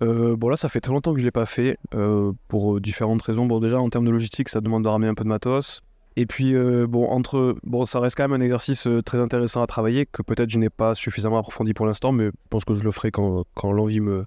Euh, 0.00 0.36
bon 0.36 0.48
là, 0.48 0.56
ça 0.56 0.68
fait 0.68 0.80
très 0.80 0.92
longtemps 0.92 1.12
que 1.12 1.20
je 1.20 1.24
l'ai 1.24 1.30
pas 1.30 1.46
fait 1.46 1.76
euh, 1.94 2.32
pour 2.48 2.76
euh, 2.76 2.80
différentes 2.80 3.22
raisons. 3.22 3.46
Bon 3.46 3.60
déjà 3.60 3.78
en 3.80 3.90
termes 3.90 4.06
de 4.06 4.10
logistique, 4.10 4.48
ça 4.48 4.60
demande 4.60 4.84
de 4.84 4.88
ramener 4.88 5.08
un 5.08 5.14
peu 5.14 5.24
de 5.24 5.28
matos. 5.28 5.82
Et 6.16 6.26
puis 6.26 6.54
euh, 6.54 6.86
bon 6.86 7.06
entre 7.06 7.56
bon 7.62 7.84
ça 7.84 8.00
reste 8.00 8.16
quand 8.16 8.28
même 8.28 8.40
un 8.40 8.44
exercice 8.44 8.86
euh, 8.86 9.02
très 9.02 9.18
intéressant 9.18 9.62
à 9.62 9.66
travailler 9.66 10.06
que 10.06 10.22
peut-être 10.22 10.50
je 10.50 10.58
n'ai 10.58 10.70
pas 10.70 10.94
suffisamment 10.94 11.38
approfondi 11.38 11.72
pour 11.72 11.86
l'instant, 11.86 12.12
mais 12.12 12.26
je 12.26 12.48
pense 12.50 12.64
que 12.64 12.74
je 12.74 12.84
le 12.84 12.90
ferai 12.90 13.10
quand, 13.10 13.44
quand 13.54 13.72
l'envie 13.72 14.00
me 14.00 14.24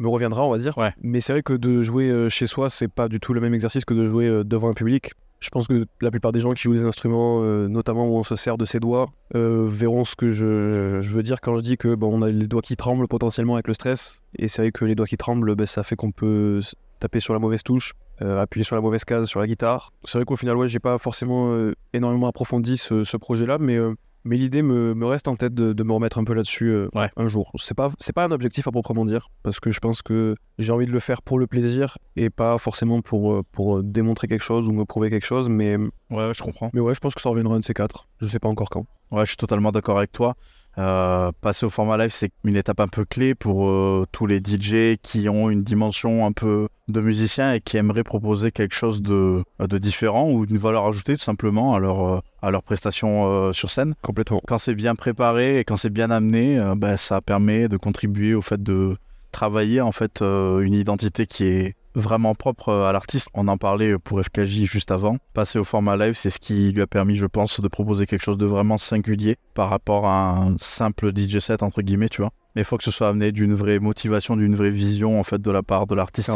me 0.00 0.08
reviendra, 0.08 0.44
on 0.44 0.50
va 0.50 0.58
dire. 0.58 0.76
Ouais. 0.76 0.92
Mais 1.02 1.20
c'est 1.20 1.32
vrai 1.32 1.42
que 1.42 1.52
de 1.52 1.80
jouer 1.80 2.08
euh, 2.08 2.28
chez 2.28 2.48
soi, 2.48 2.68
c'est 2.68 2.88
pas 2.88 3.08
du 3.08 3.20
tout 3.20 3.32
le 3.32 3.40
même 3.40 3.54
exercice 3.54 3.84
que 3.84 3.94
de 3.94 4.08
jouer 4.08 4.42
devant 4.44 4.68
un 4.68 4.74
public. 4.74 5.12
Je 5.38 5.50
pense 5.50 5.68
que 5.68 5.86
la 6.00 6.10
plupart 6.10 6.32
des 6.32 6.40
gens 6.40 6.52
qui 6.52 6.62
jouent 6.62 6.74
des 6.74 6.86
instruments, 6.86 7.42
notamment 7.68 8.08
où 8.08 8.16
on 8.16 8.24
se 8.24 8.34
sert 8.34 8.56
de 8.56 8.64
ses 8.64 8.80
doigts, 8.80 9.12
verront 9.34 10.04
ce 10.06 10.16
que 10.16 10.30
je, 10.30 11.00
je 11.02 11.10
veux 11.10 11.22
dire 11.22 11.40
quand 11.42 11.54
je 11.56 11.60
dis 11.60 11.76
que 11.76 11.94
bon, 11.94 12.18
on 12.18 12.22
a 12.22 12.30
les 12.30 12.46
doigts 12.46 12.62
qui 12.62 12.76
tremblent 12.76 13.06
potentiellement 13.06 13.54
avec 13.54 13.68
le 13.68 13.74
stress. 13.74 14.22
Et 14.38 14.48
c'est 14.48 14.62
vrai 14.62 14.72
que 14.72 14.86
les 14.86 14.94
doigts 14.94 15.06
qui 15.06 15.18
tremblent, 15.18 15.54
ben, 15.54 15.66
ça 15.66 15.82
fait 15.82 15.96
qu'on 15.96 16.12
peut 16.12 16.60
taper 16.98 17.20
sur 17.20 17.34
la 17.34 17.40
mauvaise 17.40 17.62
touche, 17.62 17.92
euh, 18.22 18.40
appuyer 18.40 18.64
sur 18.64 18.76
la 18.76 18.82
mauvaise 18.82 19.04
case 19.04 19.26
sur 19.28 19.40
la 19.40 19.46
guitare. 19.46 19.92
C'est 20.04 20.18
vrai 20.18 20.24
qu'au 20.24 20.36
final, 20.36 20.56
ouais, 20.56 20.68
j'ai 20.68 20.78
pas 20.80 20.98
forcément 20.98 21.52
euh, 21.52 21.74
énormément 21.92 22.26
approfondi 22.28 22.76
ce, 22.76 23.04
ce 23.04 23.16
projet-là, 23.16 23.58
mais, 23.58 23.76
euh, 23.76 23.94
mais 24.24 24.36
l'idée 24.36 24.62
me, 24.62 24.94
me 24.94 25.06
reste 25.06 25.28
en 25.28 25.36
tête 25.36 25.52
de, 25.54 25.72
de 25.72 25.82
me 25.82 25.92
remettre 25.92 26.18
un 26.18 26.24
peu 26.24 26.32
là-dessus 26.32 26.86
Ouais. 26.94 27.10
un 27.16 27.28
jour. 27.28 27.50
C'est 27.56 27.76
pas, 27.76 27.90
c'est 27.98 28.12
pas 28.14 28.24
un 28.24 28.30
objectif 28.30 28.66
à 28.68 28.70
proprement 28.70 29.04
dire, 29.04 29.28
parce 29.42 29.60
que 29.60 29.70
je 29.70 29.80
pense 29.80 30.00
que 30.02 30.34
j'ai 30.58 30.72
envie 30.72 30.86
de 30.86 30.92
le 30.92 31.00
faire 31.00 31.20
pour 31.22 31.38
le 31.38 31.46
plaisir 31.46 31.98
et 32.16 32.30
pas 32.30 32.56
forcément 32.58 33.00
pour, 33.02 33.44
pour 33.52 33.82
démontrer 33.82 34.28
quelque 34.28 34.44
chose 34.44 34.68
ou 34.68 34.72
me 34.72 34.84
prouver 34.84 35.10
quelque 35.10 35.26
chose, 35.26 35.48
mais, 35.48 35.76
Ouais, 35.76 35.88
ouais, 36.28 36.32
je 36.34 36.42
comprends. 36.42 36.70
mais 36.72 36.80
ouais, 36.80 36.94
je 36.94 37.00
pense 37.00 37.14
que 37.14 37.20
ça 37.20 37.28
reviendra 37.28 37.56
un 37.56 37.60
de 37.60 37.64
ces 37.64 37.74
quatre. 37.74 38.08
Je 38.20 38.26
sais 38.28 38.38
pas 38.38 38.48
encore 38.48 38.70
quand. 38.70 38.86
Ouais, 39.10 39.22
je 39.24 39.30
suis 39.30 39.36
totalement 39.36 39.70
d'accord 39.72 39.98
avec 39.98 40.12
toi. 40.12 40.34
Euh, 40.78 41.30
passer 41.40 41.66
au 41.66 41.70
format 41.70 41.96
live, 41.96 42.10
c'est 42.12 42.32
une 42.44 42.56
étape 42.56 42.80
un 42.80 42.88
peu 42.88 43.04
clé 43.04 43.34
pour 43.34 43.68
euh, 43.68 44.06
tous 44.10 44.26
les 44.26 44.38
DJ 44.38 44.96
qui 45.00 45.28
ont 45.28 45.50
une 45.50 45.62
dimension 45.62 46.26
un 46.26 46.32
peu 46.32 46.68
de 46.88 47.00
musicien 47.00 47.54
et 47.54 47.60
qui 47.60 47.76
aimeraient 47.76 48.04
proposer 48.04 48.50
quelque 48.50 48.74
chose 48.74 49.00
de, 49.00 49.42
de 49.60 49.78
différent 49.78 50.30
ou 50.30 50.44
une 50.44 50.58
valeur 50.58 50.84
ajoutée 50.86 51.16
tout 51.16 51.22
simplement 51.22 51.74
à 51.74 51.78
leur, 51.78 52.04
euh, 52.04 52.20
à 52.42 52.50
leur 52.50 52.62
prestation 52.62 53.26
euh, 53.26 53.52
sur 53.52 53.70
scène. 53.70 53.94
Complètement. 54.02 54.40
Quand 54.46 54.58
c'est 54.58 54.74
bien 54.74 54.94
préparé 54.94 55.58
et 55.60 55.64
quand 55.64 55.76
c'est 55.76 55.90
bien 55.90 56.10
amené, 56.10 56.60
ben, 56.76 56.96
ça 56.96 57.20
permet 57.20 57.68
de 57.68 57.76
contribuer 57.76 58.34
au 58.34 58.42
fait 58.42 58.62
de 58.62 58.96
travailler 59.32 59.80
en 59.80 59.92
fait 59.92 60.20
une 60.22 60.74
identité 60.74 61.26
qui 61.26 61.44
est 61.44 61.74
vraiment 61.94 62.34
propre 62.34 62.72
à 62.72 62.92
l'artiste. 62.92 63.28
On 63.34 63.48
en 63.48 63.56
parlait 63.56 63.98
pour 63.98 64.20
FKJ 64.20 64.64
juste 64.64 64.90
avant. 64.90 65.16
Passer 65.32 65.58
au 65.58 65.64
format 65.64 65.96
live, 65.96 66.14
c'est 66.16 66.30
ce 66.30 66.38
qui 66.38 66.72
lui 66.72 66.82
a 66.82 66.86
permis, 66.86 67.16
je 67.16 67.26
pense, 67.26 67.60
de 67.60 67.68
proposer 67.68 68.06
quelque 68.06 68.22
chose 68.22 68.38
de 68.38 68.46
vraiment 68.46 68.78
singulier 68.78 69.36
par 69.54 69.70
rapport 69.70 70.06
à 70.06 70.38
un 70.38 70.56
simple 70.58 71.12
DJ 71.14 71.38
set 71.38 71.62
entre 71.62 71.82
guillemets, 71.82 72.08
tu 72.08 72.22
vois. 72.22 72.30
Mais 72.54 72.62
il 72.62 72.64
faut 72.64 72.76
que 72.76 72.84
ce 72.84 72.90
soit 72.90 73.08
amené 73.08 73.32
d'une 73.32 73.54
vraie 73.54 73.78
motivation, 73.78 74.36
d'une 74.36 74.54
vraie 74.54 74.70
vision 74.70 75.18
en 75.18 75.24
fait 75.24 75.40
de 75.40 75.50
la 75.50 75.62
part 75.62 75.86
de 75.86 75.94
l'artiste, 75.94 76.30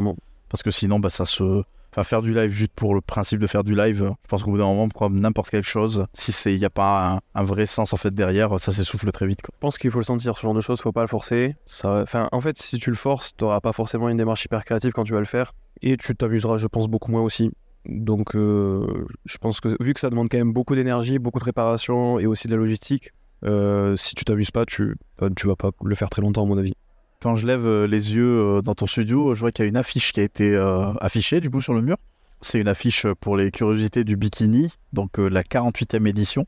parce 0.49 0.63
que 0.63 0.71
sinon, 0.71 0.99
bah, 0.99 1.11
ça 1.11 1.25
se 1.25 1.63
Enfin, 1.93 2.05
faire 2.05 2.23
du 2.23 2.35
live 2.35 2.51
juste 2.51 2.73
pour 2.75 2.95
le 2.95 3.01
principe 3.01 3.41
de 3.41 3.47
faire 3.47 3.65
du 3.65 3.75
live, 3.75 4.03
euh, 4.03 4.11
je 4.23 4.29
pense 4.29 4.43
qu'au 4.43 4.51
bout 4.51 4.59
d'un 4.59 4.67
moment, 4.67 4.89
comme 4.89 5.19
n'importe 5.19 5.51
quelle 5.51 5.63
chose, 5.63 6.07
si 6.13 6.33
c'est 6.33 6.53
il 6.55 6.59
n'y 6.59 6.65
a 6.65 6.71
pas 6.71 7.21
un, 7.35 7.43
vrai 7.43 7.67
sens 7.67 7.93
en 7.93 7.97
fait 7.97 8.13
derrière, 8.13 8.61
ça 8.61 8.73
s'essouffle 8.73 9.11
très 9.11 9.27
vite. 9.27 9.41
Quoi. 9.43 9.53
Je 9.57 9.61
pense 9.61 9.79
qu'il 9.79 9.91
faut 9.91 9.99
le 9.99 10.05
sentir, 10.05 10.37
ce 10.37 10.43
genre 10.43 10.55
de 10.55 10.61
choses, 10.61 10.81
faut 10.81 10.93
pas 10.93 11.01
le 11.03 11.09
forcer. 11.09 11.57
En 11.85 12.41
fait, 12.41 12.59
si 12.59 12.79
tu 12.79 12.91
le 12.91 12.97
forces, 12.97 13.35
t'auras 13.37 13.61
pas 13.61 13.73
forcément 13.73 14.09
une 14.09 14.19
démarche 14.19 14.45
hyper 14.45 14.65
créative 14.65 14.93
quand 14.93 15.05
tu 15.05 15.13
vas 15.13 15.19
le 15.19 15.25
faire, 15.25 15.55
et 15.83 15.97
tu 15.97 16.15
t'amuseras, 16.15 16.57
je 16.57 16.67
pense, 16.67 16.89
beaucoup 16.89 17.11
moins 17.11 17.23
aussi. 17.23 17.51
Donc, 17.87 18.37
euh, 18.37 19.07
je 19.25 19.39
pense 19.39 19.61
que 19.61 19.83
vu 19.83 19.95
que 19.95 20.01
ça 20.01 20.11
demande 20.11 20.29
quand 20.31 20.39
même 20.39 20.53
beaucoup 20.53 20.75
d'énergie, 20.75 21.19
beaucoup 21.19 21.39
de 21.39 21.45
préparation 21.45 22.19
et 22.19 22.27
aussi 22.27 22.49
de 22.49 22.53
la 22.53 22.59
logistique, 22.59 23.13
euh, 23.45 23.97
si 23.97 24.15
tu 24.15 24.25
t'amuses 24.25 24.51
pas, 24.51 24.67
tu, 24.67 24.97
tu 25.37 25.47
vas 25.47 25.57
pas 25.57 25.71
le 25.83 25.95
faire 25.95 26.11
très 26.11 26.23
longtemps, 26.23 26.43
à 26.43 26.47
mon 26.47 26.59
avis. 26.59 26.75
Quand 27.21 27.35
je 27.35 27.49
lève 27.49 27.67
euh, 27.67 27.89
les 27.89 28.15
yeux 28.15 28.59
euh, 28.59 28.63
dans 28.63 28.77
ton 28.77 28.87
studio, 28.87 29.35
je 29.35 29.41
vois 29.41 29.51
qu'il 29.51 29.65
y 29.65 29.67
a 29.67 29.69
une 29.69 29.77
affiche 29.77 30.13
qui 30.13 30.21
a 30.21 30.23
été 30.23 30.55
euh, 30.55 30.93
affichée 31.01 31.41
du 31.41 31.51
coup 31.51 31.61
sur 31.61 31.75
le 31.75 31.83
mur. 31.83 31.97
C'est 32.41 32.61
une 32.61 32.69
affiche 32.69 33.07
pour 33.21 33.37
les 33.37 33.51
curiosités 33.51 34.05
du 34.05 34.17
bikini, 34.17 34.73
donc 34.93 35.19
la 35.19 35.43
48e 35.43 36.07
édition, 36.07 36.47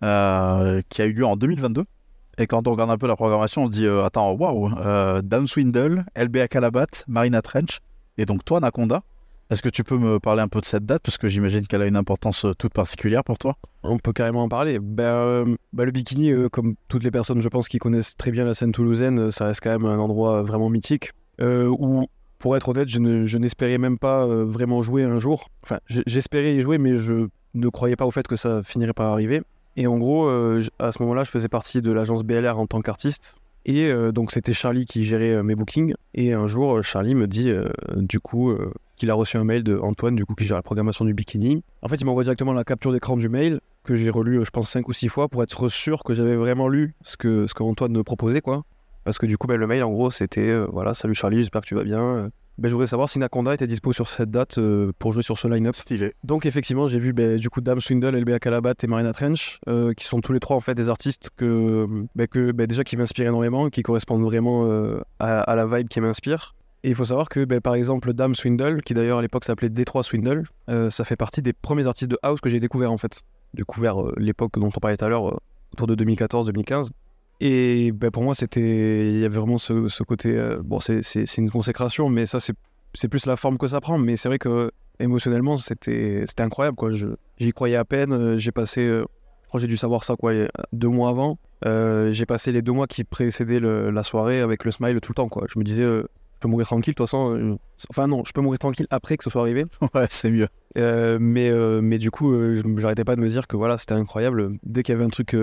qui 0.00 0.06
a 0.06 1.06
eu 1.06 1.12
lieu 1.12 1.26
en 1.26 1.36
2022. 1.36 1.84
Et 2.38 2.46
quand 2.46 2.66
on 2.66 2.70
regarde 2.70 2.90
un 2.90 2.96
peu 2.96 3.06
la 3.06 3.16
programmation, 3.16 3.64
on 3.64 3.66
se 3.66 3.72
dit 3.72 3.86
attends, 3.86 4.32
waouh, 4.32 4.70
Dan 5.20 5.46
Swindle, 5.46 6.06
LBA 6.16 6.48
Calabat, 6.48 6.86
Marina 7.06 7.42
Trench, 7.42 7.80
et 8.16 8.24
donc 8.24 8.46
toi, 8.46 8.60
Nakonda. 8.60 9.02
Est-ce 9.50 9.62
que 9.62 9.68
tu 9.68 9.82
peux 9.82 9.98
me 9.98 10.20
parler 10.20 10.42
un 10.42 10.48
peu 10.48 10.60
de 10.60 10.64
cette 10.64 10.86
date? 10.86 11.02
Parce 11.02 11.18
que 11.18 11.26
j'imagine 11.26 11.66
qu'elle 11.66 11.82
a 11.82 11.86
une 11.86 11.96
importance 11.96 12.44
euh, 12.44 12.52
toute 12.54 12.72
particulière 12.72 13.24
pour 13.24 13.36
toi. 13.36 13.56
On 13.82 13.98
peut 13.98 14.12
carrément 14.12 14.42
en 14.44 14.48
parler. 14.48 14.78
Ben, 14.78 15.02
euh, 15.04 15.56
bah, 15.72 15.84
le 15.84 15.90
bikini, 15.90 16.30
euh, 16.30 16.48
comme 16.48 16.74
toutes 16.88 17.02
les 17.02 17.10
personnes, 17.10 17.40
je 17.40 17.48
pense, 17.48 17.68
qui 17.68 17.78
connaissent 17.78 18.16
très 18.16 18.30
bien 18.30 18.44
la 18.44 18.54
scène 18.54 18.70
toulousaine, 18.70 19.32
ça 19.32 19.46
reste 19.46 19.60
quand 19.62 19.70
même 19.70 19.86
un 19.86 19.98
endroit 19.98 20.42
vraiment 20.42 20.70
mythique. 20.70 21.10
euh, 21.40 21.66
où, 21.68 22.04
pour 22.38 22.54
être 22.56 22.68
honnête, 22.68 22.88
je 22.88 22.98
ne- 22.98 23.24
je 23.24 23.38
n'espérais 23.38 23.78
même 23.78 23.96
pas 23.98 24.26
vraiment 24.26 24.82
jouer 24.82 25.04
un 25.04 25.18
jour. 25.18 25.48
Enfin, 25.62 25.78
j'espérais 25.88 26.54
y 26.54 26.60
jouer, 26.60 26.76
mais 26.76 26.96
je 26.96 27.28
ne 27.54 27.68
croyais 27.70 27.96
pas 27.96 28.04
au 28.04 28.10
fait 28.10 28.26
que 28.28 28.36
ça 28.36 28.62
finirait 28.62 28.92
par 28.92 29.10
arriver. 29.10 29.40
Et 29.76 29.86
en 29.86 29.96
gros, 29.96 30.28
à 30.28 30.92
ce 30.92 31.02
moment-là, 31.02 31.24
je 31.24 31.30
faisais 31.30 31.48
partie 31.48 31.80
de 31.80 31.90
l'agence 31.90 32.24
BLR 32.24 32.58
en 32.58 32.66
tant 32.66 32.82
qu'artiste. 32.82 33.38
Et 33.64 33.90
donc, 34.12 34.32
c'était 34.32 34.52
Charlie 34.52 34.84
qui 34.84 35.02
gérait 35.04 35.42
mes 35.42 35.54
bookings. 35.54 35.94
Et 36.12 36.34
un 36.34 36.46
jour, 36.46 36.84
Charlie 36.84 37.14
me 37.14 37.26
dit, 37.26 37.54
du 37.96 38.20
coup, 38.20 38.54
qu'il 39.00 39.10
a 39.10 39.14
reçu 39.14 39.38
un 39.38 39.44
mail 39.44 39.64
de 39.64 39.78
Antoine, 39.78 40.14
du 40.14 40.26
coup, 40.26 40.34
qui 40.34 40.44
gère 40.44 40.58
la 40.58 40.62
programmation 40.62 41.04
du 41.06 41.14
bikini. 41.14 41.64
En 41.82 41.88
fait, 41.88 41.96
il 41.96 42.04
m'envoie 42.04 42.22
directement 42.22 42.52
la 42.52 42.64
capture 42.64 42.92
d'écran 42.92 43.16
du 43.16 43.30
mail 43.30 43.60
que 43.82 43.96
j'ai 43.96 44.10
relu, 44.10 44.38
euh, 44.38 44.44
je 44.44 44.50
pense, 44.50 44.70
5 44.70 44.86
ou 44.88 44.92
6 44.92 45.08
fois 45.08 45.28
pour 45.28 45.42
être 45.42 45.68
sûr 45.68 46.04
que 46.04 46.12
j'avais 46.12 46.36
vraiment 46.36 46.68
lu 46.68 46.94
ce 47.02 47.16
que, 47.16 47.46
ce 47.46 47.54
que 47.54 47.62
Antoine 47.62 47.92
me 47.92 48.04
proposait, 48.04 48.42
quoi. 48.42 48.62
Parce 49.04 49.16
que 49.16 49.24
du 49.24 49.38
coup, 49.38 49.46
ben, 49.46 49.56
le 49.56 49.66
mail, 49.66 49.82
en 49.82 49.90
gros, 49.90 50.10
c'était 50.10 50.48
euh, 50.48 50.66
voilà, 50.70 50.92
salut 50.92 51.14
Charlie, 51.14 51.38
j'espère 51.38 51.62
que 51.62 51.66
tu 51.66 51.74
vas 51.74 51.82
bien. 51.82 52.30
Ben, 52.58 52.68
je 52.68 52.74
voudrais 52.74 52.86
savoir 52.86 53.08
si 53.08 53.18
Nakonda 53.18 53.54
était 53.54 53.66
dispo 53.66 53.94
sur 53.94 54.06
cette 54.06 54.30
date 54.30 54.58
euh, 54.58 54.92
pour 54.98 55.14
jouer 55.14 55.22
sur 55.22 55.38
ce 55.38 55.48
line-up. 55.48 55.74
Stylé. 55.74 56.12
Donc, 56.22 56.44
effectivement, 56.44 56.86
j'ai 56.86 56.98
vu 56.98 57.14
ben, 57.14 57.36
du 57.36 57.48
coup 57.48 57.62
Dame 57.62 57.80
Swindle, 57.80 58.14
LBA 58.14 58.38
Calabat 58.38 58.74
et 58.82 58.86
Marina 58.86 59.14
Trench, 59.14 59.58
euh, 59.66 59.94
qui 59.94 60.04
sont 60.04 60.20
tous 60.20 60.34
les 60.34 60.40
trois 60.40 60.56
en 60.56 60.60
fait 60.60 60.74
des 60.74 60.90
artistes 60.90 61.30
que, 61.34 61.86
ben, 62.14 62.26
que 62.26 62.52
ben, 62.52 62.66
déjà 62.66 62.84
qui 62.84 62.98
m'inspirent 62.98 63.28
énormément, 63.28 63.70
qui 63.70 63.82
correspondent 63.82 64.24
vraiment 64.24 64.70
à, 65.18 65.40
à 65.40 65.56
la 65.56 65.64
vibe 65.64 65.88
qui 65.88 66.02
m'inspire. 66.02 66.54
Et 66.82 66.90
il 66.90 66.94
faut 66.94 67.04
savoir 67.04 67.28
que, 67.28 67.44
ben, 67.44 67.60
par 67.60 67.74
exemple, 67.74 68.12
Dame 68.14 68.34
Swindle, 68.34 68.80
qui 68.82 68.94
d'ailleurs 68.94 69.18
à 69.18 69.22
l'époque 69.22 69.44
s'appelait 69.44 69.68
Détroit 69.68 70.02
Swindle, 70.02 70.44
euh, 70.70 70.88
ça 70.88 71.04
fait 71.04 71.16
partie 71.16 71.42
des 71.42 71.52
premiers 71.52 71.86
artistes 71.86 72.10
de 72.10 72.18
house 72.22 72.40
que 72.40 72.48
j'ai 72.48 72.60
découvert 72.60 72.90
en 72.90 72.96
fait. 72.96 73.22
Découvert 73.52 74.00
euh, 74.00 74.14
l'époque 74.16 74.58
dont 74.58 74.68
on 74.68 74.80
parlait 74.80 74.96
tout 74.96 75.04
à 75.04 75.08
l'heure, 75.08 75.28
euh, 75.28 75.36
autour 75.74 75.86
de 75.86 75.94
2014-2015. 75.94 76.88
Et 77.40 77.92
ben, 77.92 78.10
pour 78.10 78.22
moi, 78.22 78.34
c'était, 78.34 79.10
il 79.10 79.18
y 79.18 79.24
avait 79.24 79.38
vraiment 79.38 79.58
ce, 79.58 80.02
côté. 80.02 80.38
bon, 80.62 80.80
c'est, 80.80 81.36
une 81.36 81.50
consécration, 81.50 82.08
mais 82.08 82.26
ça, 82.26 82.38
c'est, 82.40 82.54
plus 83.08 83.26
la 83.26 83.36
forme 83.36 83.58
que 83.58 83.66
ça 83.66 83.80
prend. 83.80 83.98
Mais 83.98 84.16
c'est 84.16 84.28
vrai 84.28 84.38
que 84.38 84.70
émotionnellement, 84.98 85.56
c'était, 85.56 86.24
incroyable. 86.38 86.76
J'y 87.38 87.52
croyais 87.52 87.76
à 87.76 87.84
peine. 87.84 88.38
J'ai 88.38 88.52
passé, 88.52 88.86
je 88.86 89.04
crois 89.48 89.60
j'ai 89.60 89.66
dû 89.66 89.78
savoir 89.78 90.04
ça 90.04 90.16
quoi, 90.16 90.32
deux 90.72 90.88
mois 90.88 91.08
avant. 91.08 91.38
J'ai 91.64 92.26
passé 92.26 92.52
les 92.52 92.60
deux 92.60 92.72
mois 92.72 92.86
qui 92.86 93.04
précédaient 93.04 93.60
la 93.60 94.02
soirée 94.02 94.40
avec 94.40 94.66
le 94.66 94.70
smile 94.70 95.00
tout 95.00 95.12
le 95.12 95.16
temps. 95.16 95.28
Quoi. 95.30 95.46
Je 95.48 95.58
me 95.58 95.64
disais, 95.64 95.86
peux 96.40 96.48
mourir 96.48 96.66
tranquille. 96.66 96.92
De 96.92 96.96
toute 96.96 97.06
façon, 97.06 97.36
euh, 97.36 97.56
enfin 97.90 98.06
non, 98.08 98.22
je 98.26 98.32
peux 98.32 98.40
mourir 98.40 98.58
tranquille 98.58 98.86
après 98.90 99.16
que 99.16 99.24
ce 99.24 99.30
soit 99.30 99.42
arrivé. 99.42 99.64
Ouais, 99.94 100.06
c'est 100.10 100.30
mieux. 100.30 100.48
Euh, 100.78 101.18
mais, 101.20 101.50
euh, 101.50 101.80
mais 101.82 101.98
du 101.98 102.10
coup, 102.10 102.34
j'arrêtais 102.78 103.04
pas 103.04 103.16
de 103.16 103.20
me 103.20 103.28
dire 103.28 103.46
que 103.46 103.56
voilà, 103.56 103.78
c'était 103.78 103.94
incroyable. 103.94 104.52
Dès 104.64 104.82
qu'il 104.82 104.92
y 104.94 104.96
avait 104.96 105.04
un 105.04 105.08
truc, 105.10 105.36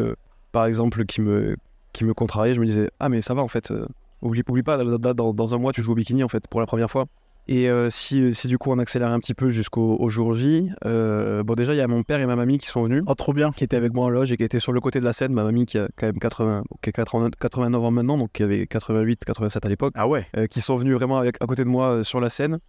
par 0.52 0.66
exemple, 0.66 1.06
qui 1.06 1.22
me, 1.22 1.56
qui 1.94 2.04
me 2.06 2.14
contrariait, 2.14 2.54
je 2.54 2.60
me 2.62 2.66
disais 2.66 2.90
Ah, 3.00 3.10
mais 3.10 3.22
ça 3.22 3.34
va 3.34 3.42
en 3.42 3.48
fait. 3.48 3.74
oublie, 4.22 4.44
oublie 4.50 4.64
pas, 4.64 4.78
dans, 4.84 5.14
dans- 5.14 5.34
dans 5.34 5.56
un 5.56 5.58
mois, 5.58 5.72
tu 5.74 5.82
joues 5.82 5.92
au 5.92 5.96
bikini 5.96 6.24
en 6.24 6.28
fait, 6.30 6.48
pour 6.50 6.60
la 6.60 6.66
première 6.66 6.90
fois. 6.92 7.06
Et 7.50 7.70
euh, 7.70 7.90
si, 7.90 8.34
si 8.34 8.48
du 8.50 8.58
coup 8.58 8.72
on 8.72 8.78
accélère 8.80 9.10
un 9.10 9.20
petit 9.20 9.34
peu 9.34 9.50
jusqu'au 9.50 9.96
au 10.00 10.10
jour 10.10 10.34
J, 10.34 10.70
euh, 10.86 11.44
bon, 11.44 11.54
déjà 11.54 11.74
il 11.74 11.78
y 11.78 11.82
a 11.82 11.88
mon 11.88 12.04
père 12.04 12.20
et 12.20 12.26
ma 12.26 12.36
mamie 12.36 12.58
qui 12.58 12.68
sont 12.68 12.84
venus, 12.84 13.04
Oh, 13.08 13.16
trop 13.16 13.32
bien. 13.34 13.52
qui 13.52 13.64
étaient 13.64 13.78
avec 13.78 13.94
moi 13.94 14.06
en 14.06 14.10
loge 14.10 14.32
et 14.34 14.38
qui 14.38 14.44
étaient 14.44 14.60
sur 14.60 14.74
le 14.74 14.82
côté 14.82 15.00
de 15.00 15.06
la 15.06 15.14
scène. 15.14 15.32
Ma 15.34 15.44
mamie 15.44 15.66
qui 15.66 15.78
a 15.78 15.88
quand 15.96 16.08
même 16.08 16.20
80, 16.20 16.64
qui 16.82 16.90
a 16.90 16.92
80 16.92 17.30
89 17.40 17.84
ans 17.84 17.92
maintenant, 17.92 18.18
donc 18.18 18.32
qui 18.34 18.44
avait 18.44 18.68
88, 18.68 19.24
87 19.24 19.66
à 19.66 19.70
l'époque 19.70 19.94
Ah 19.96 20.08
ouais. 20.10 20.26
euh, 20.36 20.48
qui 20.48 20.60
sont 20.60 20.76
venus 20.76 20.96
vraiment 20.96 21.18
avec, 21.20 21.38
à 21.42 21.46
côté 21.46 21.64
de 21.64 21.70
moi 21.70 22.04
sur 22.04 22.20
la 22.20 22.30
scène. 22.30 22.60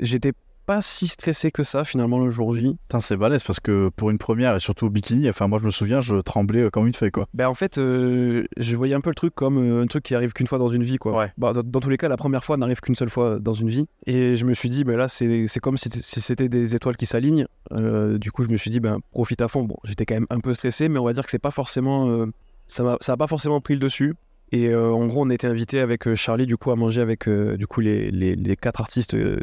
J'étais 0.00 0.32
pas 0.68 0.82
si 0.82 1.08
stressé 1.08 1.50
que 1.50 1.62
ça 1.62 1.82
finalement 1.82 2.18
le 2.22 2.30
jour 2.30 2.54
J. 2.54 2.76
Putain, 2.82 3.00
c'est 3.00 3.16
balèze 3.16 3.42
parce 3.42 3.58
que 3.58 3.88
pour 3.96 4.10
une 4.10 4.18
première 4.18 4.54
et 4.54 4.58
surtout 4.58 4.84
au 4.84 4.90
bikini, 4.90 5.26
enfin, 5.30 5.48
moi 5.48 5.58
je 5.58 5.64
me 5.64 5.70
souviens, 5.70 6.02
je 6.02 6.16
tremblais 6.16 6.64
euh, 6.64 6.70
comme 6.70 6.86
une 6.86 6.92
feuille 6.92 7.10
quoi. 7.10 7.26
Ben 7.32 7.48
en 7.48 7.54
fait, 7.54 7.78
euh, 7.78 8.44
je 8.58 8.76
voyais 8.76 8.94
un 8.94 9.00
peu 9.00 9.08
le 9.08 9.14
truc 9.14 9.34
comme 9.34 9.56
euh, 9.56 9.82
un 9.82 9.86
truc 9.86 10.04
qui 10.04 10.14
arrive 10.14 10.34
qu'une 10.34 10.46
fois 10.46 10.58
dans 10.58 10.68
une 10.68 10.82
vie 10.82 10.98
quoi. 10.98 11.16
Ouais. 11.16 11.32
Bah, 11.38 11.54
dans, 11.54 11.62
dans 11.62 11.80
tous 11.80 11.88
les 11.88 11.96
cas, 11.96 12.10
la 12.10 12.18
première 12.18 12.44
fois 12.44 12.58
n'arrive 12.58 12.80
qu'une 12.80 12.96
seule 12.96 13.08
fois 13.08 13.38
dans 13.38 13.54
une 13.54 13.70
vie. 13.70 13.86
Et 14.04 14.36
je 14.36 14.44
me 14.44 14.52
suis 14.52 14.68
dit, 14.68 14.84
ben 14.84 14.98
là 14.98 15.08
c'est 15.08 15.46
c'est 15.46 15.60
comme 15.60 15.78
si, 15.78 15.88
si 15.90 16.20
c'était 16.20 16.50
des 16.50 16.74
étoiles 16.74 16.98
qui 16.98 17.06
s'alignent. 17.06 17.46
Euh, 17.72 18.18
du 18.18 18.30
coup, 18.30 18.42
je 18.42 18.50
me 18.50 18.58
suis 18.58 18.70
dit, 18.70 18.78
ben 18.80 18.98
profite 19.10 19.40
à 19.40 19.48
fond. 19.48 19.62
Bon, 19.62 19.76
j'étais 19.84 20.04
quand 20.04 20.16
même 20.16 20.26
un 20.28 20.40
peu 20.40 20.52
stressé, 20.52 20.90
mais 20.90 20.98
on 20.98 21.04
va 21.04 21.14
dire 21.14 21.24
que 21.24 21.30
c'est 21.30 21.38
pas 21.38 21.50
forcément, 21.50 22.26
ça 22.66 22.82
m'a 22.82 22.98
ça 23.00 23.14
a 23.14 23.16
pas 23.16 23.26
forcément 23.26 23.62
pris 23.62 23.72
le 23.72 23.80
dessus. 23.80 24.14
Et 24.50 24.68
euh, 24.68 24.90
en 24.90 25.06
gros, 25.06 25.22
on 25.24 25.30
était 25.30 25.46
invité 25.46 25.80
avec 25.80 26.14
Charlie 26.14 26.46
du 26.46 26.56
coup 26.56 26.70
à 26.70 26.76
manger 26.76 27.00
avec 27.00 27.28
euh, 27.28 27.56
du 27.56 27.66
coup 27.66 27.80
les, 27.80 28.10
les, 28.10 28.34
les 28.34 28.56
quatre 28.56 28.80
artistes 28.80 29.14
euh, 29.14 29.40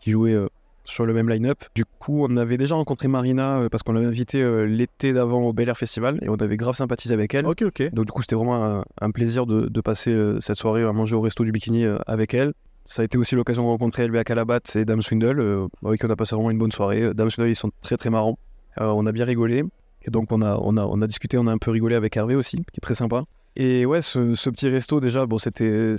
qui 0.00 0.10
jouaient 0.10 0.32
euh, 0.34 0.48
sur 0.84 1.06
le 1.06 1.12
même 1.12 1.28
line-up. 1.28 1.58
Du 1.74 1.84
coup, 1.84 2.24
on 2.28 2.36
avait 2.36 2.56
déjà 2.58 2.74
rencontré 2.74 3.06
Marina 3.08 3.58
euh, 3.58 3.68
parce 3.68 3.82
qu'on 3.82 3.92
l'avait 3.92 4.06
invitée 4.06 4.42
euh, 4.42 4.64
l'été 4.64 5.12
d'avant 5.12 5.42
au 5.42 5.52
Bel 5.52 5.68
Air 5.68 5.76
Festival 5.76 6.18
et 6.22 6.28
on 6.28 6.36
avait 6.36 6.56
grave 6.56 6.74
sympathisé 6.74 7.14
avec 7.14 7.34
elle. 7.34 7.46
Ok, 7.46 7.62
ok. 7.62 7.92
Donc 7.92 8.06
du 8.06 8.12
coup, 8.12 8.22
c'était 8.22 8.34
vraiment 8.36 8.64
un, 8.64 8.84
un 9.00 9.10
plaisir 9.10 9.46
de, 9.46 9.66
de 9.68 9.80
passer 9.80 10.12
euh, 10.12 10.40
cette 10.40 10.56
soirée 10.56 10.82
à 10.82 10.92
manger 10.92 11.14
au 11.16 11.20
resto 11.20 11.44
du 11.44 11.52
bikini 11.52 11.84
avec 12.06 12.34
elle. 12.34 12.52
Ça 12.84 13.02
a 13.02 13.04
été 13.04 13.18
aussi 13.18 13.36
l'occasion 13.36 13.62
de 13.62 13.68
rencontrer 13.68 14.08
LBA 14.08 14.24
Calabat 14.24 14.60
et 14.74 14.84
Dame 14.84 15.02
Swindle, 15.02 15.68
avec 15.84 16.00
qui 16.00 16.06
on 16.06 16.10
a 16.10 16.16
passé 16.16 16.34
vraiment 16.34 16.50
une 16.50 16.58
bonne 16.58 16.72
soirée. 16.72 17.12
Dame 17.14 17.30
Swindle, 17.30 17.50
ils 17.50 17.54
sont 17.56 17.70
très 17.82 17.96
très 17.98 18.10
marrants. 18.10 18.38
On 18.78 19.04
a 19.06 19.12
bien 19.12 19.26
rigolé. 19.26 19.64
Et 20.02 20.10
donc 20.10 20.32
on 20.32 20.40
a, 20.40 20.58
on, 20.62 20.76
a, 20.78 20.84
on 20.86 21.02
a 21.02 21.06
discuté, 21.06 21.36
on 21.36 21.46
a 21.46 21.52
un 21.52 21.58
peu 21.58 21.70
rigolé 21.70 21.94
avec 21.94 22.16
Hervé 22.16 22.34
aussi, 22.34 22.56
qui 22.56 22.78
est 22.78 22.80
très 22.80 22.94
sympa. 22.94 23.24
Et 23.54 23.84
ouais, 23.84 24.00
ce, 24.00 24.34
ce 24.34 24.48
petit 24.48 24.68
resto 24.70 24.98
déjà, 24.98 25.26
bon, 25.26 25.36
c'était- 25.36 25.94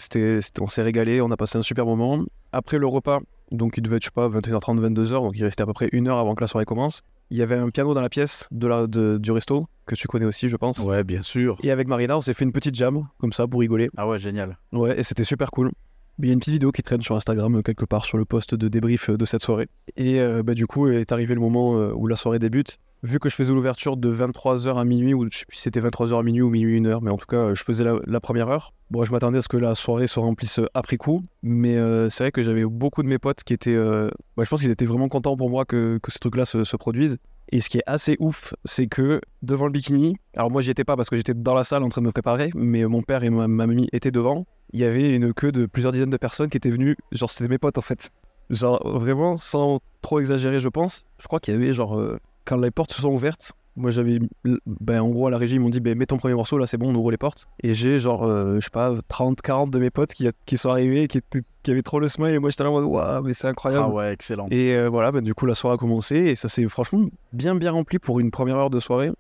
on 0.60 0.68
s'est 0.68 0.82
régalé, 0.82 1.22
on 1.22 1.30
a 1.30 1.38
passé 1.38 1.60
un 1.60 1.62
super 1.62 1.86
moment. 1.86 2.24
Après 2.52 2.80
le 2.80 2.88
repas, 2.88 3.20
donc 3.52 3.76
il 3.78 3.82
devait 3.82 3.97
être, 3.97 4.04
je 4.04 4.08
sais 4.08 4.12
pas, 4.14 4.28
21h30, 4.30 4.80
22h, 4.80 5.10
donc 5.22 5.34
il 5.38 5.43
restait 5.43 5.64
à 5.64 5.66
peu 5.66 5.74
près 5.74 5.89
une 5.91 6.08
heure 6.08 6.18
avant 6.18 6.36
que 6.36 6.41
la 6.41 6.47
soirée 6.47 6.66
commence. 6.66 7.02
Il 7.30 7.38
y 7.38 7.41
avait 7.41 7.56
un 7.56 7.70
piano 7.70 7.93
dans 7.93 8.02
la 8.02 8.10
pièce 8.10 8.47
de 8.52 8.68
la, 8.68 8.88
de- 8.88 9.18
du 9.18 9.32
resto, 9.32 9.66
que 9.86 9.95
tu 9.95 10.08
connais 10.08 10.26
aussi, 10.26 10.49
je 10.49 10.56
pense. 10.58 10.80
Ouais, 10.80 11.04
bien 11.04 11.22
sûr. 11.22 11.58
Et 11.64 11.72
avec 11.72 11.88
Marina, 11.88 12.18
on 12.18 12.22
s'est 12.22 12.34
fait 12.34 12.43
une 12.43 12.52
petite 12.52 12.76
jam, 12.76 13.08
comme 13.20 13.32
ça, 13.34 13.47
pour 13.47 13.60
rigoler. 13.62 13.89
Ah 13.97 14.08
ouais, 14.08 14.20
génial. 14.20 14.58
Ouais, 14.74 14.99
et 14.99 15.04
c'était 15.04 15.24
super 15.24 15.49
cool. 15.52 15.72
Il 16.20 16.28
y 16.28 16.30
a 16.30 16.34
une 16.34 16.39
petite 16.39 16.54
vidéo 16.54 16.72
qui 16.72 16.84
traîne 16.84 17.02
sur 17.02 17.16
Instagram 17.16 17.56
euh, 17.56 17.62
quelque 17.62 17.86
part 17.86 18.06
sur 18.06 18.18
le 18.18 18.26
post 18.26 18.54
de 18.54 18.68
débrief 18.68 19.10
euh, 19.10 19.18
de 19.18 19.26
cette 19.26 19.41
soirée. 19.41 19.70
Et 19.95 20.20
euh, 20.20 20.43
bah, 20.43 20.54
du 20.54 20.68
coup, 20.68 20.88
est 20.89 21.12
arrivé 21.12 21.34
le 21.34 21.39
moment 21.41 21.72
où 21.93 22.06
la 22.08 22.16
soirée 22.18 22.38
débute. 22.38 22.78
Vu 23.04 23.18
que 23.18 23.30
je 23.30 23.36
faisais 23.36 23.52
l'ouverture 23.52 23.97
de 23.97 24.14
23h 24.14 24.80
à 24.80 24.86
minuit, 24.86 25.16
ou 25.16 25.28
je 25.32 25.39
sais 25.39 25.45
plus 25.45 25.58
si 25.58 25.64
c'était 25.64 25.80
23h 25.80 26.20
à 26.20 26.22
minuit 26.22 26.43
ou 26.43 26.52
minuit 26.52 26.80
1h, 26.80 26.99
mais 27.02 27.10
en 27.10 27.18
tout 27.18 27.26
cas, 27.26 27.38
euh, 27.38 27.56
je 27.56 27.64
faisais 27.64 27.84
la, 27.84 28.20
première 28.20 28.47
heure. 28.47 28.74
Bon, 28.91 29.04
je 29.04 29.12
m'attendais 29.12 29.39
à 29.39 29.41
ce 29.41 29.47
que 29.47 29.58
la 29.58 29.74
soirée 29.74 30.06
se 30.06 30.20
remplisse 30.20 30.60
euh, 30.60 30.68
après 30.76 30.97
coup, 30.97 31.24
mais 31.41 31.78
euh, 31.78 32.10
c'est 32.10 32.26
vrai 32.26 32.32
que 32.32 32.43
j'avais 32.43 32.64
beaucoup 32.64 33.02
de 33.02 33.08
mes 33.08 33.18
potes 33.18 33.43
qui 33.43 33.54
étaient. 33.54 33.74
euh, 33.74 34.12
bah, 34.38 34.43
je 34.43 34.49
pense 34.49 34.62
qu'ils 34.62 34.70
étaient 34.70 34.86
vraiment 34.86 35.10
contents 35.10 35.36
pour 35.36 35.49
moi 35.49 35.66
que, 35.66 35.97
que 35.97 36.12
ce 36.12 36.20
truc-là 36.20 36.45
se, 36.45 36.64
se 36.64 36.78
produise. 36.78 37.18
Et 37.52 37.60
ce 37.60 37.70
qui 37.70 37.80
est 37.80 37.84
assez 37.88 38.18
ouf, 38.20 38.54
c'est 38.66 38.86
que 38.86 39.20
devant 39.41 39.66
le 39.66 39.72
bikini, 39.72 40.16
alors 40.36 40.52
moi 40.52 40.62
j'y 40.62 40.70
étais 40.70 40.84
pas 40.84 40.95
parce 40.95 41.10
que 41.10 41.18
j'étais 41.18 41.34
dans 41.34 41.56
la 41.56 41.64
salle 41.64 41.82
en 41.82 41.89
train 41.89 42.02
de 42.02 42.06
me 42.06 42.12
préparer, 42.12 42.52
mais 42.54 42.86
mon 42.86 43.02
père 43.02 43.24
et 43.24 43.32
ma, 43.32 43.47
ma 43.47 43.66
mamie 43.66 43.89
étaient 43.93 44.12
devant. 44.12 44.45
Il 44.74 44.80
y 44.80 44.84
avait 44.84 45.16
une 45.16 45.34
queue 45.34 45.52
de 45.52 45.66
plusieurs 45.66 45.91
dizaines 45.91 46.12
de 46.12 46.18
personnes 46.18 46.49
qui 46.52 46.58
étaient 46.58 46.70
venues, 46.70 46.95
genre 47.12 47.32
c'était 47.32 47.49
mes 47.49 47.58
potes 47.58 47.80
en 47.80 47.82
fait. 47.82 48.12
Genre 48.52 48.80
vraiment 48.88 49.38
sans 49.38 49.80
trop 50.04 50.20
exagérer, 50.20 50.60
je 50.60 50.70
pense. 50.70 51.06
Je 51.18 51.26
crois 51.26 51.39
qu'il 51.39 51.54
y 51.56 51.58
avait 51.58 51.74
genre 51.74 51.99
quand 52.46 52.58
les 52.58 52.72
portes 52.72 52.94
se 52.94 53.02
sont 53.02 53.12
ouvertes. 53.12 53.54
Moi 53.78 53.89
j'avais, 53.89 54.20
ben 54.66 55.00
en 55.00 55.08
gros 55.10 55.28
à 55.28 55.32
la 55.32 55.38
régie 55.38 55.56
ils 55.56 55.60
m'ont 55.62 55.70
dit 55.70 55.80
ben 55.80 55.98
mets 55.98 56.06
ton 56.06 56.18
premier 56.18 56.34
morceau 56.34 56.58
là 56.58 56.68
c'est 56.68 56.78
bon 56.78 56.89
on 56.89 56.96
ouvre 56.96 57.10
les 57.10 57.18
portes. 57.18 57.48
Et 57.64 57.74
j'ai 57.74 58.00
genre 58.00 58.26
euh, 58.26 58.56
je 58.56 58.66
sais 58.66 58.70
pas 58.70 58.94
30, 59.08 59.42
40 59.42 59.72
de 59.72 59.80
mes 59.80 59.89
potes 59.89 60.14
qui, 60.14 60.28
qui 60.46 60.58
sont 60.58 60.70
arrivés, 60.70 61.08
qui, 61.08 61.22
qui 61.64 61.72
avaient 61.72 61.82
trop 61.82 62.02
le 62.02 62.10
smile 62.10 62.34
et 62.34 62.39
moi 62.39 62.50
j'étais 62.50 62.64
là 62.64 62.70
en 62.70 62.74
mode 62.74 62.84
waouh 62.84 63.24
mais 63.24 63.34
c'est 63.34 63.48
incroyable. 63.48 63.86
Ah 63.88 63.94
ouais, 63.94 64.14
excellent. 64.14 64.48
Et 64.52 64.76
euh, 64.76 64.89
voilà, 64.89 65.14
bah, 65.14 65.22
du 65.22 65.34
coup, 65.34 65.46
la 65.46 65.54
soirée 65.54 65.76
a 65.76 65.78
commencé 65.78 66.18
et 66.18 66.36
ça 66.36 66.50
s'est 66.50 66.68
franchement 66.68 67.06
bien 67.32 67.56
bien 67.56 67.72
rempli 67.72 67.98
pour 67.98 68.20
une 68.20 68.30
première 68.30 68.58
heure 68.58 68.70
de 68.70 68.80
soirée. 68.82 69.12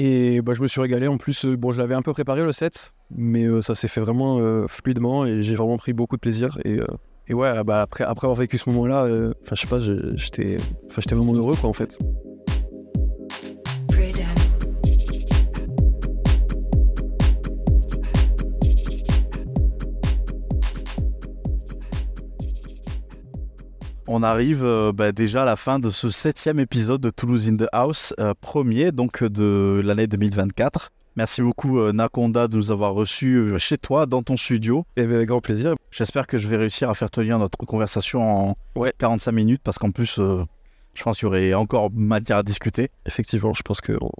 Et 0.00 0.40
bah, 0.42 0.52
je 0.54 0.62
me 0.62 0.68
suis 0.68 0.80
régalé. 0.80 1.08
En 1.08 1.18
plus, 1.18 1.44
euh, 1.44 1.56
bon, 1.56 1.72
je 1.72 1.80
l'avais 1.80 1.96
un 1.96 2.02
peu 2.02 2.12
préparé 2.12 2.42
le 2.42 2.52
set, 2.52 2.94
mais 3.10 3.44
euh, 3.44 3.60
ça 3.62 3.74
s'est 3.74 3.88
fait 3.88 4.00
vraiment 4.00 4.38
euh, 4.38 4.68
fluidement 4.68 5.26
et 5.26 5.42
j'ai 5.42 5.56
vraiment 5.56 5.76
pris 5.76 5.92
beaucoup 5.92 6.14
de 6.14 6.20
plaisir. 6.20 6.56
Et, 6.64 6.78
euh, 6.78 6.86
et 7.26 7.34
ouais, 7.34 7.64
bah, 7.64 7.82
après, 7.82 8.04
après 8.04 8.26
avoir 8.26 8.38
vécu 8.38 8.58
ce 8.58 8.70
moment-là, 8.70 9.02
enfin, 9.42 9.54
je 9.54 9.60
sais 9.60 9.66
pas, 9.66 9.80
j'étais 9.80 11.14
vraiment 11.14 11.34
heureux, 11.34 11.56
quoi, 11.56 11.68
en 11.68 11.72
fait. 11.72 11.98
On 24.10 24.22
arrive 24.22 24.64
euh, 24.64 24.90
bah, 24.90 25.12
déjà 25.12 25.42
à 25.42 25.44
la 25.44 25.54
fin 25.54 25.78
de 25.78 25.90
ce 25.90 26.08
septième 26.08 26.58
épisode 26.58 27.02
de 27.02 27.10
Toulouse 27.10 27.46
in 27.46 27.56
the 27.56 27.68
House, 27.72 28.14
euh, 28.18 28.32
premier 28.40 28.90
donc 28.90 29.22
de 29.22 29.82
l'année 29.84 30.06
2024. 30.06 30.92
Merci 31.16 31.42
beaucoup 31.42 31.78
euh, 31.78 31.92
Nakonda 31.92 32.48
de 32.48 32.56
nous 32.56 32.70
avoir 32.70 32.94
reçus 32.94 33.52
chez 33.58 33.76
toi, 33.76 34.06
dans 34.06 34.22
ton 34.22 34.38
studio. 34.38 34.86
Et 34.96 35.02
avec 35.02 35.28
grand 35.28 35.40
plaisir. 35.40 35.74
J'espère 35.90 36.26
que 36.26 36.38
je 36.38 36.48
vais 36.48 36.56
réussir 36.56 36.88
à 36.88 36.94
faire 36.94 37.10
tenir 37.10 37.38
notre 37.38 37.58
conversation 37.58 38.22
en 38.22 38.56
Ouais. 38.76 38.94
45 38.96 39.30
minutes 39.32 39.60
parce 39.62 39.78
qu'en 39.78 39.90
plus, 39.90 40.18
euh, 40.18 40.42
je 40.94 41.02
pense 41.02 41.18
qu'il 41.18 41.26
y 41.26 41.28
aurait 41.28 41.52
encore 41.52 41.90
matière 41.92 42.38
à 42.38 42.42
discuter. 42.42 42.88
Effectivement, 43.04 43.52
je 43.52 43.62
pense 43.62 43.82
qu'on 43.82 44.10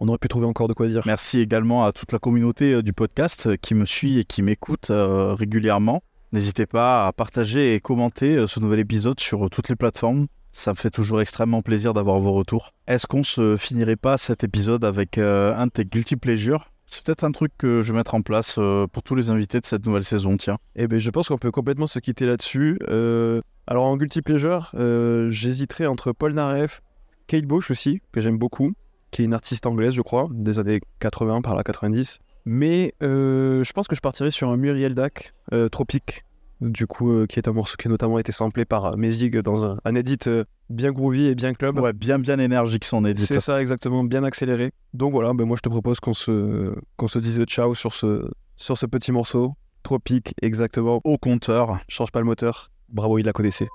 on 0.00 0.08
aurait 0.08 0.18
pu 0.18 0.28
trouver 0.28 0.46
encore 0.46 0.68
de 0.68 0.74
quoi 0.74 0.88
dire. 0.88 1.02
Merci 1.06 1.40
également 1.40 1.84
à 1.84 1.92
toute 1.92 2.12
la 2.12 2.18
communauté 2.18 2.74
euh, 2.74 2.82
du 2.82 2.92
podcast 2.92 3.46
euh, 3.46 3.56
qui 3.56 3.74
me 3.74 3.84
suit 3.84 4.18
et 4.18 4.24
qui 4.24 4.42
m'écoute 4.42 4.90
euh, 4.90 5.34
régulièrement. 5.34 6.02
N'hésitez 6.36 6.66
pas 6.66 7.06
à 7.06 7.12
partager 7.14 7.74
et 7.74 7.80
commenter 7.80 8.36
euh, 8.36 8.46
ce 8.46 8.60
nouvel 8.60 8.80
épisode 8.80 9.18
sur 9.18 9.46
euh, 9.46 9.48
toutes 9.48 9.70
les 9.70 9.74
plateformes. 9.74 10.26
Ça 10.52 10.72
me 10.72 10.76
fait 10.76 10.90
toujours 10.90 11.22
extrêmement 11.22 11.62
plaisir 11.62 11.94
d'avoir 11.94 12.20
vos 12.20 12.34
retours. 12.34 12.74
Est-ce 12.86 13.06
qu'on 13.06 13.22
se 13.22 13.56
finirait 13.56 13.96
pas 13.96 14.18
cet 14.18 14.44
épisode 14.44 14.84
avec 14.84 15.16
euh, 15.16 15.56
un 15.56 15.68
de 15.68 15.70
tes 15.70 15.86
guilty 15.86 16.16
pleasures? 16.16 16.70
C'est 16.88 17.02
peut-être 17.02 17.24
un 17.24 17.32
truc 17.32 17.52
que 17.56 17.80
je 17.80 17.90
vais 17.90 17.96
mettre 17.96 18.14
en 18.14 18.20
place 18.20 18.60
pour 18.92 19.02
tous 19.02 19.14
les 19.14 19.30
invités 19.30 19.60
de 19.60 19.64
cette 19.64 19.86
nouvelle 19.86 20.04
saison, 20.04 20.36
tiens. 20.36 20.58
Eh 20.74 20.86
ben, 20.86 20.98
je 20.98 21.08
pense 21.08 21.28
qu'on 21.28 21.38
peut 21.38 21.50
complètement 21.50 21.86
se 21.86 22.00
quitter 22.00 22.26
là-dessus. 22.26 22.78
Alors 23.66 23.84
en 23.84 23.96
guilty 23.96 24.20
pleasure, 24.20 24.70
euh, 24.74 25.30
j'hésiterais 25.30 25.86
entre 25.86 26.12
Paul 26.12 26.34
Naref, 26.34 26.82
Kate 27.28 27.46
Bush 27.46 27.70
aussi, 27.70 28.02
que 28.12 28.20
j'aime 28.20 28.36
beaucoup, 28.36 28.74
qui 29.10 29.22
est 29.22 29.24
une 29.24 29.34
artiste 29.34 29.64
anglaise, 29.64 29.94
je 29.94 30.02
crois, 30.02 30.28
des 30.30 30.58
années 30.58 30.80
80 31.00 31.40
par 31.40 31.54
là 31.54 31.64
90. 31.64 32.18
Mais 32.44 32.92
je 33.00 33.72
pense 33.72 33.88
que 33.88 33.96
je 33.96 34.00
partirais 34.02 34.30
sur 34.30 34.50
un 34.50 34.58
Muriel 34.58 34.94
Dac, 34.94 35.32
Tropique, 35.72 36.25
du 36.60 36.86
coup, 36.86 37.10
euh, 37.12 37.26
qui 37.26 37.38
est 37.38 37.48
un 37.48 37.52
morceau 37.52 37.76
qui 37.76 37.88
a 37.88 37.90
notamment 37.90 38.18
été 38.18 38.32
samplé 38.32 38.64
par 38.64 38.86
euh, 38.86 38.96
Mezig 38.96 39.38
dans 39.40 39.64
un, 39.64 39.76
un 39.84 39.94
edit 39.94 40.18
euh, 40.26 40.44
bien 40.70 40.92
groovy 40.92 41.26
et 41.26 41.34
bien 41.34 41.54
club. 41.54 41.78
Ouais, 41.78 41.92
bien 41.92 42.18
bien 42.18 42.38
énergique 42.38 42.84
son 42.84 43.04
éditeur. 43.04 43.40
C'est 43.40 43.44
ça 43.44 43.60
exactement, 43.60 44.04
bien 44.04 44.24
accéléré. 44.24 44.72
Donc 44.94 45.12
voilà, 45.12 45.32
ben 45.34 45.44
moi 45.44 45.56
je 45.56 45.62
te 45.62 45.68
propose 45.68 46.00
qu'on 46.00 46.14
se, 46.14 46.74
qu'on 46.96 47.08
se 47.08 47.18
dise 47.18 47.42
ciao 47.44 47.74
sur 47.74 47.94
ce, 47.94 48.28
sur 48.56 48.76
ce 48.76 48.86
petit 48.86 49.12
morceau. 49.12 49.54
Tropique, 49.82 50.34
exactement. 50.42 51.00
Au 51.04 51.16
compteur. 51.16 51.78
Change 51.88 52.10
pas 52.10 52.20
le 52.20 52.26
moteur. 52.26 52.70
Bravo, 52.88 53.18
il 53.18 53.26
la 53.26 53.32
connaissait. 53.32 53.68